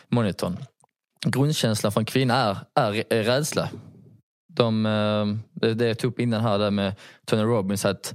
monitorn. 0.08 0.56
Grundkänslan 1.26 1.92
för 1.92 2.00
en 2.00 2.04
kvinna 2.04 2.34
är, 2.34 2.56
är, 2.74 3.04
är 3.10 3.22
rädsla. 3.22 3.68
De, 4.52 4.86
eh, 4.86 5.26
det, 5.52 5.74
det 5.74 5.86
jag 5.86 5.98
tog 5.98 6.12
upp 6.12 6.20
innan 6.20 6.40
här 6.40 6.58
där 6.58 6.70
med 6.70 6.94
Tony 7.24 7.42
Robbins 7.42 7.84
att, 7.84 8.14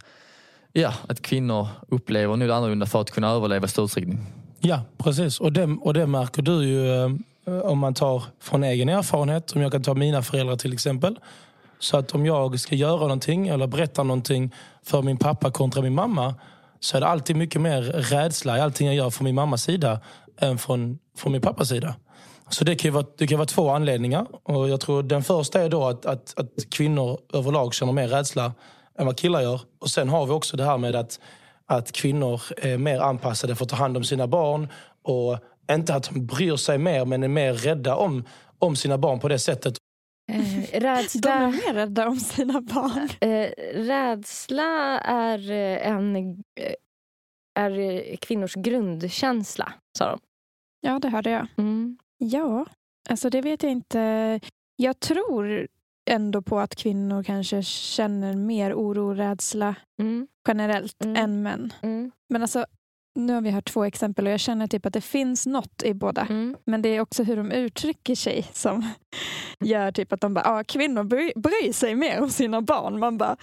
ja, 0.71 0.93
att 1.07 1.21
kvinnor 1.21 1.67
upplever 1.87 2.37
nu 2.37 2.53
annorlunda 2.53 2.85
för 2.85 3.01
att 3.01 3.11
kunna 3.11 3.29
överleva 3.29 3.65
i 3.65 3.69
stor 3.69 3.85
utsträckning. 3.85 4.19
Ja, 4.59 4.81
precis. 4.97 5.39
Och 5.39 5.53
det, 5.53 5.77
och 5.81 5.93
det 5.93 6.07
märker 6.07 6.41
du 6.41 6.63
ju 6.63 7.03
eh, 7.03 7.59
om 7.63 7.79
man 7.79 7.93
tar 7.93 8.23
från 8.39 8.63
egen 8.63 8.89
erfarenhet. 8.89 9.51
Om 9.51 9.61
jag 9.61 9.71
kan 9.71 9.83
ta 9.83 9.93
mina 9.93 10.21
föräldrar 10.21 10.55
till 10.55 10.73
exempel. 10.73 11.19
Så 11.79 11.97
att 11.97 12.11
om 12.11 12.25
jag 12.25 12.59
ska 12.59 12.75
göra 12.75 12.99
någonting 12.99 13.47
eller 13.47 13.67
berätta 13.67 14.03
någonting 14.03 14.55
för 14.83 15.01
min 15.01 15.17
pappa 15.17 15.51
kontra 15.51 15.81
min 15.81 15.93
mamma 15.93 16.35
så 16.79 16.97
är 16.97 17.01
det 17.01 17.07
alltid 17.07 17.35
mycket 17.35 17.61
mer 17.61 17.81
rädsla 17.81 18.57
i 18.57 18.61
allting 18.61 18.87
jag 18.87 18.95
gör 18.95 19.09
från 19.09 19.25
min 19.25 19.35
mammas 19.35 19.63
sida 19.63 19.99
än 20.37 20.57
från, 20.57 20.99
från 21.17 21.31
min 21.31 21.41
pappas 21.41 21.69
sida. 21.69 21.95
Så 22.49 22.63
det 22.63 22.75
kan, 22.75 22.87
ju 22.89 22.93
vara, 22.93 23.05
det 23.17 23.27
kan 23.27 23.37
vara 23.37 23.47
två 23.47 23.69
anledningar. 23.69 24.25
Och 24.43 24.69
jag 24.69 24.79
tror 24.79 25.03
den 25.03 25.23
första 25.23 25.61
är 25.61 25.69
då 25.69 25.87
att, 25.87 26.05
att, 26.05 26.39
att 26.39 26.69
kvinnor 26.69 27.19
överlag 27.33 27.73
känner 27.73 27.93
mer 27.93 28.07
rädsla 28.07 28.53
än 28.99 29.05
vad 29.05 29.17
killar 29.17 29.41
gör. 29.41 29.61
Och 29.79 29.89
sen 29.89 30.09
har 30.09 30.25
vi 30.25 30.31
också 30.31 30.57
det 30.57 30.63
här 30.63 30.77
med 30.77 30.95
att, 30.95 31.19
att 31.69 31.91
kvinnor 31.91 32.41
är 32.57 32.77
mer 32.77 32.99
anpassade 32.99 33.55
för 33.55 33.65
att 33.65 33.69
ta 33.69 33.75
hand 33.75 33.97
om 33.97 34.03
sina 34.03 34.27
barn. 34.27 34.67
Och 35.01 35.37
inte 35.71 35.95
att 35.95 36.09
de 36.13 36.25
bryr 36.25 36.55
sig 36.55 36.77
mer, 36.77 37.05
men 37.05 37.23
är 37.23 37.27
mer 37.27 37.53
rädda 37.53 37.95
om, 37.95 38.23
om 38.59 38.75
sina 38.75 38.97
barn 38.97 39.19
på 39.19 39.27
det 39.27 39.39
sättet. 39.39 39.77
Eh, 40.31 40.41
De 40.71 40.87
är 40.87 40.95
rädsla, 40.95 41.47
mer 41.47 41.73
rädda 41.73 42.07
om 42.07 42.17
sina 42.19 42.61
barn. 42.61 43.09
eh, 43.21 43.49
rädsla 43.73 44.99
är 44.99 45.51
eh, 45.51 45.87
en 45.87 46.15
eh, 46.15 46.73
är 47.59 47.79
eh, 47.79 48.17
kvinnors 48.17 48.53
grundkänsla, 48.53 49.73
sa 49.97 50.09
de. 50.09 50.19
Ja, 50.81 50.99
det 50.99 51.09
hörde 51.09 51.29
jag. 51.29 51.47
Mm. 51.57 51.97
Ja, 52.17 52.65
alltså 53.09 53.29
det 53.29 53.41
vet 53.41 53.63
jag 53.63 53.71
inte. 53.71 54.39
Jag 54.75 54.99
tror 54.99 55.67
ändå 56.09 56.41
på 56.41 56.59
att 56.59 56.75
kvinnor 56.75 57.23
kanske 57.23 57.63
känner 57.63 58.33
mer 58.35 58.73
oro 58.73 59.09
och 59.09 59.15
rädsla 59.15 59.75
Mm. 60.01 60.27
generellt 60.47 61.03
Mm. 61.05 61.15
än 61.23 61.41
män. 61.43 61.73
Mm. 61.81 62.11
Men 62.29 62.41
alltså, 62.41 62.65
nu 63.15 63.33
har 63.33 63.41
vi 63.41 63.51
hört 63.51 63.69
två 63.73 63.83
exempel 63.85 64.25
och 64.27 64.33
jag 64.33 64.39
känner 64.39 64.67
typ 64.67 64.85
att 64.85 64.93
det 64.93 65.01
finns 65.01 65.45
något 65.45 65.83
i 65.83 65.93
båda. 65.93 66.21
Mm. 66.21 66.55
Men 66.65 66.81
det 66.81 66.89
är 66.89 67.01
också 67.01 67.23
hur 67.23 67.37
de 67.37 67.51
uttrycker 67.51 68.15
sig 68.15 68.49
som 68.53 68.87
gör 69.65 69.91
typ 69.91 70.13
att 70.13 70.21
de 70.21 70.33
bara, 70.33 70.45
ah, 70.45 70.63
kvinnor 70.63 71.03
bry, 71.03 71.31
bryr 71.35 71.73
sig 71.73 71.95
mer 71.95 72.21
om 72.21 72.29
sina 72.29 72.61
barn. 72.61 72.99
Man 72.99 73.17
bara, 73.17 73.37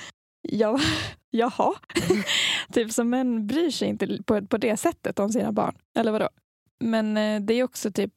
ja, 0.48 0.78
jaha. 1.30 1.74
typ 2.72 2.92
som 2.92 3.10
män 3.10 3.46
bryr 3.46 3.70
sig 3.70 3.88
inte 3.88 4.22
på, 4.22 4.46
på 4.46 4.56
det 4.56 4.76
sättet 4.76 5.18
om 5.18 5.30
sina 5.32 5.52
barn. 5.52 5.74
Eller 5.98 6.12
vadå? 6.12 6.28
Men 6.84 7.16
eh, 7.16 7.40
det 7.40 7.54
är 7.54 7.62
också 7.62 7.92
typ 7.92 8.12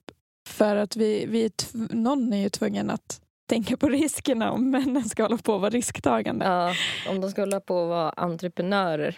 för 0.50 0.76
att 0.76 0.96
vi, 0.96 1.26
vi 1.26 1.46
är 1.46 1.52
någon 1.96 2.34
är 2.34 2.38
ju 2.38 2.50
tvungen 2.50 2.90
att 2.90 3.22
tänka 3.50 3.78
på 3.78 3.90
riskerna 3.90 4.52
om 4.52 4.70
männen 4.72 5.10
ska 5.10 5.24
hålla 5.24 5.38
på 5.38 5.56
att 5.56 5.62
vara 5.62 5.70
risktagande. 5.70 6.46
Ja, 6.46 6.74
om 7.12 7.22
de 7.22 7.32
ska 7.32 7.42
hålla 7.42 7.60
på 7.60 7.84
att 7.84 7.90
vara 7.90 8.10
entreprenörer 8.10 9.18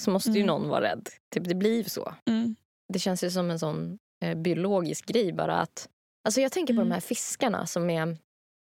så 0.00 0.10
måste 0.10 0.30
ju 0.30 0.36
Mm. 0.42 0.46
någon 0.46 0.68
vara 0.68 0.80
rädd. 0.82 1.08
Typ, 1.34 1.44
det 1.48 1.54
blir 1.54 1.84
så. 1.84 2.14
Mm. 2.26 2.56
Det 2.92 2.98
känns 2.98 3.24
ju 3.24 3.30
som 3.30 3.50
en 3.50 3.58
sån 3.58 3.98
eh, 4.24 4.34
biologisk 4.34 5.06
grej 5.06 5.32
bara 5.32 5.56
att... 5.60 5.88
Alltså 6.24 6.40
jag 6.40 6.52
tänker 6.52 6.74
på 6.74 6.80
Mm. 6.80 6.88
de 6.88 6.94
här 6.94 7.00
fiskarna 7.00 7.66
som 7.66 7.90
är... 7.90 8.16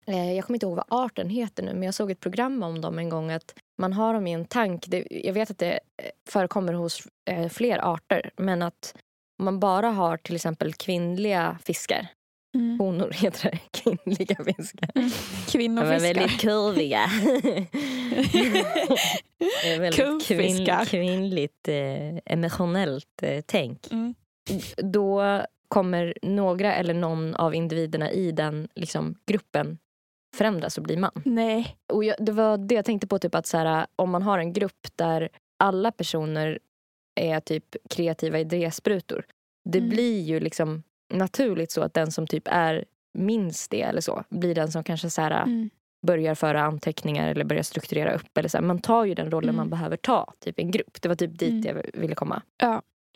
Eh, 0.08 0.34
jag 0.34 0.46
kommer 0.46 0.56
inte 0.56 0.66
ihåg 0.66 0.76
vad 0.76 0.86
arten 1.06 1.30
heter 1.30 1.64
nu 1.64 1.74
men 1.74 1.84
jag 1.84 1.94
såg 1.94 2.12
ett 2.12 2.20
program 2.20 2.64
om 2.64 2.82
dem 2.82 3.00
en 3.00 3.10
gång 3.10 3.32
att 3.32 3.56
man 3.82 3.94
har 3.94 4.14
dem 4.14 4.28
i 4.28 4.32
en 4.34 4.46
tank. 4.46 4.86
Det, 4.88 5.08
jag 5.10 5.34
vet 5.34 5.52
att 5.52 5.58
det 5.58 5.72
eh, 5.74 6.10
förekommer 6.30 6.74
hos 6.74 7.08
eh, 7.30 7.50
fler 7.50 7.78
arter 7.94 8.32
men 8.38 8.62
att 8.62 8.96
om 9.40 9.46
man 9.46 9.60
bara 9.60 9.90
har 9.90 10.18
till 10.18 10.36
exempel 10.36 10.74
kvinnliga 10.74 11.58
fiskar, 11.64 12.08
Mm. 12.56 12.80
honor 12.80 13.12
heter 13.14 13.52
det, 13.52 13.60
kvinnliga 13.72 14.36
fiskar. 14.44 14.90
De 14.94 15.00
är 15.00 15.52
Kvinnofiskar. 15.52 16.00
väldigt 16.00 16.40
kurviga. 16.42 17.06
Det 19.64 19.74
är 19.74 19.80
väldigt 19.80 20.26
kvinn, 20.28 20.86
kvinnligt 20.86 21.68
eh, 21.68 22.18
emotionellt 22.34 23.24
eh, 23.24 23.44
tänk. 23.48 23.92
Mm. 23.92 24.14
Då 24.78 25.42
kommer 25.68 26.14
några 26.22 26.74
eller 26.76 26.94
någon 26.94 27.36
av 27.36 27.56
individerna 27.56 28.12
i 28.12 28.32
den 28.32 28.68
liksom, 28.76 29.16
gruppen 29.26 29.78
förändras 30.36 30.78
och 30.78 30.84
bli 30.84 30.98
man. 30.98 31.22
Nej. 31.26 31.76
Och 31.94 32.04
jag, 32.04 32.16
det 32.20 32.32
var 32.32 32.58
det 32.58 32.76
jag 32.76 32.86
tänkte 32.86 33.08
på, 33.08 33.20
typ 33.20 33.36
att 33.36 33.48
så 33.48 33.58
här, 33.58 33.88
om 33.96 34.10
man 34.10 34.22
har 34.22 34.40
en 34.40 34.54
grupp 34.54 34.88
där 34.96 35.30
alla 35.60 35.92
personer 35.92 36.60
är 37.20 37.40
typ 37.40 37.76
kreativa 37.90 38.40
idésprutor. 38.40 39.26
Det 39.70 39.78
Mm. 39.78 39.90
blir 39.90 40.22
ju 40.22 40.40
liksom 40.40 40.84
naturligt 41.10 41.72
så 41.72 41.82
att 41.82 41.94
den 41.94 42.12
som 42.12 42.28
typ 42.28 42.44
är 42.52 42.86
minst 43.14 43.72
det 43.72 43.82
eller 43.82 44.02
så 44.02 44.24
blir 44.30 44.56
den 44.56 44.72
som 44.72 44.84
kanske 44.84 45.10
så 45.10 45.22
här, 45.22 45.44
Mm. 45.44 45.70
börjar 46.08 46.36
föra 46.36 46.62
anteckningar 46.62 47.28
eller 47.28 47.46
börjar 47.46 47.64
strukturera 47.64 48.14
upp. 48.14 48.38
Eller 48.38 48.50
så 48.50 48.58
här. 48.58 48.64
Man 48.66 48.80
tar 48.80 49.06
ju 49.06 49.14
den 49.14 49.32
rollen 49.32 49.50
Mm. 49.50 49.56
man 49.58 49.70
behöver 49.70 49.98
ta, 49.98 50.34
typ 50.40 50.60
en 50.60 50.72
grupp. 50.72 51.02
Det 51.02 51.08
var 51.08 51.16
typ 51.16 51.40
dit 51.40 51.66
Mm. 51.66 51.78
jag 51.94 52.02
ville 52.02 52.16
komma. 52.16 52.42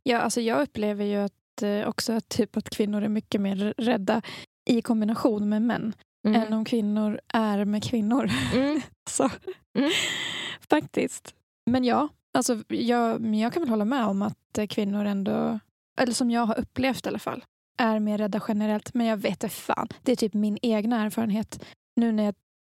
Ja, 0.04 0.20
alltså 0.20 0.42
jag 0.42 0.62
upplever 0.62 1.06
ju 1.06 1.16
att, 1.18 1.62
eh, 1.62 1.88
också 1.88 2.14
att, 2.14 2.30
typ 2.30 2.58
att 2.58 2.70
kvinnor 2.70 3.04
är 3.04 3.08
mycket 3.10 3.42
mer 3.42 3.74
rädda 3.78 4.22
i 4.70 4.82
kombination 4.82 5.50
med 5.50 5.62
män 5.62 5.94
än 6.28 6.54
om 6.54 6.66
kvinnor 6.66 7.20
är 7.28 7.66
med 7.66 7.84
kvinnor. 7.84 8.30
Mm. 8.56 8.82
Så, 9.10 9.30
Mm. 9.78 9.92
Faktiskt. 10.70 11.36
Men 11.66 11.84
ja, 11.84 12.08
alltså 12.34 12.58
jag, 12.68 13.36
jag 13.36 13.54
kan 13.54 13.62
väl 13.62 13.70
hålla 13.70 13.86
med 13.86 14.06
om 14.06 14.22
att 14.22 14.58
eh, 14.58 14.68
kvinnor 14.68 15.06
ändå, 15.06 15.60
eller 16.02 16.14
som 16.14 16.32
jag 16.32 16.46
har 16.46 16.60
upplevt 16.60 17.06
i 17.06 17.10
alla 17.10 17.20
fall, 17.20 17.44
är 17.78 18.00
mer 18.00 18.18
rädda 18.18 18.42
generellt. 18.48 18.94
Men 18.94 19.08
jag 19.08 19.18
vet 19.18 19.32
inte 19.32 19.50
fan. 19.50 19.88
Det 20.04 20.12
är 20.12 20.16
typ 20.16 20.34
min 20.34 20.58
egna 20.62 21.06
erfarenhet. 21.06 21.64
Nu 21.96 22.12
när 22.12 22.24
jag 22.24 22.36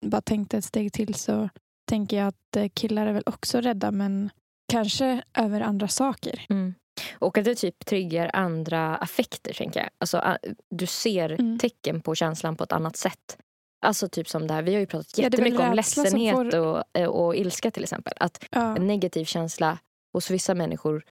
bara 0.07 0.23
tänkte 0.23 0.57
ett 0.59 0.65
steg 0.65 0.93
till 0.93 1.15
så 1.15 1.49
tänker 1.89 2.17
jag 2.17 2.27
att 2.29 2.57
eh, 2.57 2.69
killar 2.75 3.07
är 3.07 3.13
väl 3.13 3.23
också 3.27 3.61
rädda 3.61 3.91
men 3.91 4.31
kanske 4.73 5.23
över 5.39 5.61
andra 5.61 5.89
saker. 5.89 6.47
Mm. 6.49 6.75
Och 7.19 7.39
att 7.39 7.45
det 7.45 7.55
typ 7.55 7.87
triggar 7.87 8.31
andra 8.33 8.97
affekter, 8.97 9.53
tänker 9.53 9.81
jag. 9.81 9.89
Alltså, 9.99 10.37
du 10.71 10.87
ser 10.87 11.31
Mm. 11.41 11.59
tecken 11.59 12.01
på 12.01 12.15
känslan 12.15 12.57
på 12.57 12.65
ett 12.65 12.73
annat 12.73 12.97
sätt. 12.97 13.39
Alltså 13.87 14.09
typ 14.09 14.29
som 14.29 14.47
det 14.47 14.55
här, 14.55 14.63
vi 14.63 14.73
har 14.75 14.81
ju 14.81 14.87
pratat 14.87 15.19
Ja, 15.19 15.31
det 15.31 15.37
jättemycket 15.37 15.61
om 15.61 15.75
rädsla 15.75 16.05
som 16.05 16.19
ledsenhet 16.21 16.35
får- 16.35 16.57
och, 16.57 16.83
eh, 16.99 17.09
och 17.09 17.37
ilska 17.37 17.71
till 17.71 17.83
exempel. 17.83 18.13
Att 18.21 18.45
Ja. 18.51 18.77
en 18.77 18.87
negativ 18.87 19.25
känsla 19.25 19.79
hos 20.13 20.31
vissa 20.31 20.55
människor 20.55 21.05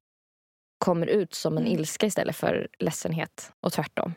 kommer 0.83 1.07
ut 1.07 1.33
som 1.33 1.57
en 1.57 1.63
Mm. 1.63 1.73
ilska 1.79 2.05
istället 2.05 2.35
för 2.35 2.67
ledsenhet 2.79 3.51
och 3.59 3.73
tvärtom. 3.73 4.13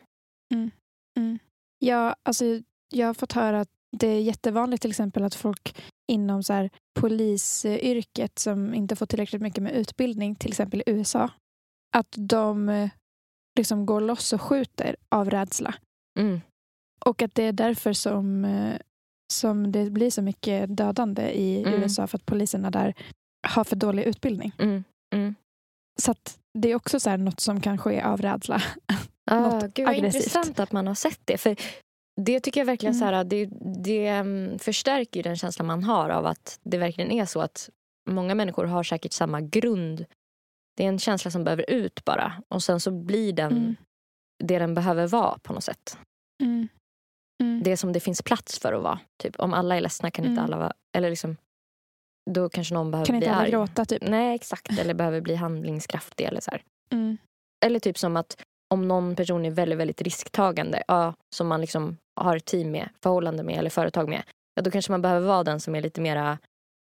Ja, 1.79 2.15
alltså, 2.23 2.45
jag 2.93 3.07
har 3.07 3.13
fått 3.13 3.33
höra 3.33 3.59
att 3.59 3.69
det 3.97 4.07
är 4.07 4.19
jättevanligt 4.21 4.81
till 4.81 4.91
exempel 4.91 5.23
att 5.23 5.35
folk 5.35 5.75
inom 6.11 6.43
så 6.43 6.53
här, 6.53 6.69
polisyrket 6.99 8.39
som 8.39 8.73
inte 8.73 8.95
får 8.95 9.05
tillräckligt 9.05 9.41
mycket 9.41 9.63
med 9.63 9.71
utbildning, 9.71 10.35
till 10.35 10.49
exempel 10.49 10.79
i 10.79 10.83
USA, 10.91 11.29
att 11.97 12.15
de 12.17 12.69
eh, 12.69 12.89
liksom 13.57 13.85
går 13.85 14.01
loss 14.01 14.33
och 14.33 14.41
skjuter 14.41 14.95
av 15.09 15.29
rädsla. 15.29 15.75
Mm. 16.19 16.41
Och 17.05 17.21
att 17.21 17.35
det 17.35 17.43
är 17.43 17.51
därför 17.51 17.93
som, 17.93 18.45
eh, 18.45 18.75
som 19.33 19.71
det 19.71 19.89
blir 19.91 20.11
så 20.11 20.21
mycket 20.21 20.77
dödande 20.77 21.21
i 21.31 21.63
Mm. 21.63 21.73
USA 21.73 22.07
för 22.07 22.17
att 22.17 22.25
poliserna 22.25 22.71
där 22.71 22.93
har 23.47 23.63
för 23.63 23.75
dålig 23.75 24.03
utbildning. 24.03 24.51
Mm. 25.13 25.35
Mm. 26.05 26.15
Så 26.15 26.15
det 26.59 26.69
är 26.71 26.75
också 26.75 26.99
så 26.99 27.09
här 27.09 27.17
något 27.17 27.39
som 27.39 27.61
kan 27.61 27.77
ske 27.77 28.01
av 28.01 28.21
rädsla. 28.21 28.61
Ah, 29.31 29.39
Något 29.39 29.73
gud 29.73 29.85
vad 29.85 29.95
aggressivt. 29.95 30.15
intressant 30.23 30.59
att 30.59 30.71
man 30.71 30.87
har 30.87 30.95
sett 30.95 31.19
det. 31.25 31.37
För 31.37 31.55
det 32.21 32.39
tycker 32.39 32.59
jag 32.61 32.65
verkligen 32.65 32.95
Mm. 32.95 32.99
så 33.09 33.15
här, 33.15 33.23
det, 33.23 33.45
det 33.83 34.07
mm, 34.07 34.59
förstärker 34.59 35.23
den 35.23 35.35
känslan 35.35 35.67
man 35.67 35.83
har 35.83 36.09
av 36.09 36.25
att 36.25 36.59
det 36.63 36.77
verkligen 36.77 37.11
är 37.11 37.25
så 37.25 37.41
att 37.41 37.69
många 38.09 38.35
människor 38.35 38.65
har 38.65 38.83
säkert 38.83 39.13
samma 39.13 39.41
grund. 39.41 40.05
Det 40.77 40.83
är 40.83 40.87
en 40.87 40.99
känsla 40.99 41.31
som 41.31 41.43
behöver 41.43 41.69
ut 41.69 42.05
bara 42.05 42.33
och 42.47 42.63
sen 42.63 42.79
så 42.79 42.91
blir 42.91 43.33
den 43.33 43.51
Mm. 43.51 43.75
det 44.43 44.59
den 44.59 44.73
behöver 44.73 45.07
vara 45.07 45.37
på 45.39 45.53
något 45.53 45.63
sätt. 45.63 45.97
Mm. 46.43 46.67
Mm. 47.43 47.63
Det 47.63 47.77
som 47.77 47.93
det 47.93 47.99
finns 47.99 48.21
plats 48.21 48.59
för 48.59 48.73
att 48.73 48.83
vara. 48.83 48.99
Typ, 49.23 49.39
om 49.39 49.53
alla 49.53 49.75
är 49.77 49.81
ledsna 49.81 50.11
kan 50.11 50.25
inte 50.25 50.31
Mm. 50.41 50.43
alla 50.45 50.57
vara... 50.57 50.73
Eller 50.97 51.09
liksom, 51.09 51.37
då 52.33 52.49
kanske 52.49 52.73
någon 52.73 52.91
behöver 52.91 53.05
Kan 53.05 53.15
inte 53.15 53.25
bli 53.25 53.33
alla 53.33 53.41
arg. 53.41 53.51
gråta 53.51 53.85
typ? 53.85 54.01
Nej, 54.07 54.35
exakt. 54.35 54.79
Eller 54.79 54.93
behöver 54.93 55.21
bli 55.21 55.35
handlingskraftig. 55.35 56.25
Eller, 56.25 56.41
så. 56.41 56.51
Mm. 56.91 57.17
eller 57.65 57.79
typ 57.79 57.97
som 57.97 58.17
att 58.17 58.43
om 58.73 58.87
någon 58.87 59.15
person 59.15 59.45
är 59.45 59.51
väldigt, 59.51 59.79
väldigt 59.79 60.01
risktagande, 60.01 60.83
ja, 60.87 61.13
som 61.35 61.47
man 61.47 61.61
liksom 61.61 61.97
har 62.21 62.35
ett 62.37 62.45
team 62.45 62.71
med, 62.71 62.89
förhållande 63.03 63.43
med 63.43 63.57
eller 63.59 63.69
företag 63.69 64.09
med, 64.09 64.23
ja, 64.55 64.61
då 64.61 64.71
kanske 64.71 64.91
man 64.91 65.01
behöver 65.01 65.27
vara 65.27 65.43
den 65.43 65.59
som 65.59 65.75
är 65.75 65.81
lite 65.81 66.01
mera 66.01 66.37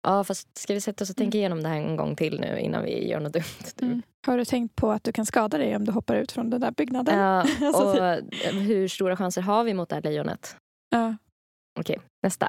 Ja, 0.08 0.24
fast 0.24 0.58
ska 0.58 0.74
vi 0.74 0.80
sätta 0.80 1.04
oss 1.04 1.10
och 1.10 1.16
tänka 1.16 1.36
Mm. 1.38 1.40
igenom 1.40 1.62
det 1.62 1.68
här 1.68 1.76
en 1.76 1.96
gång 1.96 2.16
till 2.16 2.40
nu 2.40 2.58
innan 2.60 2.84
vi 2.84 3.08
gör 3.08 3.20
något 3.20 3.32
dumt? 3.32 3.42
Typ. 3.64 3.82
Mm. 3.82 4.02
Har 4.26 4.38
du 4.38 4.44
tänkt 4.44 4.76
på 4.76 4.90
att 4.90 5.04
du 5.04 5.12
kan 5.12 5.26
skada 5.26 5.58
dig 5.58 5.76
om 5.76 5.84
du 5.84 5.92
hoppar 5.92 6.16
ut 6.16 6.32
från 6.32 6.50
den 6.50 6.60
där 6.60 6.70
byggnaden? 6.70 7.18
Ja, 7.18 7.40
Alltså, 7.66 7.82
och 7.82 8.52
hur 8.62 8.88
stora 8.88 9.16
chanser 9.16 9.42
har 9.42 9.64
vi 9.64 9.74
mot 9.74 9.88
det 9.88 9.94
här 9.94 10.02
lejonet? 10.02 10.56
Ja. 10.90 11.16
Okej, 11.80 12.00
nästa. 12.22 12.48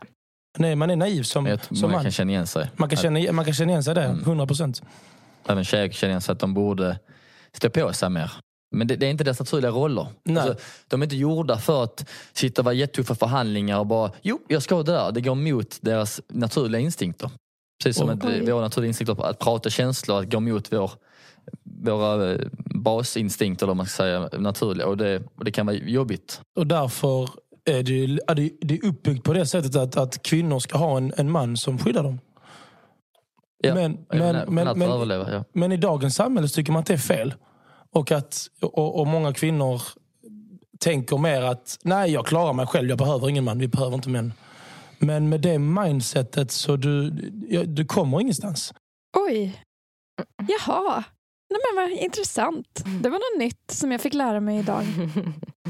Nej, 0.57 0.75
man 0.75 0.89
är 0.89 0.95
naiv 0.95 1.23
som, 1.23 1.45
jag 1.45 1.59
som 1.77 1.91
man. 1.91 2.03
kan 2.03 2.11
känna 2.11 2.31
igen 2.31 2.47
sig. 2.47 2.71
Man 2.75 2.89
kan, 2.89 2.97
känna, 2.97 3.31
man 3.31 3.45
kan 3.45 3.53
känna 3.53 3.71
igen 3.71 3.83
sig 3.83 3.95
där, 3.95 4.05
Mm. 4.05 4.19
100 4.19 4.47
procent. 4.47 4.81
Även 5.47 5.63
tjejer 5.63 5.89
känner 5.89 6.11
igen 6.11 6.21
sig 6.21 6.33
att 6.33 6.39
de 6.39 6.53
borde 6.53 6.99
stå 7.53 7.69
på 7.69 7.93
sig 7.93 8.09
mer. 8.09 8.31
Men 8.75 8.87
det, 8.87 8.95
det 8.95 9.05
är 9.05 9.09
inte 9.09 9.23
deras 9.23 9.39
naturliga 9.39 9.71
roller. 9.71 10.07
Alltså, 10.29 10.55
de 10.87 11.01
är 11.01 11.05
inte 11.05 11.15
gjorda 11.15 11.57
för 11.57 11.83
att 11.83 12.09
sitta 12.33 12.61
och 12.61 12.65
vara 12.65 12.75
jättetuffa 12.75 13.15
förhandlingar 13.15 13.79
och 13.79 13.87
bara 13.87 14.11
jo, 14.21 14.39
jag 14.47 14.63
ska 14.63 14.83
det 14.83 14.91
där. 14.91 15.11
Det 15.11 15.21
går 15.21 15.31
emot 15.31 15.77
deras 15.81 16.21
naturliga 16.27 16.81
instinkter. 16.81 17.31
Precis 17.83 17.97
som 17.97 18.09
att 18.09 18.23
eh, 18.23 18.41
våra 18.41 18.61
naturliga 18.61 18.87
instinkter 18.87 19.25
att 19.29 19.39
prata 19.39 19.69
känslor, 19.69 20.19
att 20.19 20.31
gå 20.31 20.37
emot 20.37 20.73
vår, 20.73 20.91
våra 21.63 22.31
eh, 22.31 22.39
basinstinkter, 22.75 23.65
eller 23.65 23.73
man 23.73 23.85
ska 23.85 24.03
säga, 24.03 24.29
naturliga. 24.37 24.87
Och 24.87 24.97
det, 24.97 25.23
och 25.35 25.45
det 25.45 25.51
kan 25.51 25.65
vara 25.65 25.75
jobbigt. 25.75 26.41
Och 26.59 26.67
därför 26.67 27.23
är 27.23 27.29
det, 27.71 28.19
det, 28.35 28.51
det 28.61 28.75
är 28.75 28.85
uppbyggt 28.85 29.23
på 29.23 29.33
det 29.33 29.45
sättet 29.45 29.75
att, 29.75 29.97
att 29.97 30.23
kvinnor 30.23 30.59
ska 30.59 30.77
ha 30.77 30.97
en, 30.97 31.13
en 31.17 31.31
man 31.31 31.57
som 31.57 31.79
skyddar 31.79 32.03
dem. 32.03 32.19
Ja, 33.63 33.75
Men, 33.75 34.05
Men, 34.09 34.53
men, 34.53 34.79
men, 34.79 34.91
överleva, 34.91 35.31
ja. 35.31 35.43
men 35.53 35.71
i 35.71 35.77
dagens 35.77 36.15
samhälle 36.15 36.47
så 36.47 36.55
tycker 36.55 36.71
man 36.71 36.79
att 36.79 36.85
det 36.85 36.93
är 36.93 36.97
fel. 36.97 37.33
Och, 37.91 38.11
att, 38.11 38.47
och, 38.61 38.99
och 38.99 39.07
många 39.07 39.33
kvinnor 39.33 39.81
tänker 40.79 41.17
mer 41.17 41.41
att 41.41 41.79
nej, 41.83 42.11
jag 42.11 42.25
klarar 42.25 42.53
mig 42.53 42.67
själv, 42.67 42.89
jag 42.89 42.97
behöver 42.97 43.29
ingen 43.29 43.43
man, 43.43 43.59
vi 43.59 43.67
behöver 43.67 43.95
inte 43.95 44.09
män. 44.09 44.33
Men 44.99 45.29
med 45.29 45.41
det 45.41 45.59
mindsetet 45.59 46.51
så 46.51 46.75
du, 46.75 47.09
du 47.65 47.85
kommer 47.85 48.21
ingenstans. 48.21 48.73
Oj. 49.17 49.63
Jaha. 50.47 51.03
Nej, 51.49 51.59
men 51.75 51.83
vad 51.83 51.91
intressant. 52.03 52.83
Det 53.01 53.09
var 53.09 53.17
något 53.17 53.39
nytt 53.39 53.71
som 53.71 53.91
jag 53.91 54.01
fick 54.01 54.13
lära 54.13 54.39
mig 54.39 54.59
idag. 54.59 54.83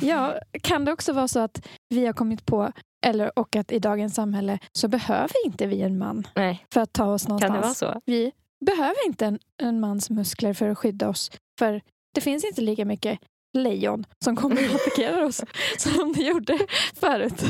Ja, 0.02 0.40
kan 0.64 0.86
det 0.86 0.92
också 0.92 1.14
vara 1.14 1.28
så 1.28 1.40
att 1.40 1.68
vi 1.90 2.06
har 2.06 2.14
kommit 2.14 2.46
på, 2.46 2.72
eller 3.06 3.40
och 3.40 3.56
att 3.56 3.72
i 3.72 3.80
dagens 3.80 4.16
samhälle 4.16 4.60
så 4.72 4.88
behöver 4.88 5.46
inte 5.46 5.66
vi 5.68 5.82
en 5.82 5.98
man 5.98 6.28
Nej, 6.36 6.66
för 6.74 6.82
att 6.82 6.94
ta 6.94 7.06
oss 7.06 7.28
någonstans. 7.28 7.52
kan 7.52 7.62
det 7.62 7.68
vara 7.68 7.74
så? 7.74 8.02
Vi 8.06 8.32
behöver 8.66 9.06
inte 9.08 9.26
en, 9.26 9.40
en 9.62 9.80
mans 9.80 10.10
muskler 10.10 10.54
för 10.54 10.70
att 10.70 10.78
skydda 10.78 11.10
oss. 11.10 11.32
För 11.60 11.82
det 12.14 12.22
finns 12.22 12.44
inte 12.46 12.62
lika 12.62 12.86
mycket 12.86 13.20
lejon 13.58 14.06
som 14.24 14.36
kommer 14.36 14.70
och 14.70 14.76
attackerar 14.76 15.24
oss 15.24 15.44
som 15.78 16.14
det 16.14 16.22
gjorde 16.22 16.60
förut. 17.00 17.44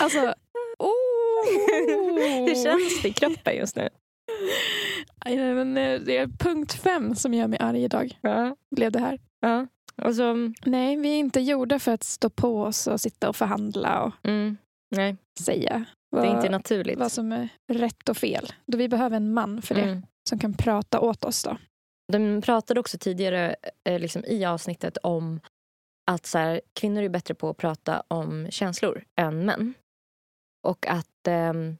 Alltså, 0.00 0.34
oh! 0.78 1.46
Hur 2.46 2.64
känns 2.64 3.02
det 3.02 3.08
i 3.08 3.12
kroppen 3.12 3.56
just 3.56 3.76
nu? 3.76 3.88
Men 5.24 5.76
eh, 5.76 6.00
det 6.00 6.16
är 6.16 6.26
punkt 6.26 6.72
fem 6.72 7.14
som 7.14 7.34
gör 7.34 7.48
mig 7.48 7.58
arg 7.58 7.84
idag. 7.84 8.18
Ja. 8.20 8.56
Blev 8.76 8.92
det 8.92 8.98
här. 8.98 9.18
ja. 9.40 9.66
Och 10.02 10.14
så, 10.14 10.52
Nej, 10.64 10.96
vi 10.96 11.08
är 11.08 11.18
inte 11.18 11.40
gjorda 11.40 11.78
för 11.78 11.92
att 11.92 12.02
stå 12.02 12.30
på 12.30 12.62
oss 12.62 12.86
och 12.86 13.00
sitta 13.00 13.28
och 13.28 13.36
förhandla 13.36 14.02
och 14.02 14.12
mm, 14.22 14.56
nej, 14.96 15.16
säga 15.40 15.84
det 16.12 16.18
är 16.18 16.26
vad, 16.26 16.36
inte 16.36 16.48
naturligt. 16.48 16.98
vad 16.98 17.12
som 17.12 17.32
är 17.32 17.48
rätt 17.72 18.08
och 18.08 18.16
fel. 18.16 18.52
Då 18.66 18.78
vi 18.78 18.88
behöver 18.88 19.16
en 19.16 19.32
man 19.34 19.62
för 19.62 19.74
det 19.74 19.82
Mm. 19.82 20.02
som 20.28 20.38
kan 20.38 20.54
prata 20.54 21.00
åt 21.00 21.24
oss. 21.24 21.42
då. 21.44 21.56
De 22.12 22.42
pratade 22.42 22.80
också 22.80 22.98
tidigare 22.98 23.56
eh, 23.84 23.98
liksom, 24.00 24.24
i 24.24 24.44
avsnittet 24.44 24.96
om 25.02 25.40
att 26.10 26.26
så 26.26 26.38
här, 26.38 26.60
kvinnor 26.72 27.02
är 27.02 27.08
bättre 27.08 27.34
på 27.34 27.50
att 27.50 27.56
prata 27.56 28.02
om 28.08 28.46
känslor 28.50 29.04
än 29.20 29.46
män. 29.46 29.74
Och 30.66 30.86
att 30.86 31.26
ehm, 31.28 31.76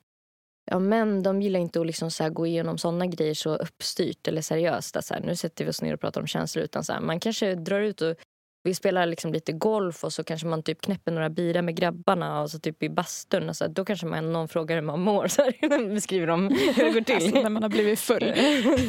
ja, 0.71 0.79
män 0.79 1.23
de 1.23 1.43
gillar 1.43 1.61
inte 1.61 1.81
att 1.81 1.87
liksom, 1.87 2.11
så 2.11 2.31
gå 2.31 2.47
igenom 2.47 2.79
såna 2.79 3.07
grejer 3.07 3.35
så 3.35 3.57
uppstyrt 3.57 4.29
eller 4.29 4.43
seriöst. 4.43 4.97
Att, 4.97 5.05
så 5.05 5.15
här, 5.15 5.21
nu 5.21 5.37
sätter 5.37 5.65
vi 5.65 5.71
oss 5.71 5.83
ner 5.83 5.95
och 5.95 6.01
pratar 6.01 6.21
om 6.21 6.27
känslor. 6.27 6.65
Utan 6.65 6.85
så 6.85 6.93
här, 6.93 7.01
man 7.01 7.21
kanske 7.21 7.55
drar 7.55 7.81
ut 7.81 8.03
och 8.03 8.17
vi 8.63 8.75
spelar 8.75 9.07
liksom 9.07 9.33
lite 9.33 9.53
golf 9.53 10.05
och 10.05 10.13
så 10.13 10.25
kanske 10.25 10.47
man 10.47 10.63
typ 10.63 10.81
knäpper 10.81 11.13
några 11.13 11.31
bira 11.31 11.63
med 11.63 11.77
grabbarna 11.77 12.43
och 12.43 12.51
så 12.51 12.59
typ 12.59 12.83
i 12.83 12.89
bastun. 12.89 13.49
Och 13.49 13.57
så 13.57 13.65
här, 13.65 13.73
då 13.73 13.85
kanske 13.85 14.07
man, 14.07 14.33
någon 14.33 14.49
frågar 14.49 14.77
hur 14.77 14.83
man 14.83 15.01
mår. 15.01 15.27
Så 15.29 15.43
här, 15.43 15.89
beskriver 15.95 16.27
de 16.27 16.49
hur 16.49 16.85
det 16.85 16.91
går 16.91 17.01
till. 17.01 17.15
Alltså, 17.15 17.43
när 17.43 17.51
man 17.51 17.63
har 17.63 17.71
blivit 17.71 18.01
full. 18.01 18.25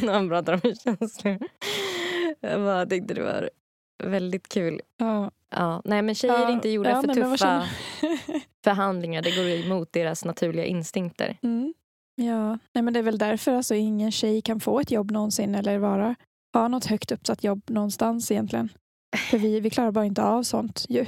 när 0.01 0.13
han 0.13 0.29
pratar 0.29 0.53
om 0.53 0.59
känslor. 0.83 1.37
Jag 2.39 2.61
bara 2.61 2.85
tyckte 2.85 3.13
det 3.13 3.23
var 3.23 3.49
väldigt 4.03 4.49
kul. 4.49 4.81
Ja. 4.97 5.31
Ja, 5.51 5.81
nej 5.85 6.01
men 6.01 6.15
tjejer 6.15 6.47
är 6.47 6.51
inte 6.51 6.69
gjorda 6.69 6.89
ja, 6.89 7.01
för 7.01 7.07
nej, 7.07 7.15
tuffa 7.15 7.67
förhandlingar. 8.63 9.21
Det 9.21 9.35
går 9.35 9.45
emot 9.45 9.93
deras 9.93 10.25
naturliga 10.25 10.65
instinkter. 10.65 11.37
mm. 11.41 11.73
Ja, 12.15 12.57
nej, 12.73 12.81
men 12.81 12.93
det 12.93 12.99
är 12.99 13.03
väl 13.03 13.17
därför 13.17 13.55
alltså, 13.55 13.75
ingen 13.75 14.11
tjej 14.11 14.41
kan 14.41 14.59
få 14.59 14.79
ett 14.79 14.91
jobb 14.91 15.11
någonsin 15.11 15.55
eller 15.55 15.77
vara, 15.77 16.15
ha 16.53 16.67
något 16.67 16.85
högt 16.85 17.11
uppsatt 17.11 17.43
jobb 17.43 17.61
någonstans 17.67 18.31
egentligen. 18.31 18.69
För 19.29 19.37
vi, 19.37 19.59
vi 19.59 19.69
klarar 19.69 19.91
bara 19.91 20.05
inte 20.05 20.23
av 20.23 20.43
sånt 20.43 20.85
ju. 20.89 21.05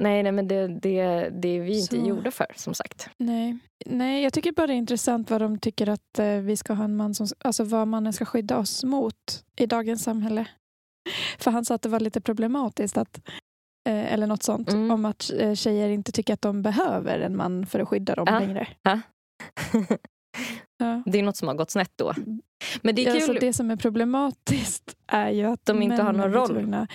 Nej, 0.00 0.22
nej 0.22 0.32
men 0.32 0.48
det, 0.48 0.68
det, 0.68 1.28
det 1.32 1.48
är 1.48 1.60
vi 1.60 1.80
inte 1.80 1.96
Så. 1.96 2.06
gjorda 2.08 2.30
för 2.30 2.46
som 2.56 2.74
sagt. 2.74 3.08
Nej. 3.16 3.58
Nej, 3.86 4.22
jag 4.22 4.32
tycker 4.32 4.52
bara 4.52 4.66
det 4.66 4.72
är 4.72 4.76
intressant 4.76 5.30
vad 5.30 5.40
de 5.40 5.58
tycker 5.58 5.88
att 5.88 6.18
eh, 6.18 6.26
vi 6.26 6.56
ska 6.56 6.72
ha 6.72 6.84
en 6.84 6.96
man 6.96 7.14
som, 7.14 7.26
alltså 7.44 7.64
vad 7.64 7.88
mannen 7.88 8.12
ska 8.12 8.24
skydda 8.24 8.58
oss 8.58 8.84
mot 8.84 9.44
i 9.56 9.66
dagens 9.66 10.02
samhälle. 10.02 10.46
För 11.38 11.50
han 11.50 11.64
sa 11.64 11.74
att 11.74 11.82
det 11.82 11.88
var 11.88 12.00
lite 12.00 12.20
problematiskt 12.20 12.96
att, 12.96 13.20
eh, 13.88 14.12
eller 14.12 14.26
något 14.26 14.42
sånt, 14.42 14.72
Mm. 14.72 14.90
om 14.90 15.04
att 15.04 15.30
eh, 15.38 15.54
tjejer 15.54 15.88
inte 15.88 16.12
tycker 16.12 16.34
att 16.34 16.42
de 16.42 16.62
behöver 16.62 17.20
en 17.20 17.36
man 17.36 17.66
för 17.66 17.80
att 17.80 17.88
skydda 17.88 18.14
dem 18.14 18.26
Ja. 18.30 18.38
längre. 18.38 18.68
Ja. 18.82 19.00
det 21.06 21.18
är 21.18 21.22
något 21.22 21.36
som 21.36 21.48
har 21.48 21.54
gått 21.54 21.70
snett 21.70 21.92
då. 21.96 22.12
Men 22.82 22.94
det 22.94 23.06
är 23.06 23.26
kul. 23.26 23.38
det 23.40 23.52
som 23.52 23.70
är 23.70 23.76
problematiskt 23.76 24.96
är 25.06 25.30
ju 25.30 25.44
att 25.44 25.64
De 25.66 25.82
inte 25.82 26.02
har 26.02 26.12
någon 26.12 26.32
roll. 26.32 26.48
Tvungna, 26.48 26.86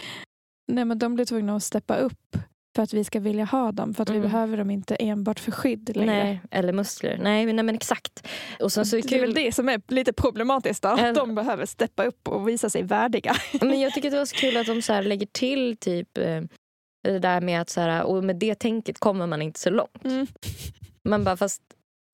nej, 0.71 0.85
men 0.85 0.99
de 0.99 1.15
blir 1.15 1.25
tvungna 1.25 1.55
att 1.55 1.63
steppa 1.63 1.95
upp 1.95 2.37
för 2.75 2.83
att 2.83 2.93
vi 2.93 3.03
ska 3.03 3.19
vilja 3.19 3.45
ha 3.45 3.71
dem. 3.71 3.93
För 3.93 4.03
att 4.03 4.09
Mm. 4.09 4.21
vi 4.21 4.27
behöver 4.27 4.57
dem 4.57 4.69
inte 4.71 4.95
enbart 4.95 5.39
för 5.39 5.51
skydd 5.51 5.95
längre. 5.97 6.23
Nej, 6.23 6.41
eller 6.51 6.73
muskler. 6.73 7.17
Nej, 7.17 7.45
nej 7.45 7.63
men 7.63 7.75
exakt. 7.75 8.27
Och 8.59 8.71
sen 8.71 8.85
så 8.85 8.97
är 8.97 9.01
det 9.01 9.07
det 9.07 9.15
är 9.17 9.21
väl 9.21 9.33
det 9.33 9.51
som 9.51 9.69
är 9.69 9.81
lite 9.87 10.13
problematiskt. 10.13 10.83
Då, 10.83 10.89
Äh. 10.89 11.05
att 11.09 11.15
de 11.15 11.35
behöver 11.35 11.65
steppa 11.65 12.03
upp 12.05 12.27
och 12.27 12.47
visa 12.49 12.69
sig 12.69 12.83
värdiga. 12.83 13.35
Men 13.61 13.79
jag 13.79 13.93
tycker 13.93 14.11
det 14.11 14.17
var 14.17 14.25
så 14.25 14.35
kul 14.35 14.57
att 14.57 14.67
de 14.67 14.81
så 14.81 15.01
lägger 15.01 15.25
till 15.31 15.77
typ 15.77 16.17
eh, 16.17 16.41
det 17.03 17.19
där 17.19 17.41
med 17.41 17.61
att 17.61 17.69
så 17.69 17.81
här, 17.81 18.03
och 18.03 18.23
med 18.23 18.35
det 18.35 18.55
tänket 18.55 18.99
kommer 18.99 19.27
man 19.27 19.41
inte 19.41 19.59
så 19.59 19.69
långt. 19.69 20.05
Mm. 20.05 20.27
Man 21.09 21.23
bara 21.23 21.37
fast, 21.37 21.61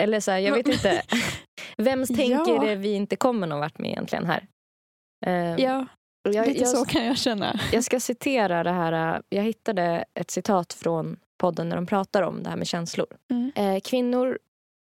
eller 0.03 0.19
så 0.19 0.31
här, 0.31 0.39
jag 0.39 0.53
vet 0.55 0.67
inte. 0.67 1.01
Vems 1.77 2.09
tänk 2.15 2.31
Ja. 2.47 2.59
det 2.65 2.75
vi 2.75 2.93
inte 2.93 3.15
kommer 3.15 3.47
någon 3.47 3.59
vart 3.59 3.79
med 3.79 3.89
egentligen 3.91 4.25
här? 4.25 4.47
Eh, 5.25 5.63
Ja, 5.63 5.85
jag, 6.23 6.47
lite 6.47 6.59
jag, 6.59 6.67
så 6.69 6.85
kan 6.85 7.05
jag 7.05 7.17
känna. 7.17 7.59
jag 7.71 7.83
ska 7.83 7.99
citera 7.99 8.63
det 8.63 8.71
här. 8.71 9.15
eh, 9.15 9.21
Jag 9.29 9.43
hittade 9.43 10.05
ett 10.13 10.31
citat 10.31 10.73
från 10.73 11.17
podden 11.37 11.69
när 11.69 11.75
de 11.75 11.85
pratar 11.85 12.21
om 12.21 12.43
det 12.43 12.49
här 12.49 12.57
med 12.57 12.67
känslor. 12.67 13.07
Mm. 13.31 13.51
Eh, 13.55 13.79
kvinnor, 13.79 14.39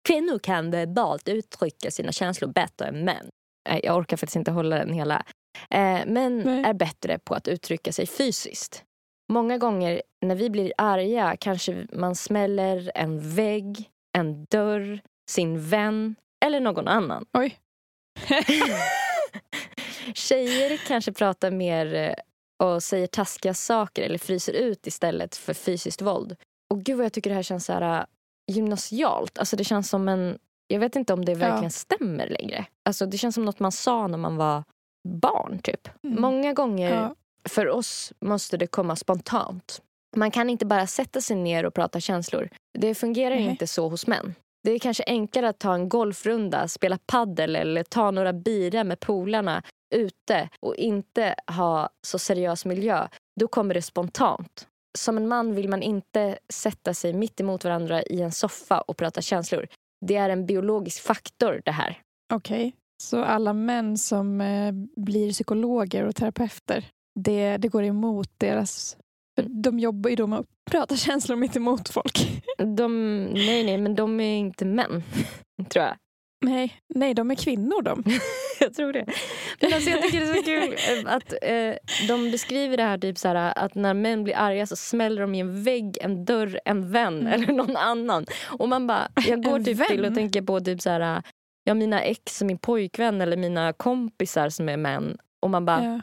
kvinnor 0.09 0.39
kan 0.39 0.71
verbalt 0.71 1.29
uttrycka 1.29 1.91
sina 1.91 2.13
känslor 2.13 2.49
bättre 2.49 2.87
än 2.87 3.05
män. 3.05 3.29
Eh, 3.69 3.79
jag 3.85 3.97
orkar 3.97 4.17
faktiskt 4.17 4.37
inte 4.37 4.51
hålla 4.51 4.77
den 4.77 4.93
hela. 4.93 5.23
Eh, 5.71 6.01
män 6.07 6.39
Nej. 6.45 6.65
är 6.65 6.73
bättre 6.75 7.19
på 7.19 7.35
att 7.35 7.49
uttrycka 7.49 7.93
sig 7.93 8.07
fysiskt. 8.07 8.85
Många 9.33 9.59
gånger 9.59 10.03
när 10.27 10.35
vi 10.35 10.51
blir 10.51 10.73
arga 10.79 11.37
kanske 11.41 11.87
man 11.93 12.15
smäller 12.17 12.93
en 12.95 13.35
vägg, 13.35 13.91
en 14.19 14.45
dörr, 14.51 15.01
sin 15.31 15.69
vän 15.69 16.15
eller 16.45 16.61
någon 16.61 16.89
annan. 16.89 17.27
Oj. 17.39 17.59
Tjejer 20.15 20.77
kanske 20.87 21.13
pratar 21.13 21.51
mer 21.51 21.95
eh, 21.95 22.15
och 22.67 22.83
säger 22.83 23.07
taskiga 23.07 23.55
saker 23.55 24.03
eller 24.03 24.19
fryser 24.19 24.53
ut 24.53 24.87
istället 24.87 25.37
för 25.37 25.55
fysiskt 25.55 26.03
våld. 26.03 26.37
Och 26.71 26.83
gud 26.83 26.97
vad 26.97 27.05
jag 27.05 27.13
tycker 27.13 27.31
det 27.31 27.37
här 27.37 27.43
känns 27.43 27.65
så 27.65 27.73
här 27.73 27.99
äh, 28.01 28.05
gymnasialt. 28.55 29.39
Alltså 29.39 29.57
det 29.57 29.65
känns 29.65 29.89
som 29.89 30.09
en... 30.09 30.39
Jag 30.67 30.81
vet 30.81 30.97
inte 30.97 31.13
om 31.13 31.25
det 31.25 31.35
verkligen 31.35 31.71
stämmer 31.71 32.29
längre. 32.29 32.67
Alltså 32.85 33.07
det 33.07 33.19
känns 33.19 33.35
som 33.35 33.45
något 33.45 33.59
man 33.59 33.73
sa 33.73 34.07
när 34.07 34.19
man 34.19 34.37
var 34.37 34.65
barn 35.09 35.59
typ. 35.59 35.89
Mm. 36.05 36.21
Många 36.23 36.53
gånger 36.53 36.95
Ja. 36.95 37.15
för 37.49 37.69
oss 37.69 38.13
måste 38.21 38.57
det 38.57 38.67
komma 38.67 38.97
spontant. 38.97 39.83
Man 40.17 40.31
kan 40.31 40.51
inte 40.51 40.67
bara 40.67 40.87
sätta 40.87 41.21
sig 41.21 41.37
ner 41.37 41.67
och 41.67 41.75
prata 41.75 42.01
känslor. 42.01 42.49
Det 42.79 42.95
fungerar 42.95 43.35
Nej. 43.35 43.45
inte 43.45 43.67
så 43.67 43.89
hos 43.89 44.07
män. 44.07 44.35
Det 44.65 44.73
är 44.73 44.79
kanske 44.79 45.05
enklare 45.07 45.49
att 45.49 45.59
ta 45.59 45.75
en 45.75 45.89
golfrunda, 45.89 46.69
spela 46.69 46.99
paddel 47.07 47.57
eller 47.57 47.83
ta 47.83 48.11
några 48.11 48.33
bira 48.33 48.85
med 48.85 49.01
polarna 49.01 49.63
ute 49.93 50.49
och 50.61 50.77
inte 50.77 51.35
ha 51.47 51.89
så 52.07 52.19
seriös 52.19 52.65
miljö. 52.65 53.09
Då 53.41 53.49
kommer 53.49 53.75
det 53.75 53.83
spontant. 53.83 54.69
Som 54.99 55.17
en 55.17 55.29
man 55.29 55.55
vill 55.55 55.69
man 55.69 55.83
inte 55.83 56.39
sätta 56.49 56.95
sig 56.95 57.13
mitt 57.13 57.41
emot 57.41 57.65
varandra 57.65 58.03
i 58.03 58.21
en 58.21 58.33
soffa 58.33 58.81
och 58.81 58.97
prata 58.97 59.23
känslor. 59.23 59.67
Det 60.07 60.17
är 60.17 60.29
en 60.29 60.47
biologisk 60.47 61.03
faktor 61.03 61.63
det 61.65 61.71
här. 61.71 62.01
Okej. 62.33 62.73
Så 63.03 63.25
alla 63.25 63.53
män 63.53 63.99
som 63.99 64.41
eh, 64.41 64.73
blir 64.97 65.33
psykologer 65.33 66.05
och 66.05 66.17
terapeuter, 66.17 66.85
det, 67.21 67.57
det 67.57 67.69
går 67.69 67.85
emot 67.85 68.29
deras... 68.37 68.97
De 69.47 69.79
jobbar 69.79 70.11
ju 70.11 70.17
då 70.17 70.27
med 70.27 70.39
att 70.39 70.47
prata 70.71 70.97
känslor 70.97 71.37
mitt 71.37 71.57
emot 71.57 71.89
folk. 71.89 72.43
De, 72.59 73.25
nej, 73.25 73.65
nej, 73.65 73.79
men 73.79 73.95
de 73.95 74.21
är 74.21 74.39
inte 74.39 74.65
män, 74.65 75.03
tror 75.69 75.85
jag. 75.85 75.97
Nej, 76.43 76.77
nej, 76.95 77.15
de 77.15 77.31
är 77.31 77.35
kvinnor 77.35 77.83
de. 77.83 78.05
Jag 78.61 78.75
tror 78.75 78.93
det. 78.93 79.07
Men 79.61 79.73
alltså, 79.75 79.91
jag 79.91 80.03
tycker 80.03 80.21
det 80.21 80.27
är 80.27 80.35
så 80.35 80.43
kul 80.43 80.77
eh, 81.07 81.15
att 81.15 81.33
eh, 81.43 81.75
de 82.09 82.31
beskriver 82.31 82.77
det 82.77 82.83
här 82.83 82.99
typ 82.99 83.19
så 83.19 83.29
här, 83.29 83.53
att 83.59 83.75
när 83.75 83.95
män 83.95 84.25
blir 84.25 84.37
arga 84.37 84.67
så 84.67 84.77
smäller 84.77 85.23
de 85.23 85.35
i 85.35 85.41
en 85.41 85.63
vägg, 85.63 85.99
en 86.01 86.25
dörr, 86.25 86.61
en 86.65 86.93
vän 86.93 87.21
Mm. 87.21 87.33
eller 87.33 87.53
någon 87.53 87.77
annan. 87.77 88.27
Och 88.59 88.69
man 88.69 88.87
bara, 88.87 89.09
jag 89.27 89.43
går 89.43 89.59
typ 89.59 89.89
till 89.89 89.99
och 90.01 90.05
vän? 90.05 90.15
tänker 90.15 90.43
på 90.43 90.61
typ 90.61 90.81
så 90.83 90.91
här, 90.91 91.23
ja, 91.65 91.75
mina 91.75 92.03
ex, 92.03 92.43
min 92.43 92.59
pojkvän 92.59 93.21
eller 93.21 93.37
mina 93.37 93.73
kompisar 93.73 94.49
som 94.49 94.69
är 94.69 94.77
män. 94.77 95.17
Och 95.43 95.51
man 95.51 95.65
bara, 95.65 95.85
Ja. 95.85 96.01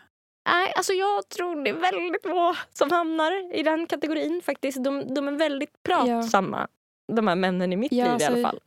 nej 0.50 0.74
alltså 0.76 0.94
jag 0.94 1.30
tror 1.30 1.64
det 1.64 1.70
är 1.70 1.74
väldigt 1.74 2.24
få 2.24 2.56
som 2.74 2.92
hamnar 2.92 3.56
i 3.56 3.64
den 3.64 3.88
kategorin 3.88 4.42
faktiskt. 4.46 4.84
De, 4.84 5.14
de 5.14 5.28
är 5.28 5.32
väldigt 5.32 5.84
pratsamma. 5.84 6.68
De 7.14 7.28
här 7.28 7.36
männen 7.36 7.74
i 7.74 7.76
mitt 7.76 7.92
Ja, 7.92 8.04
liv 8.04 8.10
i 8.12 8.14
alltså, 8.14 8.32
alla 8.32 8.42
fall. 8.50 8.60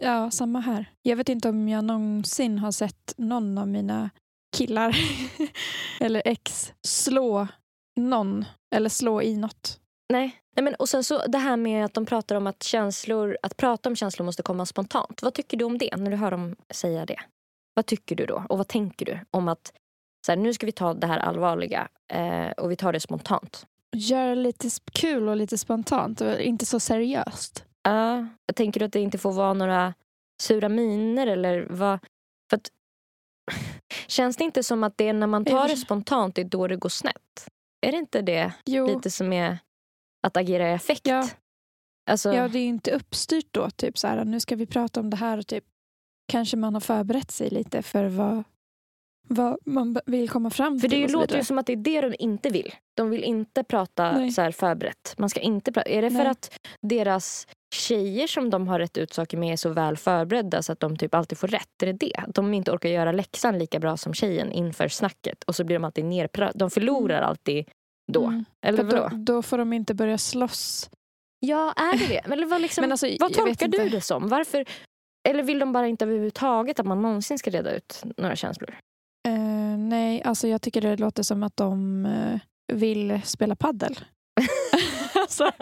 Ja, 0.00 0.30
samma 0.30 0.60
här. 0.60 0.90
Jag 1.02 1.16
vet 1.16 1.28
inte 1.28 1.48
om 1.48 1.68
jag 1.68 1.84
någonsin 1.84 2.58
har 2.58 2.72
sett 2.72 3.14
någon 3.16 3.58
av 3.58 3.68
mina 3.68 4.10
killar 4.56 4.96
eller 6.00 6.22
ex 6.24 6.72
slå 6.82 7.48
någon 7.96 8.44
eller 8.74 8.88
slå 8.88 9.22
i 9.22 9.36
något. 9.36 9.80
Nej. 10.12 10.36
Nej 10.56 10.64
men, 10.64 10.74
och 10.74 10.88
sen 10.88 11.04
så 11.04 11.26
det 11.26 11.38
här 11.38 11.56
med 11.56 11.84
att 11.84 11.94
de 11.94 12.06
pratar 12.06 12.36
om 12.36 12.46
att 12.46 12.62
känslor, 12.62 13.38
att 13.42 13.56
prata 13.56 13.88
om 13.88 13.96
känslor 13.96 14.26
måste 14.26 14.42
komma 14.42 14.66
spontant. 14.66 15.22
Vad 15.22 15.34
tycker 15.34 15.56
du 15.56 15.64
om 15.64 15.78
det 15.78 15.96
när 15.96 16.10
du 16.10 16.16
hör 16.16 16.30
dem 16.30 16.56
säga 16.70 17.06
det? 17.06 17.20
Vad 17.74 17.86
tycker 17.86 18.16
du 18.16 18.26
då? 18.26 18.44
Och 18.48 18.58
vad 18.58 18.68
tänker 18.68 19.06
du 19.06 19.18
om 19.30 19.48
att 19.48 19.72
så 20.26 20.32
här, 20.32 20.36
nu 20.36 20.54
ska 20.54 20.66
vi 20.66 20.72
ta 20.72 20.94
det 20.94 21.06
här 21.06 21.18
allvarliga 21.18 21.88
eh, 22.12 22.50
och 22.50 22.70
vi 22.70 22.76
tar 22.76 22.92
det 22.92 23.00
spontant? 23.00 23.66
Gör 23.92 24.28
det 24.28 24.34
lite 24.34 24.68
kul 24.92 25.28
och 25.28 25.36
lite 25.36 25.58
spontant 25.58 26.20
och 26.20 26.40
inte 26.40 26.66
så 26.66 26.80
seriöst. 26.80 27.64
Ja. 27.82 28.26
tänker 28.54 28.80
du 28.80 28.86
att 28.86 28.92
det 28.92 29.00
inte 29.00 29.18
får 29.18 29.32
vara 29.32 29.52
några 29.52 29.94
sura 30.42 30.68
miner 30.68 31.26
eller 31.26 31.66
vad? 31.70 31.98
För 32.50 32.56
att, 32.56 32.70
känns 34.06 34.36
det 34.36 34.44
inte 34.44 34.62
som 34.62 34.84
att 34.84 34.96
det 34.96 35.08
är 35.08 35.12
när 35.12 35.26
man 35.26 35.44
tar 35.44 35.56
Jag 35.56 35.68
det 35.68 35.76
spontant, 35.76 36.34
det 36.34 36.40
är 36.40 36.44
då 36.44 36.66
det 36.66 36.76
går 36.76 36.88
snett? 36.88 37.48
Är 37.86 37.92
det 37.92 37.98
inte 37.98 38.22
det 38.22 38.52
Jo, 38.66 38.86
lite 38.86 39.10
som 39.10 39.32
är 39.32 39.58
att 40.26 40.36
agera 40.36 40.70
i 40.70 40.72
affekt? 40.72 41.06
Ja. 41.06 41.28
Alltså, 42.10 42.34
ja, 42.34 42.48
det 42.48 42.58
är 42.58 42.66
inte 42.66 42.90
uppstyrt 42.90 43.46
då. 43.50 43.70
Typ 43.70 43.98
så 43.98 44.08
här, 44.08 44.24
nu 44.24 44.40
ska 44.40 44.56
vi 44.56 44.66
prata 44.66 45.00
om 45.00 45.10
det 45.10 45.16
här 45.16 45.38
och 45.38 45.46
typ 45.46 45.64
kanske 46.28 46.56
man 46.56 46.74
har 46.74 46.80
förberett 46.80 47.30
sig 47.30 47.50
lite 47.50 47.82
för 47.82 48.04
vad, 48.04 48.44
vad 49.28 49.58
man 49.66 50.00
vill 50.06 50.28
komma 50.28 50.50
fram 50.50 50.80
För 50.80 50.88
till. 50.88 50.98
det 50.98 51.04
och 51.04 51.10
så 51.10 51.16
låter 51.16 51.36
ju 51.36 51.44
som 51.44 51.58
att 51.58 51.66
det 51.66 51.72
är 51.72 51.76
det 51.76 52.00
de 52.00 52.14
inte 52.18 52.50
vill. 52.50 52.74
De 52.96 53.10
vill 53.10 53.24
inte 53.24 53.64
prata 53.64 54.12
Nej. 54.12 54.30
så 54.30 54.42
här 54.42 54.52
förberett. 54.52 55.14
Man 55.18 55.30
ska 55.30 55.40
inte 55.40 55.72
prata. 55.72 55.90
Är 55.90 56.02
det 56.02 56.10
för 56.10 56.16
Nej. 56.18 56.26
att 56.26 56.58
deras 56.80 57.46
tjejer 57.74 58.26
som 58.26 58.50
de 58.50 58.68
har 58.68 58.78
rätt 58.78 58.98
ut 58.98 59.12
saker 59.12 59.36
med 59.36 59.52
är 59.52 59.56
så 59.56 59.68
väl 59.68 59.96
förberedda 59.96 60.62
så 60.62 60.72
att 60.72 60.80
de 60.80 60.96
typ 60.96 61.14
alltid 61.14 61.38
får 61.38 61.48
rätt? 61.48 61.82
Är 61.82 61.86
det 61.86 61.92
det? 61.92 62.12
Att 62.14 62.34
de 62.34 62.54
inte 62.54 62.72
orkar 62.72 62.88
göra 62.88 63.12
läxan 63.12 63.58
lika 63.58 63.78
bra 63.78 63.96
som 63.96 64.14
tjejen 64.14 64.52
inför 64.52 64.88
snacket 64.88 65.44
och 65.44 65.56
så 65.56 65.64
blir 65.64 65.76
de 65.76 65.84
alltid 65.84 66.04
nerpratade. 66.04 66.58
De 66.58 66.70
förlorar 66.70 67.22
alltid 67.22 67.68
då. 68.12 68.26
Mm. 68.26 68.44
Eller 68.66 68.84
vadå? 68.84 69.08
då, 69.10 69.16
då 69.16 69.42
får 69.42 69.58
de 69.58 69.72
inte 69.72 69.94
börja 69.94 70.18
slåss. 70.18 70.90
Ja, 71.40 71.72
är 71.76 71.98
det 71.98 72.06
det? 72.06 72.32
Eller 72.32 72.46
vad, 72.46 72.60
liksom, 72.60 72.82
Men 72.82 72.92
alltså, 72.92 73.06
vad 73.20 73.32
tolkar 73.32 73.68
du 73.68 73.88
det 73.88 74.00
som? 74.00 74.28
Varför? 74.28 74.64
Eller 75.28 75.42
vill 75.42 75.58
de 75.58 75.72
bara 75.72 75.86
inte 75.86 76.04
överhuvudtaget 76.04 76.80
att 76.80 76.86
man 76.86 77.02
någonsin 77.02 77.38
ska 77.38 77.50
reda 77.50 77.72
ut 77.72 78.02
några 78.16 78.36
känslor? 78.36 78.76
Eh, 79.28 79.78
nej, 79.78 80.22
alltså 80.22 80.48
jag 80.48 80.62
tycker 80.62 80.80
det 80.80 80.96
låter 80.96 81.22
som 81.22 81.42
att 81.42 81.56
de 81.56 82.06
eh, 82.06 82.40
vill 82.72 83.20
spela 83.24 83.56
paddel. 83.56 83.98
alltså, 85.30 85.52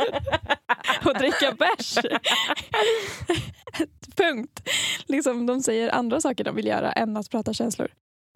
och 1.09 1.15
dricka 1.15 1.53
bärs. 1.53 1.99
Punkt. 4.17 4.69
Liksom, 5.07 5.47
de 5.47 5.61
säger 5.63 5.95
andra 5.95 6.21
saker 6.21 6.45
de 6.45 6.57
vill 6.57 6.67
göra 6.67 6.93
än 6.93 7.17
att 7.17 7.31
prata 7.31 7.53
känslor. 7.53 7.89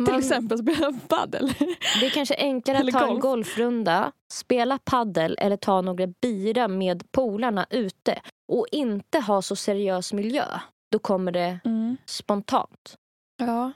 Till 0.04 0.12
Man- 0.12 0.20
exempel 0.20 0.58
spela 0.58 0.92
paddel. 1.08 1.54
Det 2.00 2.06
är 2.06 2.10
kanske 2.10 2.34
enklare 2.38 2.78
att 2.78 2.90
ta 2.92 3.02
en 3.02 3.08
golf. 3.08 3.22
golfrunda, 3.22 4.12
spela 4.32 4.78
paddel 4.84 5.36
eller 5.40 5.56
ta 5.56 5.80
några 5.80 6.06
bira 6.06 6.68
med 6.68 7.12
polarna 7.12 7.66
ute 7.70 8.20
och 8.52 8.66
inte 8.72 9.20
ha 9.20 9.42
så 9.42 9.56
seriös 9.56 10.12
miljö. 10.12 10.44
Då 10.92 10.98
kommer 10.98 11.32
det 11.32 11.58
Mm. 11.64 11.96
spontant. 12.06 12.94
Ja. 13.38 13.72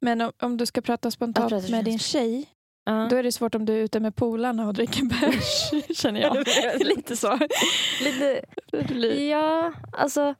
Men 0.00 0.20
om, 0.20 0.32
om 0.42 0.56
du 0.56 0.66
ska 0.66 0.80
prata 0.80 1.10
spontant 1.10 1.68
med 1.70 1.84
din 1.84 1.98
tjej, 1.98 2.46
Ja. 2.84 3.06
då 3.10 3.16
är 3.16 3.22
det 3.22 3.32
svårt 3.32 3.54
om 3.54 3.64
du 3.64 3.72
är 3.72 3.82
ute 3.82 4.00
med 4.00 4.16
polarna 4.16 4.66
och 4.66 4.74
dricker 4.74 5.02
bärs, 5.04 5.70
känner 5.98 6.20
jag. 6.20 6.36
Lite 6.86 7.16
så. 7.16 7.38
Lite, 8.04 8.44
ja, 9.30 9.72
alltså... 9.92 10.34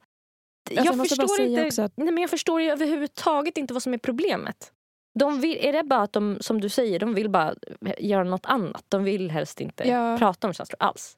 jag, 0.69 0.85
jag 0.85 0.97
förstår 1.09 1.41
inte, 1.41 1.83
att- 1.83 1.93
nej, 1.97 2.11
men 2.11 2.17
jag 2.21 2.29
förstår 2.29 2.61
ju 2.61 2.69
överhuvudtaget 2.71 3.57
inte 3.57 3.73
vad 3.73 3.83
som 3.83 3.93
är 3.93 3.97
problemet. 3.97 4.71
De 5.19 5.41
vill, 5.41 5.57
är 5.65 5.73
det 5.73 5.83
bara 5.83 6.01
att 6.01 6.13
de, 6.13 6.37
som 6.41 6.61
du 6.61 6.69
säger, 6.69 6.99
de 6.99 7.13
vill 7.13 7.29
bara 7.29 7.55
göra 7.99 8.23
något 8.23 8.45
annat? 8.45 8.83
De 8.89 9.03
vill 9.03 9.31
helst 9.31 9.61
inte 9.61 9.87
Ja. 9.89 10.17
prata 10.17 10.47
om 10.47 10.53
känslor 10.53 10.77
alls? 10.79 11.17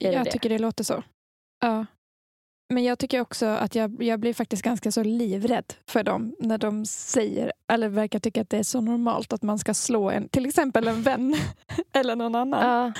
Det 0.00 0.12
Jag 0.12 0.24
det? 0.24 0.30
tycker 0.30 0.48
det 0.48 0.58
låter 0.58 0.84
så. 0.84 1.02
Ja. 1.60 1.86
Men 2.72 2.84
jag 2.84 2.98
tycker 2.98 3.20
också 3.20 3.46
att 3.46 3.74
jag, 3.74 4.02
jag 4.02 4.20
blir 4.20 4.34
faktiskt 4.34 4.62
ganska 4.62 4.92
så 4.92 5.02
livrädd 5.02 5.74
för 5.88 6.02
dem 6.02 6.36
när 6.38 6.58
de 6.58 6.86
säger, 6.86 7.52
eller 7.72 7.88
verkar 7.88 8.18
tycka 8.18 8.40
att 8.40 8.50
det 8.50 8.58
är 8.58 8.62
så 8.62 8.80
normalt 8.80 9.32
att 9.32 9.42
man 9.42 9.58
ska 9.58 9.74
slå 9.74 10.10
en, 10.10 10.28
till 10.28 10.46
exempel 10.46 10.88
en 10.88 11.02
vän 11.02 11.34
eller 11.92 12.16
någon 12.16 12.34
annan. 12.34 12.68
Ja. 12.68 12.92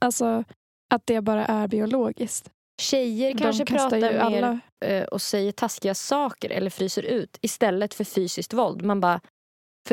Alltså 0.00 0.44
att 0.94 1.02
det 1.06 1.20
bara 1.20 1.46
är 1.46 1.68
biologiskt. 1.68 2.50
Tjejer 2.80 3.34
De 3.34 3.38
kanske 3.42 3.64
pratar 3.64 3.96
ju 3.96 4.02
mer 4.02 4.20
alla- 4.20 4.60
eh, 4.84 5.04
och 5.04 5.22
säger 5.22 5.52
taskiga 5.52 5.94
saker 5.94 6.50
eller 6.50 6.70
fryser 6.70 7.02
ut 7.02 7.38
istället 7.40 7.94
för 7.94 8.04
fysiskt 8.04 8.52
våld. 8.52 8.82
Man 8.82 9.00
bara, 9.00 9.20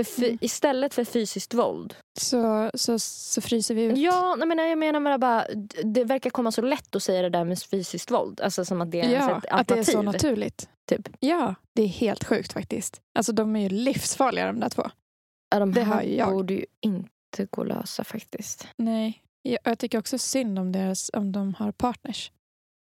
för 0.03 0.23
Mm. 0.23 0.37
istället 0.41 0.93
för 0.93 1.03
fysiskt 1.03 1.53
våld. 1.53 1.95
Så, 2.19 2.71
så, 2.73 2.99
så 2.99 3.41
fryser 3.41 3.75
vi 3.75 3.83
ut. 3.83 3.97
Ja, 3.97 4.35
nej, 4.37 4.47
men 4.47 4.57
jag 4.69 4.77
menar 4.77 5.17
bara, 5.17 5.45
det 5.83 6.03
verkar 6.03 6.29
komma 6.29 6.51
så 6.51 6.61
lätt 6.61 6.95
att 6.95 7.03
säga 7.03 7.21
det 7.21 7.29
där 7.29 7.43
med 7.43 7.59
fysiskt 7.63 8.11
våld. 8.11 8.41
Alltså 8.41 8.65
som 8.65 8.81
att 8.81 8.91
det 8.91 9.01
är 9.01 9.13
ja 9.13 9.19
ett 9.29 9.35
att 9.35 9.41
det 9.43 9.47
är 9.49 9.53
alternativ. 9.57 9.91
så 9.91 10.01
naturligt. 10.01 10.69
typ. 10.89 11.09
Ja, 11.19 11.55
det 11.73 11.83
är 11.83 11.87
helt 11.87 12.23
sjukt 12.23 12.53
faktiskt. 12.53 13.01
Alltså 13.17 13.31
de 13.31 13.55
är 13.55 13.59
ju 13.59 13.69
livsfarliga 13.69 14.45
de 14.47 14.59
där 14.59 14.69
två. 14.69 14.89
Ja, 15.49 15.59
de 15.59 15.73
Det 15.73 15.83
här 15.83 16.03
jag. 16.03 16.29
borde 16.31 16.53
ju 16.53 16.65
inte 16.81 17.45
gå 17.49 17.63
lösa 17.63 18.03
faktiskt. 18.03 18.67
Nej, 18.77 19.21
jag, 19.41 19.59
jag 19.63 19.79
tycker 19.79 19.99
också 19.99 20.17
synd 20.17 20.59
om, 20.59 20.71
deras, 20.71 21.11
om 21.13 21.31
de 21.31 21.53
har 21.53 21.71
partners. 21.71 22.31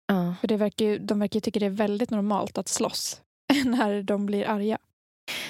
Ja. 0.07 0.35
För 0.41 0.47
det 0.47 0.57
verkar 0.57 0.85
ju, 0.85 0.97
de 0.99 1.19
verkar 1.19 1.37
ju 1.37 1.41
tycka 1.41 1.59
det 1.59 1.65
är 1.65 1.69
väldigt 1.69 2.09
normalt 2.09 2.57
att 2.57 2.67
slåss 2.67 3.21
när 3.65 4.03
de 4.03 4.25
blir 4.25 4.45
arga. 4.49 4.77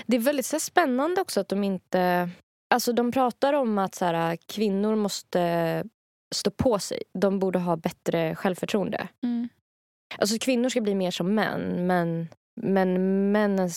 Det 0.06 0.16
är 0.16 0.20
väldigt 0.20 0.46
så 0.46 0.56
här, 0.56 0.60
spännande 0.60 1.22
också 1.22 1.40
att 1.40 1.50
de 1.50 1.64
inte... 1.64 2.30
Alltså 2.74 2.94
de 2.94 3.12
pratar 3.12 3.54
om 3.54 3.78
att 3.78 3.96
så 3.96 4.06
här, 4.06 4.38
kvinnor 4.46 4.96
måste 4.96 5.84
stå 6.36 6.52
på 6.52 6.80
sig. 6.80 7.04
De 7.14 7.40
borde 7.40 7.60
ha 7.60 7.76
bättre 7.76 8.36
självförtroende. 8.36 9.08
Mm. 9.24 9.50
Alltså 10.18 10.38
kvinnor 10.40 10.70
ska 10.70 10.82
bli 10.82 10.96
mer 10.96 11.12
som 11.12 11.36
män, 11.36 11.88
men, 11.88 12.28
men 12.62 13.32
männen 13.32 13.70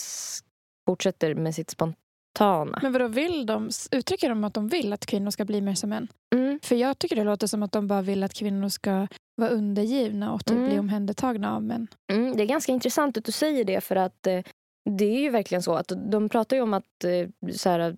fortsätter 0.89 1.35
med 1.35 1.55
sitt 1.55 1.69
spontana. 1.69 2.79
Men 2.81 2.91
vadå, 2.93 3.07
vill 3.07 3.45
de, 3.45 3.69
uttrycker 3.91 4.29
de 4.29 4.43
att 4.43 4.53
de 4.53 4.67
vill 4.67 4.93
att 4.93 5.05
kvinnor 5.05 5.31
ska 5.31 5.45
bli 5.45 5.61
mer 5.61 5.73
som 5.75 5.89
män? 5.89 6.07
Mm. 6.35 6.59
För 6.63 6.75
jag 6.75 6.99
tycker 6.99 7.15
det 7.15 7.23
låter 7.23 7.47
som 7.47 7.63
att 7.63 7.71
de 7.71 7.87
bara 7.87 8.01
vill 8.01 8.23
att 8.23 8.33
kvinnor 8.33 8.69
ska 8.69 9.07
vara 9.35 9.49
undergivna 9.49 10.33
och 10.33 10.45
typ 10.45 10.57
Mm. 10.57 10.69
bli 10.69 10.79
omhändertagna 10.79 11.55
av 11.55 11.63
män. 11.63 11.87
Mm, 12.11 12.37
det 12.37 12.43
är 12.43 12.47
ganska 12.47 12.71
intressant 12.71 13.17
att 13.17 13.25
du 13.25 13.31
säger 13.31 13.65
det 13.65 13.81
för 13.81 13.95
att 13.95 14.27
eh, 14.27 14.39
det 14.89 15.05
är 15.05 15.19
ju 15.19 15.29
verkligen 15.29 15.61
så 15.63 15.73
att 15.75 15.91
de 16.11 16.29
pratar 16.29 16.55
ju 16.57 16.63
om 16.63 16.73
att 16.73 17.03
eh, 17.03 17.51
så 17.51 17.69
här, 17.69 17.97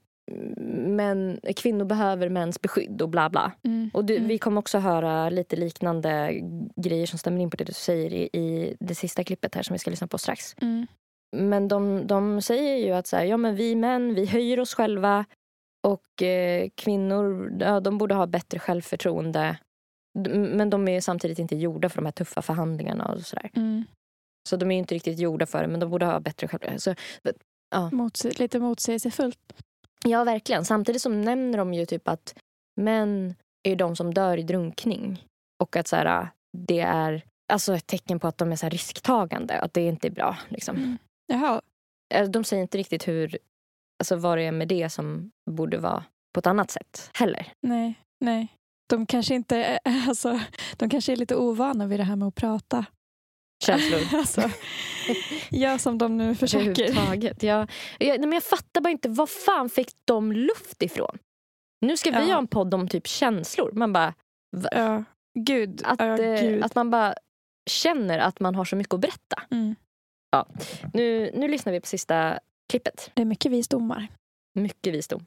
män, 0.88 1.40
kvinnor 1.56 1.86
behöver 1.86 2.30
mäns 2.30 2.62
beskydd 2.62 3.02
och 3.02 3.10
bla 3.10 3.30
bla. 3.30 3.52
Mm. 3.64 3.92
Och 3.94 4.06
du, 4.06 4.16
Mm. 4.16 4.28
vi 4.28 4.38
kommer 4.38 4.60
också 4.60 4.78
höra 4.78 5.30
lite 5.30 5.56
liknande 5.56 6.42
grejer 6.76 7.06
som 7.06 7.20
stämmer 7.20 7.42
in 7.42 7.50
på 7.50 7.58
det 7.58 7.64
du 7.64 7.74
säger 7.74 8.14
i, 8.14 8.24
i 8.24 8.76
det 8.80 8.96
sista 8.96 9.24
klippet 9.24 9.56
här 9.56 9.64
som 9.64 9.74
vi 9.74 9.80
ska 9.80 9.90
lyssna 9.90 10.08
på 10.08 10.18
strax. 10.18 10.56
Mm. 10.62 10.88
Men 11.36 11.68
de, 11.68 12.08
de 12.08 12.42
säger 12.42 12.86
ju 12.86 12.92
att 12.92 13.08
så 13.08 13.18
här, 13.18 13.26
ja, 13.26 13.38
men 13.38 13.56
vi 13.56 13.76
män 13.76 14.14
vi 14.14 14.26
höjer 14.26 14.60
oss 14.60 14.74
själva 14.74 15.26
och 15.88 16.24
eh, 16.24 16.70
kvinnor 16.76 17.52
ja, 17.60 17.80
de 17.80 17.98
borde 17.98 18.16
ha 18.16 18.26
bättre 18.28 18.60
självförtroende. 18.60 19.58
Men 20.34 20.70
de 20.70 20.88
är 20.88 21.02
samtidigt 21.02 21.40
inte 21.40 21.56
gjorda 21.56 21.90
för 21.90 21.96
de 22.02 22.06
här 22.06 22.12
tuffa 22.12 22.42
förhandlingarna 22.42 23.06
och 23.06 23.22
sådär. 23.22 23.50
Mm. 23.56 23.84
Så 24.48 24.56
de 24.58 24.72
är 24.72 24.76
ju 24.76 24.80
inte 24.80 24.96
riktigt 24.96 25.20
gjorda 25.20 25.46
för 25.46 25.62
det 25.62 25.68
men 25.68 25.80
de 25.80 25.90
borde 25.90 26.06
ha 26.06 26.20
bättre 26.20 26.48
självförtroende. 26.48 26.80
Så, 26.82 26.96
Motse- 27.76 28.40
lite 28.40 28.60
motsägelsefullt. 28.60 29.54
ja 30.06 30.24
verkligen. 30.24 30.66
Samtidigt 30.66 31.02
som 31.02 31.22
nämner 31.22 31.58
de 31.58 31.74
ju 31.74 31.86
typ 31.86 32.08
att 32.08 32.36
män 32.82 33.36
är 33.64 33.70
ju 33.70 33.76
de 33.76 33.96
som 33.96 34.14
dör 34.14 34.38
i 34.38 34.44
drunkning. 34.44 35.24
Och 35.64 35.76
att 35.76 35.88
så 35.88 35.96
här, 35.96 36.30
det 36.58 36.80
är 36.80 37.24
alltså 37.54 37.74
ett 37.76 37.88
tecken 37.88 38.20
på 38.20 38.28
att 38.28 38.38
de 38.38 38.52
är 38.52 38.56
så 38.56 38.70
risktagande. 38.70 39.60
Att 39.60 39.74
det 39.74 39.88
inte 39.88 40.08
är 40.08 40.12
bra. 40.12 40.38
Liksom. 40.50 40.76
Mm. 40.76 40.98
Jaha, 41.28 41.62
Eh, 42.14 42.30
De 42.30 42.44
säger 42.44 42.62
inte 42.64 42.78
riktigt 42.78 43.08
hur, 43.08 43.38
alltså 44.00 44.16
vad 44.16 44.38
det 44.38 44.44
är 44.44 44.52
med 44.52 44.68
det 44.68 44.90
som 44.90 45.32
borde 45.52 45.78
vara 45.78 46.04
på 46.34 46.40
ett 46.40 46.48
annat 46.48 46.72
sätt 46.72 47.10
heller. 47.14 47.52
nej, 47.62 47.96
nej. 48.20 48.48
De 48.90 49.06
kanske 49.06 49.36
inte 49.36 49.58
är, 49.58 49.80
alltså, 50.10 50.40
de 50.78 50.90
kanske 50.90 51.12
är 51.12 51.16
lite 51.16 51.36
ovana 51.36 51.88
vid 51.88 52.00
det 52.00 52.04
här 52.04 52.16
med 52.16 52.28
att 52.28 52.36
prata. 52.36 52.86
Känslor. 53.64 54.00
alltså, 54.20 54.50
gör 55.50 55.78
som 55.78 55.98
de 55.98 56.18
nu 56.18 56.36
försöker. 56.36 56.84
Överhuvudtaget. 56.84 57.44
Jag, 57.44 57.60
jag, 58.00 58.08
nej, 58.08 58.20
men 58.20 58.32
jag 58.32 58.44
fattar 58.44 58.82
bara 58.82 58.90
inte, 58.90 59.10
var 59.10 59.28
fan 59.28 59.70
fick 59.70 59.90
de 60.06 60.32
luft 60.32 60.82
ifrån? 60.82 61.18
Nu 61.82 61.98
ska 61.98 62.12
vi 62.12 62.18
Ja. 62.18 62.24
ha 62.34 62.38
en 62.38 62.48
podd 62.48 62.74
om 62.74 62.88
typ 62.88 63.08
känslor. 63.08 63.72
Man 63.72 63.94
bara, 63.94 64.14
va? 64.58 64.70
Ja, 64.72 65.04
gud. 65.40 65.82
Att, 65.86 66.00
ja, 66.00 66.18
eh, 66.20 66.42
gud. 66.42 66.64
att 66.64 66.76
man 66.76 66.92
bara 66.92 67.14
känner 67.70 68.20
att 68.20 68.40
man 68.40 68.56
har 68.56 68.66
så 68.66 68.76
mycket 68.76 68.94
att 68.94 69.00
berätta. 69.00 69.42
Mm. 69.52 69.76
Nu, 70.94 71.32
nu 71.34 71.48
lyssnar 71.48 71.74
vi 71.74 71.80
på 71.82 71.88
sista 71.88 72.40
klippet. 72.70 73.12
Det 73.14 73.22
är 73.22 73.26
mycket 73.26 73.52
visdomar. 73.52 74.08
Mycket 74.56 74.94
visdom. 74.94 75.26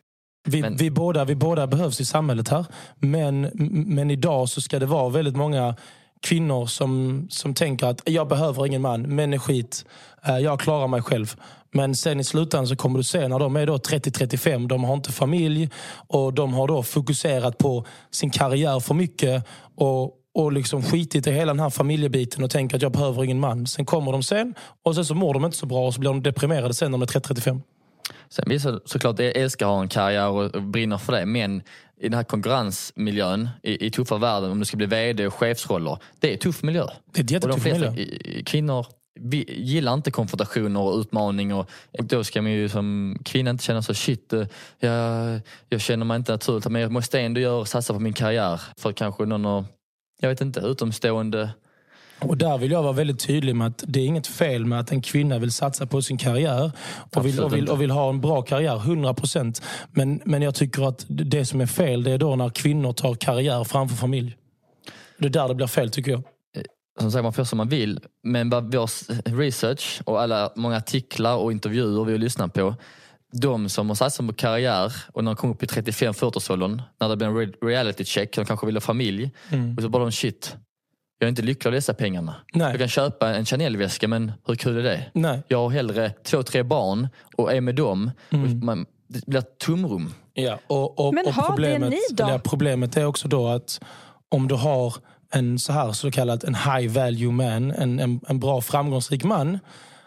Vi, 0.48 0.60
Men- 0.62 0.76
vi, 0.76 0.90
båda, 0.90 1.24
vi 1.24 1.34
båda 1.34 1.66
behövs 1.66 2.00
i 2.00 2.04
samhället 2.04 2.48
här. 2.48 2.66
Men, 2.98 3.40
men 3.86 4.10
idag 4.10 4.48
så 4.48 4.60
ska 4.60 4.78
det 4.78 4.86
vara 4.86 5.08
väldigt 5.08 5.36
många 5.36 5.76
kvinnor 6.20 6.66
som, 6.66 7.26
som 7.30 7.54
tänker 7.54 7.86
att 7.86 8.02
jag 8.04 8.28
behöver 8.28 8.66
ingen 8.66 8.82
man, 8.82 9.02
män 9.02 9.32
är 9.32 9.38
skit, 9.38 9.84
eh, 10.26 10.38
jag 10.38 10.60
klarar 10.60 10.88
mig 10.88 11.02
själv. 11.02 11.36
Men 11.72 11.94
sen 11.94 12.20
i 12.20 12.24
slutändan 12.24 12.66
så 12.66 12.76
kommer 12.76 12.98
du 12.98 13.04
se 13.04 13.28
när 13.28 13.38
de 13.38 13.56
är 13.56 13.66
då 13.66 13.76
30-35, 13.76 14.68
de 14.68 14.84
har 14.84 14.94
inte 14.94 15.12
familj 15.12 15.70
och 16.08 16.34
de 16.34 16.54
har 16.54 16.68
då 16.68 16.82
fokuserat 16.82 17.58
på 17.58 17.86
sin 18.10 18.30
karriär 18.30 18.80
för 18.80 18.94
mycket 18.94 19.44
och, 19.74 20.14
och 20.34 20.52
liksom 20.52 20.82
skitit 20.82 21.26
i 21.26 21.32
hela 21.32 21.52
den 21.52 21.60
här 21.60 21.70
familjebiten 21.70 22.44
och 22.44 22.50
tänker 22.50 22.76
att 22.76 22.82
jag 22.82 22.92
behöver 22.92 23.24
ingen 23.24 23.40
man. 23.40 23.66
Sen 23.66 23.86
kommer 23.86 24.12
de 24.12 24.22
sen 24.22 24.54
och 24.84 24.94
sen 24.94 25.04
så 25.04 25.14
mår 25.14 25.34
de 25.34 25.44
inte 25.44 25.56
så 25.56 25.66
bra 25.66 25.86
och 25.86 25.94
så 25.94 26.00
blir 26.00 26.10
de 26.10 26.22
deprimerade 26.22 26.74
sen 26.74 26.90
när 26.90 26.98
de 26.98 27.02
är 27.02 27.06
30-35. 27.06 27.60
Sen 28.32 28.44
vissa 28.48 28.80
såklart 28.84 29.20
älskar 29.20 29.66
att 29.66 29.72
ha 29.72 29.82
en 29.82 29.88
karriär 29.88 30.28
och 30.28 30.62
brinner 30.62 30.98
för 30.98 31.12
det 31.12 31.26
men 31.26 31.62
i 32.00 32.08
den 32.08 32.14
här 32.14 32.24
konkurrensmiljön 32.24 33.48
i, 33.62 33.86
i 33.86 33.90
tuffa 33.90 34.18
världen 34.18 34.50
om 34.50 34.58
du 34.58 34.64
ska 34.64 34.76
bli 34.76 34.86
vd 34.86 35.26
och 35.26 35.34
chefsroller. 35.34 35.98
Det 36.20 36.28
är 36.28 36.32
en 36.32 36.38
tuff 36.38 36.62
miljö. 36.62 36.86
Det 37.12 37.20
är 37.20 37.32
jättetufft 37.32 37.62
flesta 37.62 37.90
miljö. 37.90 38.42
kvinnor 38.46 38.86
vi 39.20 39.44
gillar 39.48 39.94
inte 39.94 40.10
konfrontationer 40.10 40.80
och 40.80 41.00
utmaning 41.00 41.54
och, 41.54 41.70
och 41.98 42.04
då 42.04 42.24
ska 42.24 42.42
man 42.42 42.52
ju 42.52 42.68
som 42.68 43.16
kvinna 43.24 43.50
inte 43.50 43.64
känna 43.64 43.82
så 43.82 43.94
shit, 43.94 44.32
eh, 44.32 44.46
jag, 44.78 45.40
jag 45.68 45.80
känner 45.80 46.04
mig 46.04 46.16
inte 46.16 46.32
naturligt 46.32 46.68
men 46.68 46.82
jag 46.82 46.92
måste 46.92 47.20
ändå 47.20 47.40
göra, 47.40 47.64
satsa 47.64 47.92
på 47.92 48.00
min 48.00 48.12
karriär 48.12 48.60
för 48.76 48.92
kanske 48.92 49.24
någon 49.24 49.66
jag 50.20 50.28
vet 50.28 50.40
inte, 50.40 50.60
utomstående 50.60 51.50
Och 52.20 52.36
där 52.36 52.58
vill 52.58 52.70
jag 52.70 52.82
vara 52.82 52.92
väldigt 52.92 53.18
tydlig 53.18 53.56
med 53.56 53.66
att 53.66 53.84
det 53.86 54.00
är 54.00 54.06
inget 54.06 54.26
fel 54.26 54.64
med 54.64 54.80
att 54.80 54.92
en 54.92 55.02
kvinna 55.02 55.38
vill 55.38 55.52
satsa 55.52 55.86
på 55.86 56.02
sin 56.02 56.18
karriär 56.18 56.72
och 57.14 57.26
vill, 57.26 57.40
och 57.40 57.54
vill, 57.54 57.68
och 57.68 57.82
vill 57.82 57.90
ha 57.90 58.08
en 58.08 58.20
bra 58.20 58.42
karriär, 58.42 58.76
100 58.76 59.14
procent. 59.14 59.62
Men, 59.92 60.20
men 60.24 60.42
jag 60.42 60.54
tycker 60.54 60.88
att 60.88 61.04
det 61.08 61.46
som 61.46 61.60
är 61.60 61.66
fel 61.66 62.02
det 62.02 62.10
är 62.10 62.18
då 62.18 62.36
när 62.36 62.50
kvinnor 62.50 62.92
tar 62.92 63.14
karriär 63.14 63.64
framför 63.64 63.96
familj. 63.96 64.36
Det 65.18 65.26
är 65.26 65.30
där 65.30 65.48
det 65.48 65.54
blir 65.54 65.66
fel 65.66 65.90
tycker 65.90 66.10
jag. 66.10 66.22
som 67.00 67.12
sagt 67.12 67.22
man 67.22 67.32
får 67.32 67.44
som 67.44 67.56
man 67.56 67.68
vill. 67.68 68.00
Men 68.22 68.50
vad 68.50 68.74
vår 68.74 68.90
research 69.38 70.00
och 70.04 70.20
alla 70.20 70.52
många 70.56 70.76
artiklar 70.76 71.36
och 71.36 71.52
intervjuer 71.52 72.04
vi 72.04 72.12
har 72.12 72.18
lyssnat 72.18 72.52
på. 72.52 72.74
De 73.32 73.68
som 73.68 73.88
har 73.88 73.94
satsat 73.94 74.26
på 74.26 74.32
karriär 74.32 74.92
och 75.12 75.24
när 75.24 75.30
de 75.30 75.36
kom 75.36 75.50
upp 75.50 75.62
i 75.62 75.66
35-40-årsåldern, 75.66 76.82
när 77.00 77.08
det 77.08 77.16
blev 77.16 77.30
en 77.30 77.36
re- 77.36 77.66
reality 77.66 78.04
check, 78.04 78.36
de 78.36 78.44
kanske 78.44 78.66
vill 78.66 78.76
ha 78.76 78.80
familj. 78.80 79.30
Mm. 79.50 79.76
Och 79.76 79.82
så 79.82 79.88
bara 79.88 80.02
de 80.02 80.12
shit, 80.12 80.56
jag 81.20 81.26
är 81.26 81.30
inte 81.30 81.42
lycklig 81.42 81.68
av 81.68 81.72
dessa 81.72 81.94
pengarna. 81.94 82.34
Jag 82.52 82.58
Nej, 82.58 82.78
kan 82.78 82.88
köpa 82.88 83.34
en 83.34 83.44
Chanel-väska 83.44 84.08
men 84.08 84.32
hur 84.46 84.54
kul 84.54 84.78
är 84.78 84.82
det? 84.82 85.04
nej. 85.14 85.42
Jag 85.48 85.58
har 85.58 85.70
hellre 85.70 86.10
två, 86.10 86.42
tre 86.42 86.62
barn 86.62 87.08
och 87.36 87.52
är 87.52 87.60
med 87.60 87.74
dem. 87.74 88.10
Mm. 88.30 88.44
Och 88.44 88.50
man, 88.64 88.86
det 89.08 89.26
blir 89.26 89.38
ett 89.38 89.58
tomrum. 89.58 90.14
Ja, 90.34 90.58
och, 90.66 91.06
och, 91.06 91.14
Men 91.14 91.26
och 91.26 91.32
har 91.32 91.42
det 91.42 91.48
problemet, 91.48 91.90
ni 91.90 91.98
då? 92.10 92.24
eller 92.24 92.38
problemet 92.38 92.96
är 92.96 93.04
också 93.04 93.28
då 93.28 93.48
att 93.48 93.80
om 94.28 94.48
du 94.48 94.54
har 94.54 94.94
en 95.32 95.58
så 95.58 95.72
här 95.72 95.92
så 95.92 96.10
kallad 96.10 96.44
en 96.44 96.54
high 96.54 96.92
value 96.92 97.32
man, 97.32 97.70
en, 97.70 98.00
en, 98.00 98.20
en 98.28 98.40
bra 98.40 98.60
framgångsrik 98.60 99.24
man. 99.24 99.58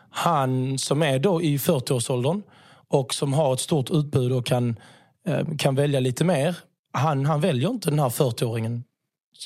Han 0.09 0.77
som 0.79 1.03
är 1.03 1.19
då 1.19 1.41
i 1.41 1.57
40-årsåldern 1.57 2.41
och 2.89 3.13
som 3.13 3.33
har 3.33 3.53
ett 3.53 3.59
stort 3.59 3.91
utbud 3.91 4.31
och 4.31 4.45
kan, 4.45 4.79
eh, 5.27 5.47
kan 5.57 5.75
välja 5.75 5.99
lite 5.99 6.23
mer. 6.23 6.55
Han, 6.93 7.25
han 7.25 7.41
väljer 7.41 7.69
inte 7.69 7.89
den 7.89 7.99
här 7.99 8.09
40-åringen 8.09 8.83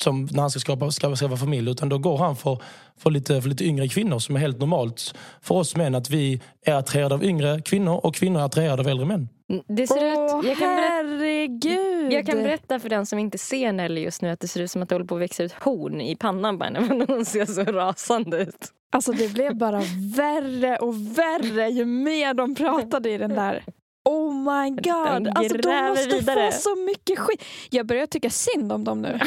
som 0.03 0.27
när 0.31 0.41
han 0.41 0.51
ska 0.51 0.59
skapa, 0.59 0.91
ska 0.91 1.15
skapa 1.15 1.37
familj 1.37 1.71
utan 1.71 1.89
då 1.89 1.97
går 1.97 2.17
han 2.17 2.35
för, 2.35 2.61
för, 2.97 3.11
lite, 3.11 3.41
för 3.41 3.49
lite 3.49 3.65
yngre 3.65 3.87
kvinnor 3.87 4.19
som 4.19 4.35
är 4.35 4.39
helt 4.39 4.59
normalt 4.59 5.13
för 5.41 5.55
oss 5.55 5.75
män 5.75 5.95
att 5.95 6.09
vi 6.09 6.41
är 6.65 6.73
attraherade 6.73 7.15
av 7.15 7.23
yngre 7.23 7.61
kvinnor 7.61 8.05
och 8.05 8.15
kvinnor 8.15 8.39
är 8.41 8.45
attraherade 8.45 8.81
av 8.81 8.87
äldre 8.87 9.05
män. 9.05 9.29
Det 9.67 9.87
ser 9.87 10.17
Åh, 10.17 10.39
ut, 10.39 10.45
jag, 10.45 10.57
kan 10.57 10.75
berätta, 10.75 10.93
herregud! 10.93 12.13
jag 12.13 12.25
kan 12.25 12.43
berätta 12.43 12.79
för 12.79 12.89
den 12.89 13.05
som 13.05 13.19
inte 13.19 13.37
ser 13.37 13.71
Nelly 13.71 14.01
just 14.01 14.21
nu 14.21 14.29
att 14.29 14.39
det 14.39 14.47
ser 14.47 14.61
ut 14.61 14.71
som 14.71 14.81
att 14.81 14.89
det 14.89 14.95
håller 14.95 15.05
på 15.05 15.15
att 15.15 15.21
växa 15.21 15.43
ut 15.43 15.51
horn 15.51 16.01
i 16.01 16.15
pannan 16.15 16.61
henne. 16.61 16.79
Men 16.79 17.05
hon 17.07 17.25
ser 17.25 17.45
så 17.45 17.63
rasande 17.63 18.37
ut. 18.37 18.71
Alltså 18.91 19.11
det 19.11 19.33
blev 19.33 19.57
bara 19.57 19.81
värre 20.15 20.77
och 20.77 21.17
värre 21.17 21.69
ju 21.69 21.85
mer 21.85 22.33
de 22.33 22.55
pratade 22.55 23.09
i 23.09 23.17
den 23.17 23.35
där. 23.35 23.63
Oh 24.05 24.33
my 24.33 24.69
god! 24.69 25.27
Alltså 25.35 25.57
de 25.57 25.85
måste 25.89 26.15
vidare. 26.15 26.51
få 26.51 26.57
så 26.57 26.75
mycket 26.75 27.19
skit. 27.19 27.43
Jag 27.69 27.85
börjar 27.85 28.05
tycka 28.05 28.29
synd 28.29 28.71
om 28.71 28.83
dem 28.83 29.01
nu. 29.01 29.19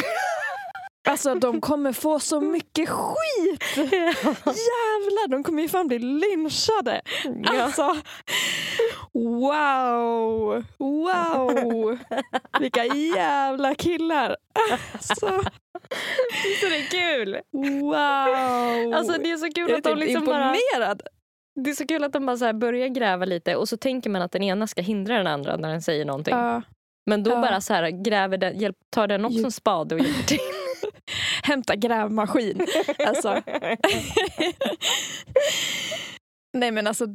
Alltså 1.08 1.34
de 1.34 1.60
kommer 1.60 1.92
få 1.92 2.18
så 2.20 2.40
mycket 2.40 2.88
skit! 2.88 3.76
Jävlar, 3.76 5.28
de 5.28 5.42
kommer 5.42 5.62
ju 5.62 5.68
fan 5.68 5.88
bli 5.88 5.98
lynchade. 5.98 7.00
Alltså, 7.46 7.96
wow! 9.12 10.64
Wow! 10.78 11.98
Vilka 12.60 12.84
jävla 13.16 13.74
killar! 13.74 14.36
Alltså, 14.92 15.42
Så 16.60 16.66
det 16.68 16.76
är 16.76 16.90
kul. 16.90 17.38
wow! 17.52 18.94
Alltså 18.94 19.18
det 19.22 19.30
är 19.30 19.36
så 19.36 19.46
kul 19.52 19.68
jag 19.68 19.70
är 19.70 19.76
att 19.76 19.84
de 19.84 19.90
typ 19.90 19.98
liksom 19.98 20.24
bara... 20.24 20.54
imponerad. 20.56 21.02
Det 21.64 21.70
är 21.70 21.74
så 21.74 21.86
kul 21.86 22.04
att 22.04 22.12
de 22.12 22.26
bara 22.26 22.36
så 22.36 22.52
börjar 22.52 22.88
gräva 22.88 23.24
lite 23.24 23.56
och 23.56 23.68
så 23.68 23.76
tänker 23.76 24.10
man 24.10 24.22
att 24.22 24.32
den 24.32 24.42
ena 24.42 24.66
ska 24.66 24.80
hindra 24.82 25.16
den 25.16 25.26
andra 25.26 25.56
när 25.56 25.68
den 25.68 25.82
säger 25.82 26.04
någonting. 26.04 26.34
Ja. 26.34 26.62
Men 27.06 27.22
då 27.22 27.30
Ja. 27.30 27.40
bara 27.40 27.60
så 27.60 27.74
här 27.74 27.90
gräver 28.04 28.36
den, 28.38 28.58
hjälp, 28.58 28.76
tar 28.90 29.06
den 29.06 29.24
också 29.24 29.44
en 29.44 29.52
spade 29.52 29.94
och 29.94 30.00
hjälper 30.00 30.22
till. 30.22 30.38
Hämta 31.42 31.76
grävmaskin. 31.76 32.66
Alltså. 33.06 33.42
Nej 36.52 36.70
men 36.70 36.86
alltså, 36.86 37.06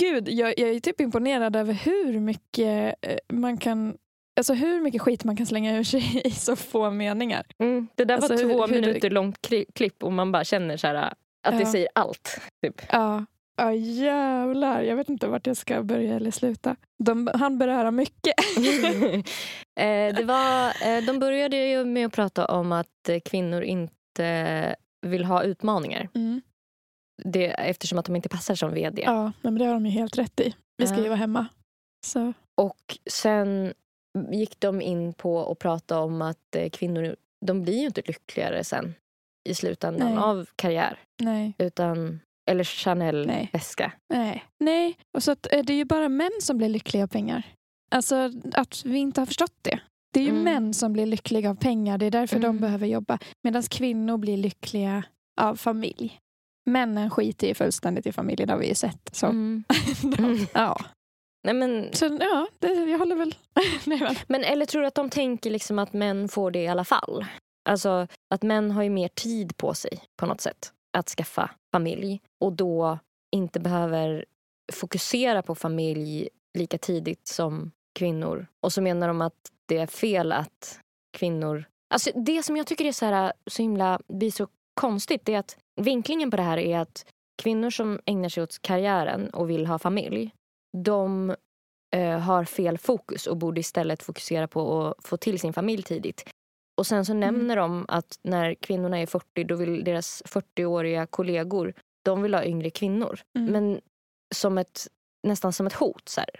gud, 0.00 0.28
jag, 0.28 0.58
jag 0.58 0.68
är 0.70 0.80
typ 0.80 1.00
imponerad 1.00 1.56
över 1.56 1.72
hur 1.72 2.20
mycket 2.20 2.94
eh, 3.02 3.16
man 3.32 3.56
kan 3.58 3.96
Alltså 4.36 4.54
hur 4.54 4.80
mycket 4.80 5.02
skit 5.02 5.24
man 5.24 5.36
kan 5.36 5.46
slänga 5.46 5.76
ur 5.78 5.84
sig 5.84 6.20
i 6.24 6.30
så 6.30 6.56
få 6.56 6.90
meningar. 6.90 7.46
Mm, 7.58 7.88
det 7.94 8.04
där 8.04 8.14
Alltså, 8.14 8.32
var 8.34 8.42
hur- 8.42 8.52
två 8.52 8.66
hur 8.66 8.74
det- 8.74 8.80
minuter 8.80 9.10
långt 9.10 9.38
kli- 9.48 9.66
klipp 9.74 10.02
och 10.04 10.12
man 10.12 10.32
bara 10.32 10.44
känner 10.44 10.76
så 10.76 10.86
här 10.86 10.94
att 10.94 11.58
det 11.58 11.60
Ja. 11.60 11.72
säger 11.72 11.88
allt. 11.94 12.40
Typ. 12.64 12.82
Ja, 12.92 13.24
Ja 13.56 13.74
jävlar, 13.74 14.82
jag 14.82 14.96
vet 14.96 15.08
inte 15.08 15.28
vart 15.28 15.46
jag 15.46 15.56
ska 15.56 15.82
börja 15.82 16.16
eller 16.16 16.30
sluta. 16.30 16.76
De, 16.98 17.30
han 17.34 17.58
beröra 17.58 17.90
mycket. 17.90 18.34
eh, 19.80 20.14
det 20.14 20.24
var, 20.24 20.66
eh, 20.66 21.04
de 21.04 21.18
började 21.18 21.56
ju 21.56 21.84
med 21.84 22.06
att 22.06 22.12
prata 22.12 22.46
om 22.46 22.72
att 22.72 23.10
kvinnor 23.24 23.62
inte 23.62 24.76
vill 25.06 25.24
ha 25.24 25.42
utmaningar. 25.42 26.08
Mm. 26.14 26.42
Det, 27.24 27.46
eftersom 27.46 27.98
att 27.98 28.04
de 28.04 28.16
inte 28.16 28.28
passar 28.28 28.54
som 28.54 28.74
vd. 28.74 29.02
Ja, 29.02 29.32
men 29.42 29.58
det 29.58 29.64
har 29.64 29.74
de 29.74 29.86
ju 29.86 29.92
helt 29.92 30.18
rätt 30.18 30.40
i. 30.40 30.54
Vi 30.76 30.86
ska 30.86 30.96
ju 30.96 31.08
vara 31.08 31.18
hemma. 31.18 31.46
Så. 32.06 32.32
Och 32.54 32.98
sen 33.10 33.72
gick 34.30 34.60
de 34.60 34.80
in 34.80 35.12
på 35.12 35.50
att 35.52 35.58
prata 35.58 36.00
om 36.00 36.22
att 36.22 36.56
eh, 36.56 36.70
kvinnor 36.70 37.16
de 37.46 37.62
blir 37.62 37.78
ju 37.78 37.86
inte 37.86 38.02
lyckligare 38.06 38.64
sen 38.64 38.94
i 39.48 39.54
slutändan 39.54 40.14
Nej. 40.14 40.18
av 40.18 40.48
karriär. 40.56 40.98
Nej, 41.22 41.54
Utan, 41.58 42.20
eller 42.50 42.58
Nej. 42.58 42.64
Chanel-väska. 42.64 43.92
nej, 44.14 44.44
nej. 44.60 44.96
Och 45.16 45.22
så 45.22 45.30
att, 45.32 45.52
eh, 45.52 45.62
det 45.64 45.72
är 45.72 45.76
ju 45.76 45.84
bara 45.84 46.08
män 46.08 46.30
som 46.40 46.58
blir 46.58 46.68
lyckliga 46.68 47.02
av 47.02 47.08
pengar. 47.08 47.42
Alltså 47.90 48.30
att 48.52 48.84
vi 48.84 48.98
inte 48.98 49.20
har 49.20 49.26
förstått 49.26 49.56
det. 49.62 49.80
Det 50.14 50.20
är 50.20 50.24
ju 50.24 50.30
Mm. 50.30 50.42
män 50.44 50.74
som 50.74 50.92
blir 50.92 51.06
lyckliga 51.06 51.50
av 51.50 51.54
pengar. 51.54 51.98
Det 51.98 52.06
är 52.06 52.10
därför 52.10 52.36
de 52.38 52.44
Mm. 52.46 52.60
behöver 52.60 52.86
jobba. 52.86 53.18
Medan 53.44 53.62
kvinnor 53.62 54.16
blir 54.16 54.36
lyckliga 54.36 55.02
av 55.40 55.56
familj. 55.56 56.18
Männen 56.70 57.10
skiter 57.10 57.46
ju 57.46 57.54
fullständigt 57.54 58.06
i 58.06 58.12
familjen, 58.12 58.46
det 58.46 58.52
har 58.54 58.60
vi 58.60 58.68
ju 58.68 58.74
sett. 58.74 59.10
Så. 59.12 59.26
Mm. 59.26 59.64
Mm. 60.18 60.46
Ja. 60.54 60.76
Nej, 61.44 61.54
men, 61.54 61.88
Så 61.92 62.18
ja, 62.20 62.46
det, 62.58 62.68
jag 62.68 62.98
håller 62.98 63.16
väl... 63.16 63.34
nej, 63.84 63.98
men. 64.00 64.14
men 64.28 64.44
eller 64.44 64.66
tror 64.66 64.82
du 64.82 64.88
att 64.88 64.94
de 64.94 65.10
tänker 65.10 65.50
liksom 65.50 65.78
att 65.78 65.92
män 65.92 66.28
får 66.28 66.50
det 66.50 66.62
i 66.62 66.68
alla 66.68 66.84
fall? 66.84 67.26
Alltså 67.68 68.06
att 68.34 68.42
män 68.42 68.70
har 68.70 68.82
ju 68.82 68.90
mer 68.90 69.08
tid 69.08 69.56
på 69.56 69.74
sig 69.74 70.00
på 70.20 70.26
något 70.26 70.40
sätt 70.40 70.72
att 70.98 71.08
skaffa 71.08 71.50
familj 71.72 72.20
och 72.40 72.52
då 72.52 72.98
inte 73.32 73.60
behöver 73.60 74.24
fokusera 74.72 75.42
på 75.42 75.54
familj 75.54 76.28
lika 76.58 76.78
tidigt 76.78 77.26
som 77.26 77.70
kvinnor. 77.98 78.46
Och 78.60 78.72
så 78.72 78.82
menar 78.82 79.08
de 79.08 79.20
att 79.20 79.52
det 79.66 79.78
är 79.78 79.86
fel 79.86 80.32
att 80.32 80.80
kvinnor... 81.18 81.64
Alltså 81.94 82.10
det 82.14 82.42
som 82.42 82.56
jag 82.56 82.66
tycker 82.66 82.84
är 82.84 82.92
så, 82.92 83.06
här, 83.06 83.32
så 83.46 83.62
himla 83.62 84.00
blir 84.08 84.30
så 84.30 84.48
konstigt 84.80 85.28
är 85.28 85.38
att 85.38 85.56
vinklingen 85.80 86.30
på 86.30 86.36
det 86.36 86.42
här 86.42 86.58
är 86.58 86.78
att 86.78 87.06
kvinnor 87.42 87.70
som 87.70 88.00
ägnar 88.06 88.28
sig 88.28 88.42
åt 88.42 88.62
karriären 88.62 89.30
och 89.30 89.50
vill 89.50 89.66
ha 89.66 89.78
familj 89.78 90.32
de 90.76 91.34
eh, 91.96 92.18
har 92.18 92.44
fel 92.44 92.78
fokus 92.78 93.26
och 93.26 93.36
borde 93.36 93.60
istället 93.60 94.02
fokusera 94.02 94.48
på 94.48 94.86
att 94.86 95.06
få 95.06 95.16
till 95.16 95.40
sin 95.40 95.52
familj 95.52 95.82
tidigt. 95.82 96.30
Och 96.80 96.86
sen 96.86 97.04
så 97.04 97.14
nämner 97.14 97.56
de 97.56 97.84
att 97.88 98.18
när 98.22 98.54
kvinnorna 98.54 98.98
är 98.98 99.06
40 99.06 99.44
då 99.44 99.54
vill 99.54 99.84
deras 99.84 100.22
40-åriga 100.26 101.06
kollegor 101.06 101.74
de 102.04 102.22
vill 102.22 102.34
ha 102.34 102.44
yngre 102.44 102.70
kvinnor. 102.70 103.20
Mm. 103.38 103.52
Men 103.52 103.80
som 104.34 104.58
ett, 104.58 104.86
nästan 105.26 105.52
som 105.52 105.66
ett 105.66 105.72
hot. 105.72 106.08
Så 106.08 106.20
här. 106.20 106.30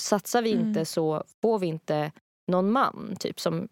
Satsar 0.00 0.42
vi 0.42 0.52
Mm. 0.52 0.68
inte 0.68 0.84
så 0.84 1.24
får 1.42 1.58
vi 1.58 1.66
inte 1.66 2.12
någon 2.52 2.72
man, 2.72 3.16
typ 3.18 3.40
som 3.40 3.68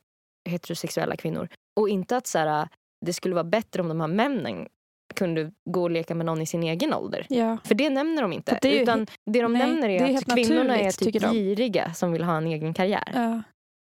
heterosexuella 0.48 1.16
kvinnor. 1.16 1.48
Och 1.80 1.88
inte 1.88 2.16
att 2.16 2.26
så 2.26 2.38
här, 2.38 2.68
det 3.06 3.12
skulle 3.12 3.34
vara 3.34 3.44
bättre 3.44 3.82
om 3.82 3.88
de 3.88 4.00
här 4.00 4.08
männen 4.08 4.68
kunde 5.14 5.52
gå 5.70 5.82
och 5.82 5.90
leka 5.90 6.14
med 6.14 6.26
någon 6.26 6.42
i 6.42 6.46
sin 6.46 6.62
egen 6.62 6.94
ålder. 6.94 7.26
Ja. 7.28 7.58
För 7.64 7.74
det 7.74 7.90
nämner 7.90 8.22
de 8.22 8.32
inte. 8.32 8.58
Det 8.62 8.82
Utan 8.82 9.06
det 9.26 9.42
de 9.42 9.52
nej, 9.52 9.66
nämner 9.66 9.88
är 9.88 10.02
är, 10.02 10.16
att 10.16 10.34
kvinnorna 10.34 10.78
är 10.78 10.90
typ 10.90 11.22
giriga 11.22 11.94
som 11.94 12.12
vill 12.12 12.24
ha 12.24 12.36
en 12.36 12.46
egen 12.46 12.74
karriär. 12.74 13.10
ja. 13.14 13.42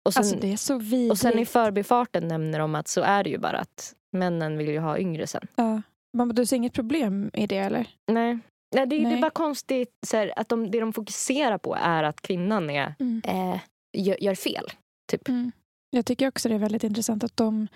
Och, 0.04 0.14
sen, 0.14 0.20
Alltså 0.20 0.36
det 0.36 0.52
är 0.52 0.56
så 0.56 0.78
vidrigt. 0.78 1.10
och 1.12 1.18
sen 1.18 1.38
i 1.38 1.46
förbifarten 1.46 2.28
nämner 2.28 2.58
de 2.58 2.74
att 2.74 2.88
så 2.88 3.00
är 3.00 3.24
det 3.24 3.30
ju 3.30 3.38
bara 3.38 3.58
att 3.58 3.94
männen 4.12 4.58
vill 4.58 4.68
ju 4.68 4.78
ha 4.78 4.98
yngre 4.98 5.26
sen. 5.26 5.46
ja. 5.56 5.82
Man, 6.16 6.28
du 6.28 6.46
ser 6.46 6.56
inget 6.56 6.72
problem 6.72 7.30
i 7.34 7.46
det 7.46 7.58
eller? 7.58 7.86
Nej. 8.12 8.38
Nej, 8.74 8.86
det, 8.86 8.96
är- 8.96 9.00
det 9.00 9.06
är 9.06 9.10
Nej. 9.10 9.20
bara 9.20 9.30
konstigt 9.30 9.90
här, 10.12 10.32
att 10.36 10.48
de, 10.48 10.70
det 10.70 10.80
de 10.80 10.92
fokuserar 10.92 11.58
på 11.58 11.74
är 11.80 12.02
att 12.02 12.20
kvinnan 12.20 12.70
är, 12.70 12.94
Mm. 13.00 13.22
eh, 13.24 13.60
gör, 13.98 14.22
gör 14.24 14.34
fel. 14.34 14.64
Typ. 15.12 15.28
Mm. 15.28 15.52
Jag 15.90 16.06
tycker 16.06 16.28
också 16.28 16.48
det 16.48 16.54
är 16.54 16.58
väldigt 16.58 16.84
intressant 16.84 17.24
att 17.24 17.36
de 17.36 17.68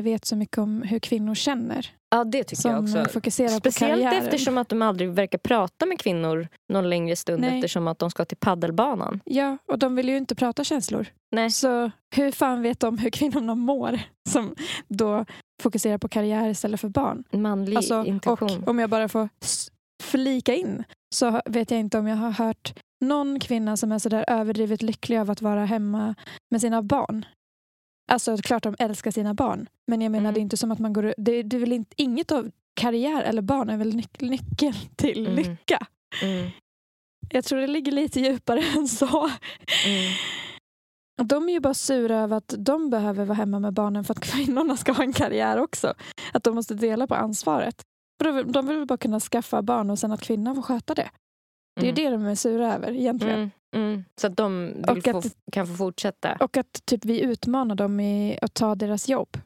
vet 0.00 0.24
så 0.24 0.36
mycket 0.36 0.58
om 0.58 0.82
hur 0.82 0.98
kvinnor 0.98 1.34
känner. 1.34 1.86
Ja, 2.10 2.24
det 2.24 2.44
tycker 2.44 2.68
jag 2.68 2.88
Som 2.88 3.00
också. 3.00 3.12
fokuserar 3.12 3.48
på 3.48 3.54
Speciellt 3.70 3.92
karriären. 4.02 4.24
eftersom 4.24 4.58
att 4.58 4.68
de 4.68 4.82
aldrig 4.82 5.10
verkar 5.10 5.38
prata 5.38 5.86
med 5.86 5.98
kvinnor 5.98 6.48
någon 6.72 6.90
längre 6.90 7.16
stund 7.16 7.40
Nej. 7.40 7.54
eftersom 7.58 7.88
att 7.88 7.98
de 7.98 8.10
ska 8.10 8.24
till 8.24 8.36
paddelbanan. 8.36 9.20
Ja, 9.24 9.58
och 9.66 9.78
de 9.78 9.96
vill 9.96 10.08
ju 10.08 10.16
inte 10.16 10.34
prata 10.34 10.64
känslor. 10.64 11.06
Nej. 11.32 11.50
Så 11.50 11.90
hur 12.14 12.30
fan 12.32 12.62
vet 12.62 12.80
de 12.80 12.98
hur 12.98 13.10
kvinnorna 13.10 13.54
mår 13.54 14.00
som 14.28 14.54
då 14.88 15.24
fokuserar 15.62 15.98
på 15.98 16.08
karriär 16.08 16.48
istället 16.48 16.80
för 16.80 16.88
barn? 16.88 17.24
Manlig 17.30 17.76
Alltså, 17.76 18.04
intuition. 18.04 18.62
och 18.62 18.68
om 18.68 18.78
jag 18.78 18.90
bara 18.90 19.08
får 19.08 19.28
flika 20.02 20.54
in 20.54 20.84
så 21.14 21.40
vet 21.44 21.70
jag 21.70 21.80
inte 21.80 21.98
om 21.98 22.06
jag 22.06 22.16
har 22.16 22.30
hört 22.30 22.74
någon 23.00 23.40
kvinna 23.40 23.76
som 23.76 23.92
är 23.92 23.98
så 23.98 24.08
där 24.08 24.24
överdrivet 24.28 24.82
lycklig 24.82 25.18
av 25.18 25.30
att 25.30 25.42
vara 25.42 25.64
hemma 25.64 26.14
med 26.50 26.60
sina 26.60 26.82
barn. 26.82 27.24
Alltså 28.12 28.36
klart 28.36 28.62
de 28.62 28.74
älskar 28.78 29.10
sina 29.10 29.34
barn. 29.34 29.68
Men 29.86 30.00
jag 30.02 30.12
menar 30.12 30.22
Mm. 30.24 30.34
det 30.34 30.40
är 30.40 30.42
inte 30.42 30.56
som 30.56 30.70
att 30.72 30.78
man 30.78 30.92
går... 30.92 31.14
Det, 31.16 31.42
det 31.42 31.56
är 31.56 31.72
inte, 31.72 31.94
inget 31.96 32.32
av 32.32 32.50
karriär 32.74 33.22
eller 33.22 33.42
barn 33.42 33.70
är 33.70 33.76
väl 33.76 33.92
nyc- 33.92 34.28
nyckeln 34.30 34.74
till 34.96 35.26
Mm. 35.26 35.36
lycka. 35.36 35.86
Mm, 36.22 36.50
Jag 37.30 37.44
tror 37.44 37.60
det 37.60 37.66
ligger 37.66 37.92
lite 37.92 38.20
djupare 38.20 38.62
än 38.76 38.88
så. 38.88 39.30
mm. 39.86 40.12
De 41.24 41.48
är 41.48 41.52
ju 41.52 41.60
bara 41.60 41.74
sura 41.74 42.16
över 42.18 42.36
att 42.36 42.54
de 42.58 42.90
behöver 42.90 43.24
vara 43.24 43.36
hemma 43.36 43.58
med 43.58 43.72
barnen 43.72 44.04
för 44.04 44.14
att 44.14 44.20
kvinnorna 44.32 44.76
ska 44.76 44.92
ha 44.92 45.02
en 45.04 45.12
karriär 45.12 45.58
också. 45.58 45.94
Att 46.32 46.44
de 46.44 46.54
måste 46.54 46.74
dela 46.74 47.06
på 47.06 47.14
ansvaret. 47.14 47.82
De 48.46 48.66
vill- 48.66 48.86
bara 48.86 48.98
kunna 48.98 49.20
skaffa 49.20 49.62
barn 49.62 49.90
och 49.90 49.98
sen 49.98 50.12
att 50.12 50.22
kvinnan 50.22 50.54
får 50.54 50.62
sköta 50.62 50.94
det. 50.94 51.10
Det 51.74 51.80
är 51.82 51.86
ju 51.86 51.92
det 51.92 52.10
de 52.10 52.26
är 52.26 52.34
sura 52.34 52.74
över 52.74 52.92
egentligen. 52.92 53.38
Mm, 53.38 53.50
mm. 53.88 54.04
Så 54.20 54.26
att 54.26 54.36
de 54.36 54.72
Och 54.88 55.02
få, 55.04 55.18
att- 55.18 55.36
kan 55.52 55.66
få 55.66 55.74
fortsätta. 55.74 56.36
Och 56.40 56.56
att 56.56 56.86
typ 56.86 57.04
vi 57.04 57.20
utmanar 57.20 57.74
dem 57.74 58.00
i 58.00 58.38
att 58.42 58.54
ta 58.54 58.74
deras 58.74 59.08
jobb. 59.08 59.38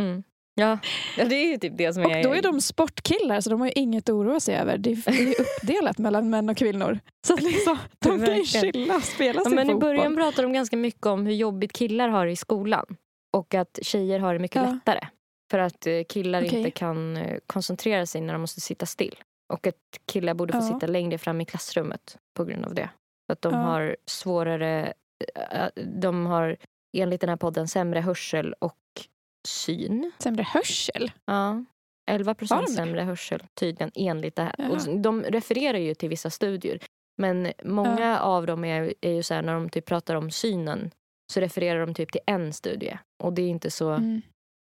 Mm. 0.00 0.22
Ja. 0.54 0.78
ja, 1.18 1.24
det 1.24 1.34
är 1.34 1.50
ju 1.50 1.56
typ 1.58 1.72
det 1.76 1.92
som 1.92 2.04
Och 2.04 2.12
är... 2.12 2.22
då 2.22 2.34
är 2.34 2.42
de 2.42 2.60
sportkillar 2.60 3.40
så 3.40 3.50
de 3.50 3.60
har 3.60 3.66
ju 3.66 3.72
inget 3.76 4.08
att 4.08 4.12
oroa 4.14 4.40
sig 4.40 4.56
över. 4.56 4.78
Det 4.78 4.90
är 4.90 5.12
ju 5.12 5.34
uppdelat 5.34 5.98
mellan 5.98 6.30
män 6.30 6.48
och 6.48 6.56
kvinnor. 6.56 6.98
Så 7.26 7.36
liksom, 7.36 7.78
de 7.98 8.26
kan 8.26 8.36
ju 8.36 8.44
chilla 8.44 8.96
och 8.96 9.02
spela 9.02 9.40
Ja, 9.40 9.44
sin 9.44 9.54
men 9.54 9.66
I 9.68 9.72
fotboll. 9.72 9.88
början 9.96 10.16
pratade 10.16 10.42
de 10.42 10.52
ganska 10.52 10.76
mycket 10.76 11.06
om 11.06 11.26
hur 11.26 11.34
jobbigt 11.34 11.72
killar 11.72 12.08
har 12.08 12.26
i 12.26 12.36
skolan. 12.36 12.96
Och 13.36 13.54
att 13.54 13.78
tjejer 13.82 14.18
har 14.18 14.32
det 14.32 14.38
mycket 14.40 14.62
Ja. 14.62 14.70
lättare. 14.72 15.06
För 15.50 15.58
att 15.58 15.86
eh, 15.86 15.92
killar 16.08 16.44
Okej. 16.44 16.58
inte 16.58 16.70
kan 16.70 17.16
eh, 17.16 17.38
koncentrera 17.46 18.06
sig 18.06 18.20
när 18.20 18.32
de 18.32 18.40
måste 18.40 18.60
sitta 18.60 18.86
still. 18.86 19.14
Och 19.52 19.66
att 19.66 19.76
killar 20.06 20.34
borde 20.34 20.52
få 20.52 20.58
Ja. 20.58 20.62
sitta 20.62 20.86
längre 20.86 21.18
fram 21.18 21.40
i 21.40 21.44
klassrummet 21.44 22.18
på 22.36 22.44
grund 22.44 22.64
av 22.64 22.74
det. 22.74 22.90
För 23.26 23.32
att 23.32 23.42
de 23.42 23.52
Ja. 23.54 23.60
har 23.60 23.96
svårare... 24.06 24.92
eh, 25.50 25.66
De 25.86 26.26
har 26.26 26.56
enligt 26.96 27.20
den 27.20 27.30
här 27.30 27.36
podden 27.36 27.68
sämre 27.68 28.00
hörsel 28.00 28.54
och 28.58 28.76
syn. 29.48 30.12
Sämre 30.18 30.42
hörsel. 30.42 31.10
Ja. 31.24 31.64
11 32.10 32.30
Har 32.30 32.34
procent 32.34 32.74
sämre 32.74 33.00
hörsel 33.02 33.42
tydligen 33.54 33.90
enligt 33.94 34.36
det 34.36 34.42
här. 34.42 34.70
Och 34.70 34.98
de 35.00 35.22
refererar 35.22 35.78
ju 35.78 35.94
till 35.94 36.08
vissa 36.08 36.30
studier. 36.30 36.78
Men 37.18 37.52
många 37.64 38.20
av 38.20 38.46
dem 38.46 38.64
är, 38.64 38.94
är 39.00 39.10
ju 39.12 39.22
så 39.22 39.34
här 39.34 39.42
när 39.42 39.54
de 39.54 39.68
typ 39.70 39.84
pratar 39.86 40.14
om 40.14 40.30
synen 40.30 40.90
så 41.32 41.40
refererar 41.40 41.86
de 41.86 41.94
typ 41.94 42.12
till 42.12 42.20
en 42.26 42.52
studie. 42.52 42.98
Och 43.22 43.32
det 43.32 43.42
är 43.42 43.48
inte 43.48 43.70
så 43.70 43.90
Mm. 43.90 44.22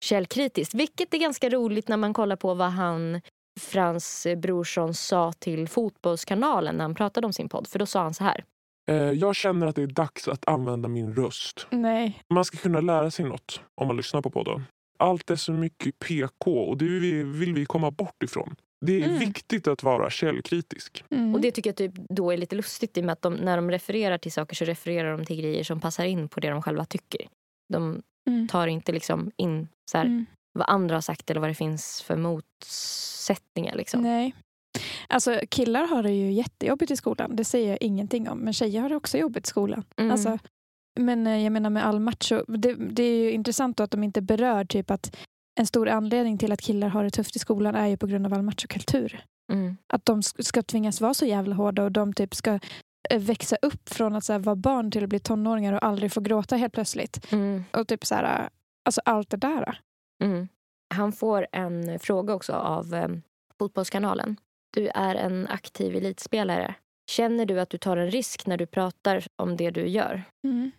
källkritiskt. 0.05 0.73
Vilket 0.73 1.13
är 1.13 1.17
ganska 1.17 1.49
roligt 1.49 1.87
när 1.87 1.97
man 1.97 2.13
kollar 2.13 2.35
på 2.35 2.53
vad 2.53 2.71
han 2.71 3.21
Frans 3.59 4.27
Brorsson 4.37 4.93
sa 4.93 5.31
till 5.33 5.67
Fotbollskanalen 5.67 6.75
när 6.75 6.83
han 6.83 6.95
pratade 6.95 7.27
om 7.27 7.33
sin 7.33 7.49
podd. 7.49 7.67
För 7.67 7.79
då 7.79 7.85
sa 7.85 8.01
han 8.03 8.13
så 8.13 8.23
här. 8.23 8.43
Eh, 8.91 8.95
Jag 8.95 9.35
känner 9.35 9.67
att 9.67 9.75
det 9.75 9.83
är 9.83 9.87
dags 9.87 10.27
att 10.27 10.47
använda 10.47 10.87
min 10.89 11.15
röst. 11.15 11.67
Nej. 11.69 12.21
Man 12.33 12.45
ska 12.45 12.57
kunna 12.57 12.81
lära 12.81 13.11
sig 13.11 13.25
något 13.25 13.61
om 13.81 13.87
man 13.87 13.97
lyssnar 13.97 14.21
på 14.21 14.29
podden. 14.29 14.63
Allt 14.99 15.29
är 15.31 15.35
så 15.35 15.51
mycket 15.51 15.99
PK 15.99 16.51
och 16.63 16.77
det 16.77 16.85
vill 16.85 16.99
vi, 17.01 17.23
vill 17.23 17.53
vi 17.53 17.65
komma 17.65 17.91
bort 17.91 18.23
ifrån. 18.23 18.55
Det 18.85 19.01
är 19.01 19.05
Mm. 19.05 19.19
viktigt 19.19 19.67
att 19.67 19.83
vara 19.83 20.09
källkritisk. 20.09 21.03
Mm. 21.09 21.35
Och 21.35 21.41
det 21.41 21.51
tycker 21.51 21.69
jag 21.69 21.77
typ 21.77 21.93
då 22.09 22.31
är 22.31 22.37
lite 22.37 22.55
lustigt 22.55 22.97
i 22.97 23.01
och 23.01 23.05
med 23.05 23.13
att 23.13 23.21
de, 23.21 23.33
när 23.33 23.55
de 23.57 23.71
refererar 23.71 24.17
till 24.17 24.31
saker 24.31 24.55
så 24.55 24.65
refererar 24.65 25.17
de 25.17 25.25
till 25.25 25.37
grejer 25.41 25.63
som 25.63 25.79
passar 25.79 26.05
in 26.05 26.27
på 26.29 26.39
det 26.39 26.49
de 26.49 26.61
själva 26.61 26.85
tycker. 26.85 27.21
De 27.73 28.01
Mm. 28.29 28.47
tar 28.47 28.67
inte 28.67 28.91
liksom 28.91 29.31
in 29.37 29.67
så 29.91 29.97
här, 29.97 30.05
Mm. 30.05 30.25
Vad 30.53 30.69
andra 30.69 30.95
har 30.95 31.01
sagt 31.01 31.29
eller 31.29 31.41
vad 31.41 31.49
det 31.49 31.53
finns 31.55 32.01
för 32.01 32.15
motsättningar. 32.15 33.75
Liksom. 33.75 34.01
Nej. 34.01 34.35
Alltså 35.07 35.39
killar 35.49 35.87
har 35.87 36.03
det 36.03 36.11
ju 36.11 36.31
jättejobbigt 36.31 36.91
i 36.91 36.95
skolan. 36.95 37.35
Det 37.35 37.45
säger 37.45 37.69
jag 37.69 37.77
ingenting 37.81 38.29
om. 38.29 38.39
Men 38.39 38.53
tjejer 38.53 38.81
har 38.81 38.89
det 38.89 38.95
också 38.95 39.17
jobbigt 39.17 39.47
i 39.47 39.49
skolan. 39.49 39.83
Mm. 39.97 40.11
Alltså, 40.11 40.37
men 40.99 41.27
eh, 41.27 41.43
jag 41.43 41.51
menar 41.53 41.69
med 41.69 41.85
all 41.85 41.99
macho. 41.99 42.43
Det, 42.47 42.73
det 42.73 43.03
är 43.03 43.17
ju 43.17 43.31
intressant 43.31 43.77
då 43.77 43.83
att 43.83 43.91
de 43.91 44.03
inte 44.03 44.21
berör 44.21 44.65
typ 44.65 44.91
att 44.91 45.17
en 45.59 45.67
stor 45.67 45.89
anledning 45.89 46.37
till 46.37 46.51
att 46.51 46.61
killar 46.61 46.87
har 46.87 47.03
det 47.03 47.09
tufft 47.09 47.35
i 47.35 47.39
skolan 47.39 47.75
är 47.75 47.87
ju 47.87 47.97
på 47.97 48.07
grund 48.07 48.25
av 48.25 48.33
all 48.33 48.41
machokultur. 48.41 49.23
Mm. 49.53 49.77
Att 49.93 50.05
de 50.05 50.21
sk- 50.21 50.41
ska 50.43 50.63
tvingas 50.63 51.01
vara 51.01 51.13
så 51.13 51.25
jävla 51.25 51.55
hårda 51.55 51.83
och 51.83 51.91
de 51.91 52.13
typ 52.13 52.35
ska 52.35 52.59
eh, 53.09 53.19
växa 53.19 53.55
upp 53.61 53.89
från 53.89 54.15
att 54.15 54.23
så 54.23 54.33
här, 54.33 54.39
vara 54.39 54.55
barn 54.55 54.91
till 54.91 55.03
att 55.03 55.09
bli 55.09 55.19
tonåringar 55.19 55.73
och 55.73 55.83
aldrig 55.83 56.11
få 56.11 56.21
gråta 56.21 56.55
helt 56.55 56.73
plötsligt. 56.73 57.31
Mm. 57.31 57.63
Och 57.71 57.87
typ 57.87 58.05
så 58.05 58.15
här, 58.15 58.49
alltså 58.85 59.01
allt 59.05 59.29
det 59.29 59.37
där. 59.37 59.79
Mm. 60.21 60.47
Han 60.93 61.11
får 61.11 61.47
en 61.51 61.99
fråga 61.99 62.33
också 62.33 62.53
av 62.53 62.93
eh, 62.93 63.09
Fotbollskanalen. 63.59 64.39
Du 64.73 64.87
är 64.87 65.15
en 65.15 65.47
aktiv 65.47 65.95
elitspelare. 65.95 66.75
Känner 67.11 67.45
du 67.45 67.59
att 67.59 67.69
du 67.69 67.77
tar 67.77 67.97
en 67.97 68.11
risk 68.11 68.45
när 68.45 68.57
du 68.57 68.65
pratar 68.65 69.27
om 69.35 69.57
det 69.57 69.71
du 69.71 69.87
gör? 69.87 70.23
Mm. 70.47 70.71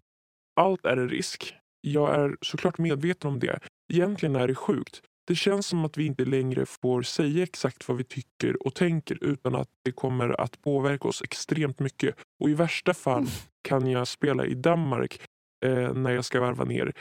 Allt 0.61 0.87
är 0.87 0.97
en 0.97 1.09
risk. 1.09 1.55
Jag 1.81 2.15
är 2.15 2.37
såklart 2.41 2.79
medveten 2.79 3.31
om 3.31 3.39
det. 3.39 3.59
Egentligen 3.93 4.37
är 4.37 4.49
det 4.49 4.55
sjukt. 4.55 5.03
Det 5.27 5.35
känns 5.35 5.67
som 5.67 5.85
att 5.85 5.99
vi 5.99 6.07
inte 6.07 6.25
längre 6.25 6.67
får 6.67 7.03
säga 7.03 7.43
exakt 7.43 7.89
vad 7.89 7.97
vi 7.97 8.05
tycker 8.05 8.67
och 8.67 8.75
tänker 8.75 9.25
utan 9.25 9.55
att 9.55 9.69
det 9.85 9.93
kommer 9.93 10.41
att 10.41 10.63
påverka 10.63 11.09
oss 11.09 11.23
extremt 11.23 11.79
mycket. 11.79 12.17
Och 12.43 12.51
i 12.51 12.55
värsta 12.55 12.95
fall 12.95 13.27
kan 13.63 13.87
jag 13.87 14.09
spela 14.09 14.47
i 14.47 14.55
Danmark 14.55 15.21
eh, 15.65 15.95
när 15.95 16.11
jag 16.11 16.25
ska 16.25 16.41
varva 16.41 16.65
ner 16.65 16.93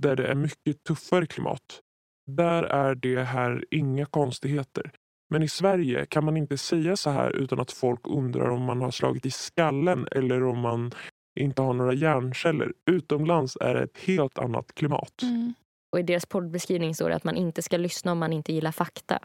där 0.00 0.16
det 0.16 0.26
är 0.26 0.34
mycket 0.34 0.84
tuffare 0.84 1.26
klimat. 1.26 1.80
Där 2.26 2.62
är 2.62 2.94
det 2.94 3.22
här 3.22 3.64
inga 3.70 4.06
konstigheter. 4.06 4.92
Men 5.30 5.42
i 5.42 5.48
Sverige 5.48 6.06
kan 6.06 6.24
man 6.24 6.36
inte 6.36 6.58
säga 6.58 6.96
så 6.96 7.10
här 7.10 7.36
utan 7.36 7.60
att 7.60 7.72
folk 7.72 8.00
undrar 8.04 8.50
om 8.50 8.62
man 8.62 8.80
har 8.80 8.90
slagit 8.90 9.26
i 9.26 9.30
skallen 9.30 10.08
eller 10.12 10.44
om 10.44 10.58
man 10.58 10.92
inte 11.40 11.62
har 11.62 11.74
några 11.74 11.92
hjärnceller. 11.92 12.72
Utomlands 12.90 13.56
är 13.60 13.74
det 13.74 13.82
ett 13.82 13.98
helt 13.98 14.38
annat 14.38 14.74
klimat. 14.74 15.22
Mm. 15.22 15.54
Och 15.92 16.00
i 16.00 16.02
deras 16.02 16.26
poddbeskrivning 16.26 16.94
står 16.94 17.08
det 17.08 17.16
att 17.16 17.24
man 17.24 17.36
inte 17.36 17.62
ska 17.62 17.76
lyssna 17.76 18.12
om 18.12 18.18
man 18.18 18.32
inte 18.32 18.52
gillar 18.52 18.72
fakta. 18.72 19.18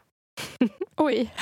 Oj. 0.96 1.34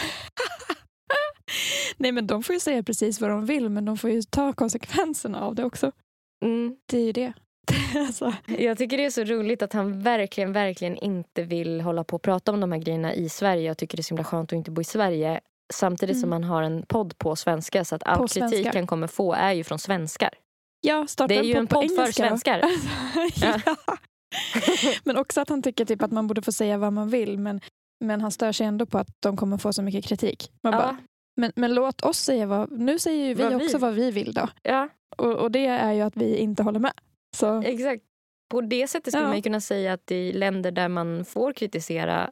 Nej 1.97 2.13
men 2.13 2.27
de 2.27 2.43
får 2.43 2.55
ju 2.55 2.61
säga 2.61 2.83
precis 2.83 3.21
vad 3.21 3.31
de 3.31 3.47
vill 3.47 3.69
men 3.69 3.85
de 3.85 3.99
får 3.99 4.11
ju 4.11 4.23
ta 4.23 4.53
konsekvenserna 4.53 5.41
av 5.41 5.55
det 5.55 5.65
också. 5.65 5.93
Mm. 6.45 6.77
Det 6.87 6.99
är 6.99 7.05
ju 7.05 7.13
det. 7.13 7.33
alltså, 7.97 8.33
Jag 8.59 8.79
tycker 8.79 8.97
det 8.97 9.05
är 9.05 9.11
så 9.11 9.25
roligt 9.25 9.63
att 9.63 9.73
han 9.73 10.01
verkligen, 10.03 10.53
verkligen 10.53 10.97
inte 10.97 11.43
vill 11.43 11.81
hålla 11.81 12.05
på 12.05 12.17
och 12.17 12.23
prata 12.23 12.53
om 12.53 12.61
de 12.61 12.73
här 12.73 12.79
grejerna 12.79 13.15
i 13.15 13.29
Sverige. 13.29 13.63
Jag 13.63 13.79
tycker 13.79 13.97
det 13.97 14.01
är 14.01 14.03
så 14.05 14.15
himla 14.15 14.25
skönt 14.25 14.53
att 14.53 14.57
inte 14.57 14.71
bo 14.71 14.81
i 14.81 14.85
Sverige. 14.85 15.41
Samtidigt 15.73 16.21
som 16.21 16.29
Mm. 16.33 16.41
man 16.43 16.51
har 16.51 16.63
en 16.63 16.83
podd 16.87 17.19
på 17.19 17.37
svenska 17.37 17.85
så 17.85 17.95
att 17.95 18.03
all 18.03 18.19
På 18.19 18.27
kritik 18.29 18.51
svenska. 18.51 18.79
han 18.79 18.87
kommer 18.87 19.07
få 19.07 19.33
är 19.33 19.53
ju 19.53 19.65
från 19.65 19.79
svenskar. 19.79 20.31
ja, 20.81 21.07
starta 21.07 21.35
Det 21.35 21.41
är 21.41 21.43
ju 21.45 21.55
en 21.55 21.67
podd 21.67 21.91
för 21.97 22.13
svenskar. 22.13 22.63
ja. 23.43 23.61
Men 25.05 25.17
också 25.17 25.41
att 25.41 25.49
han 25.49 25.63
tycker 25.63 25.85
typ 25.85 26.03
att 26.03 26.11
man 26.13 26.27
borde 26.27 26.43
få 26.43 26.53
säga 26.53 26.79
vad 26.79 26.93
man 26.93 27.09
vill 27.11 27.39
men, 27.39 27.61
men 28.05 28.21
han 28.21 28.31
stör 28.31 28.53
sig 28.53 28.67
ändå 28.67 28.87
på 28.87 28.99
att 28.99 29.09
de 29.21 29.37
kommer 29.37 29.59
få 29.59 29.73
så 29.73 29.83
mycket 29.83 30.05
kritik. 30.05 30.51
Man 30.63 30.73
Ja, 30.73 30.79
bara, 30.79 30.97
men, 31.37 31.53
men 31.57 31.75
låt 31.75 32.03
oss 32.03 32.19
säga 32.19 32.47
vad... 32.47 32.71
Nu 32.71 32.99
säger 32.99 33.27
ju 33.27 33.35
vi 33.35 33.43
Vad 33.43 33.51
vi 33.53 33.57
också 33.57 33.77
vill. 33.77 33.81
vad 33.83 33.95
vi 33.95 34.11
vill 34.11 34.33
då. 34.35 34.49
ja, 34.63 34.89
Och, 35.17 35.33
och 35.33 35.51
det 35.51 35.67
är 35.67 35.93
ju 35.93 36.01
att 36.01 36.17
vi 36.17 36.37
inte 36.37 36.63
håller 36.63 36.81
med. 36.81 36.93
Så 37.35 37.63
exakt. 37.63 38.03
På 38.51 38.61
det 38.61 38.89
sättet 38.89 39.13
skulle 39.13 39.25
Ja. 39.27 39.33
man 39.33 39.43
kunna 39.43 39.61
säga 39.61 39.93
att 39.93 40.11
i 40.11 40.33
länder 40.33 40.71
där 40.71 40.89
man 40.89 41.25
får 41.25 41.53
kritisera, 41.53 42.31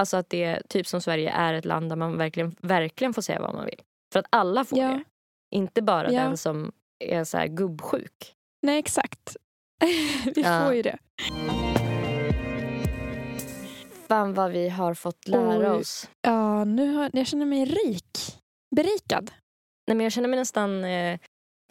alltså 0.00 0.16
att 0.16 0.30
det 0.30 0.62
typ 0.68 0.86
som 0.86 1.00
Sverige 1.00 1.30
är 1.30 1.54
ett 1.54 1.64
land 1.64 1.88
där 1.88 1.96
man 1.96 2.18
verkligen, 2.18 2.56
verkligen 2.62 3.14
får 3.14 3.22
säga 3.22 3.40
vad 3.40 3.54
man 3.54 3.64
vill. 3.64 3.80
För 4.12 4.20
att 4.20 4.26
alla 4.30 4.64
får 4.64 4.78
Ja. 4.78 4.88
det. 4.88 5.04
Inte 5.54 5.82
bara 5.82 6.12
Ja. 6.12 6.22
den 6.22 6.36
som 6.36 6.72
är 7.04 7.24
så 7.24 7.38
här 7.38 7.46
gubbsjuk. 7.46 8.34
nej, 8.62 8.78
exakt. 8.78 9.36
vi 10.34 10.44
får 10.44 10.74
ju 10.74 10.82
det. 10.82 10.98
Fan 14.08 14.34
vad 14.34 14.50
vi 14.50 14.68
har 14.68 14.94
fått 14.94 15.28
lära 15.28 15.74
Oj. 15.74 15.80
oss. 15.80 16.08
Ja, 16.22 16.64
nu 16.64 16.92
har, 16.94 17.10
jag 17.12 17.26
känner 17.26 17.46
mig 17.46 17.64
rik. 17.64 18.18
Berikad. 18.76 19.30
Nej, 19.86 19.96
men 19.96 20.04
jag 20.04 20.12
känner 20.12 20.28
mig 20.28 20.38
nästan... 20.38 20.84
Eh, 20.84 21.18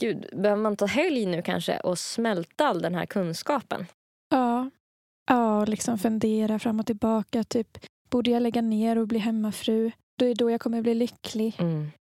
gud, 0.03 0.25
behöver 0.31 0.61
man 0.61 0.75
ta 0.75 0.85
helg 0.85 1.25
nu 1.25 1.41
kanske 1.41 1.79
och 1.79 1.99
smälta 1.99 2.67
all 2.67 2.81
den 2.81 2.95
här 2.95 3.05
kunskapen? 3.05 3.85
Ja. 4.29 4.69
Ja, 5.25 5.61
och 5.61 5.69
liksom 5.69 5.97
fundera 5.97 6.59
fram 6.59 6.79
och 6.79 6.85
tillbaka. 6.85 7.43
Typ, 7.43 7.77
borde 8.09 8.31
jag 8.31 8.41
lägga 8.41 8.61
ner 8.61 8.97
och 8.97 9.07
bli 9.07 9.19
hemmafru? 9.19 9.91
Det 10.19 10.25
är 10.25 10.35
då 10.35 10.51
jag 10.51 10.61
kommer 10.61 10.81
bli 10.81 10.93
lycklig. 10.93 11.55
Mm. 11.59 11.91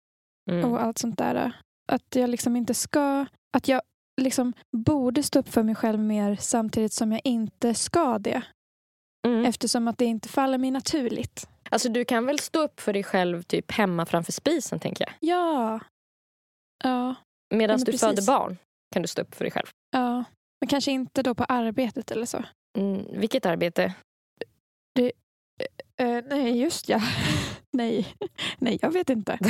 Mm. 0.50 0.72
Och 0.72 0.82
allt 0.82 0.98
sånt 0.98 1.18
där. 1.18 1.52
Att 1.92 2.16
jag 2.16 2.30
liksom 2.30 2.56
inte 2.56 2.74
ska... 2.74 3.26
Att 3.56 3.68
jag 3.68 3.82
liksom 4.20 4.52
borde 4.76 5.22
stå 5.22 5.38
upp 5.38 5.48
för 5.48 5.62
mig 5.62 5.74
själv 5.74 5.98
mer 5.98 6.36
samtidigt 6.36 6.92
som 6.92 7.12
jag 7.12 7.20
inte 7.24 7.74
ska 7.74 8.18
det. 8.18 8.42
Mm. 9.26 9.44
Eftersom 9.44 9.88
att 9.88 9.98
det 9.98 10.04
inte 10.04 10.28
faller 10.28 10.58
mig 10.58 10.70
naturligt. 10.70 11.48
Alltså, 11.70 11.88
du 11.88 12.04
kan 12.04 12.26
väl 12.26 12.38
stå 12.38 12.62
upp 12.62 12.80
för 12.80 12.92
dig 12.92 13.02
själv 13.02 13.42
typ 13.42 13.72
hemma 13.72 14.06
framför 14.06 14.32
spisen, 14.32 14.78
tänker 14.78 15.04
jag. 15.04 15.14
Ja. 15.20 15.80
Ja. 16.84 17.14
Medan 17.52 17.78
du 17.78 17.84
precis. 17.84 18.00
föder 18.00 18.26
barn 18.26 18.58
kan 18.94 19.02
du 19.02 19.08
stå 19.08 19.22
upp 19.22 19.34
för 19.34 19.44
dig 19.44 19.50
själv. 19.52 19.66
Ja. 19.90 20.24
Men 20.60 20.68
kanske 20.68 20.92
inte 20.92 21.22
då 21.22 21.34
på 21.34 21.44
arbetet 21.44 22.10
eller 22.10 22.26
så. 22.26 22.44
Mm. 22.78 23.04
Vilket 23.20 23.46
arbete? 23.46 23.94
Eh, 26.00 26.22
nej, 26.30 26.60
just 26.60 26.88
ja. 26.88 27.00
nej. 27.72 28.06
nej, 28.58 28.78
jag 28.82 28.90
vet 28.90 29.10
inte. 29.10 29.38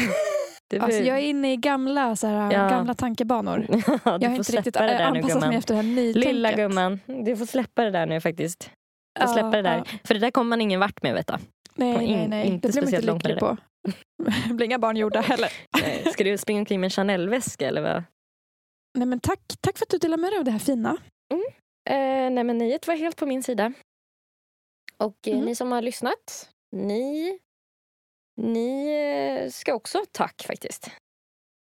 Det 0.70 0.78
Alltså, 0.80 1.00
jag 1.00 1.18
är 1.18 1.22
inne 1.22 1.52
i 1.52 1.56
gamla, 1.56 2.16
så 2.16 2.26
här, 2.26 2.52
Ja. 2.52 2.68
gamla 2.68 2.94
tankebanor. 2.94 3.66
du 3.68 3.82
Jag 4.04 4.30
har 4.30 4.36
inte 4.36 4.52
riktigt 4.52 4.74
det 4.74 4.80
där 4.86 5.10
nu, 5.10 5.18
anpassat 5.18 5.40
mig 5.48 5.56
efter 5.56 5.74
det 5.74 5.82
här 5.82 5.88
nytänket. 5.88 6.32
Lilla 6.32 6.52
gumman, 6.52 7.00
du 7.06 7.36
får 7.36 7.46
släppa 7.46 7.84
det 7.84 7.90
där 7.90 8.06
nu 8.06 8.20
faktiskt. 8.20 8.70
Du 9.14 9.20
får 9.20 9.28
Ja, 9.28 9.32
släppa 9.34 9.50
det 9.50 9.62
där. 9.62 9.76
ja. 9.76 9.84
För 10.04 10.14
det 10.14 10.20
där 10.20 10.30
kommer 10.30 10.48
man 10.48 10.60
ingen 10.60 10.80
vart 10.80 11.02
med, 11.02 11.14
vet 11.14 11.26
du. 11.26 11.34
Nej, 11.74 12.04
in- 12.06 12.18
nej, 12.18 12.28
nej. 12.28 12.46
inte 12.48 12.68
det 12.68 12.72
blir 12.72 12.82
man 12.82 12.94
inte 12.94 13.12
lycklig 13.12 13.38
på. 13.38 13.56
Det 14.48 14.54
blir 14.54 14.66
inga 14.66 14.78
barn 14.78 14.96
gjorda 14.96 15.20
heller. 15.20 15.52
Eh, 15.84 16.12
Ska 16.12 16.24
du 16.24 16.38
springa 16.38 16.58
omkring 16.60 16.80
med 16.80 16.86
en 16.86 16.90
Chanel-väska 16.90 17.68
eller 17.68 17.82
vad? 17.82 18.04
Nej, 18.98 19.06
men 19.06 19.20
tack, 19.20 19.40
tack 19.60 19.78
för 19.78 19.84
att 19.86 19.90
du 19.90 19.98
delar 19.98 20.16
med 20.16 20.32
dig 20.32 20.38
av 20.38 20.44
det 20.44 20.50
här 20.50 20.58
fina. 20.58 20.96
Eh, 21.90 22.30
nej, 22.30 22.44
men 22.44 22.58
nöjet 22.58 22.86
var 22.86 22.94
helt 22.94 23.16
på 23.16 23.26
min 23.26 23.42
sida. 23.42 23.72
Och 24.96 25.28
eh, 25.28 25.32
Mm. 25.34 25.44
ni 25.44 25.54
som 25.54 25.72
har 25.72 25.82
lyssnat, 25.82 26.50
ni, 26.76 27.38
ni 28.36 28.88
eh, 29.44 29.50
ska 29.50 29.74
också 29.74 29.98
ha 29.98 30.04
tack 30.12 30.42
faktiskt. 30.46 30.90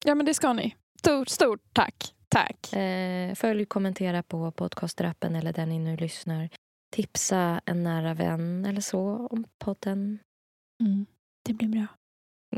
Ja, 0.04 0.14
men 0.14 0.26
det 0.26 0.34
ska 0.34 0.52
ni. 0.52 0.76
Stort, 0.98 1.28
stort 1.28 1.60
tack. 1.72 2.14
Tack. 2.28 2.72
Eh, 2.72 3.34
följ, 3.34 3.64
kommentera 3.64 4.22
på 4.22 4.50
podcastrappen 4.50 5.36
eller 5.36 5.52
där 5.52 5.66
ni 5.66 5.78
nu 5.78 5.96
lyssnar. 5.96 6.48
Tipsa 6.96 7.60
en 7.66 7.82
nära 7.82 8.14
vän 8.14 8.64
eller 8.64 8.80
så 8.80 9.26
om 9.30 9.44
podden. 9.64 10.18
Mm. 10.84 11.06
Det 11.46 11.52
blir 11.52 11.68
bra. 11.68 11.86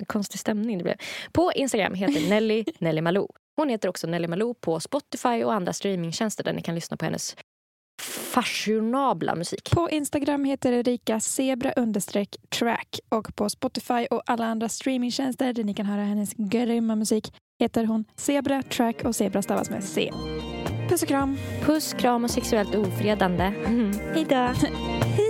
Konstig 0.06 0.40
stämning 0.40 0.78
det 0.78 0.84
blev. 0.84 0.96
På 1.32 1.52
Instagram 1.52 1.94
heter 1.94 2.28
Nelly 2.30 2.64
Nelly 2.78 3.00
Malou. 3.00 3.28
Hon 3.56 3.68
heter 3.68 3.88
också 3.88 4.06
Nelly 4.06 4.28
Malou 4.28 4.54
på 4.54 4.80
Spotify 4.80 5.44
och 5.44 5.54
andra 5.54 5.72
streamingtjänster 5.72 6.44
där 6.44 6.52
ni 6.52 6.62
kan 6.62 6.74
lyssna 6.74 6.96
på 6.96 7.04
hennes 7.04 7.36
fashionabla 8.02 9.34
musik. 9.34 9.70
På 9.70 9.90
Instagram 9.90 10.44
heter 10.44 10.72
Erika 10.72 11.20
zebra 11.20 11.72
understreck 11.72 12.36
track 12.48 13.00
och 13.08 13.36
på 13.36 13.50
Spotify 13.50 14.06
och 14.10 14.22
alla 14.26 14.44
andra 14.44 14.68
streamingtjänster 14.68 15.52
där 15.52 15.64
ni 15.64 15.74
kan 15.74 15.86
höra 15.86 16.02
hennes 16.02 16.34
grymma 16.36 16.96
musik 16.96 17.32
heter 17.60 17.84
hon 17.84 18.04
Zebra 18.16 18.62
Track 18.62 19.04
och 19.04 19.16
Zebra 19.16 19.42
stavas 19.42 19.70
med 19.70 19.84
C. 19.84 20.10
Puss 20.88 21.02
och 21.02 21.08
kram. 21.08 21.36
Puss, 21.62 21.92
kram 21.92 22.24
och 22.24 22.30
sexuellt 22.30 22.74
ofredande. 22.74 23.44
Hej 24.14 24.26
då! 24.28 24.52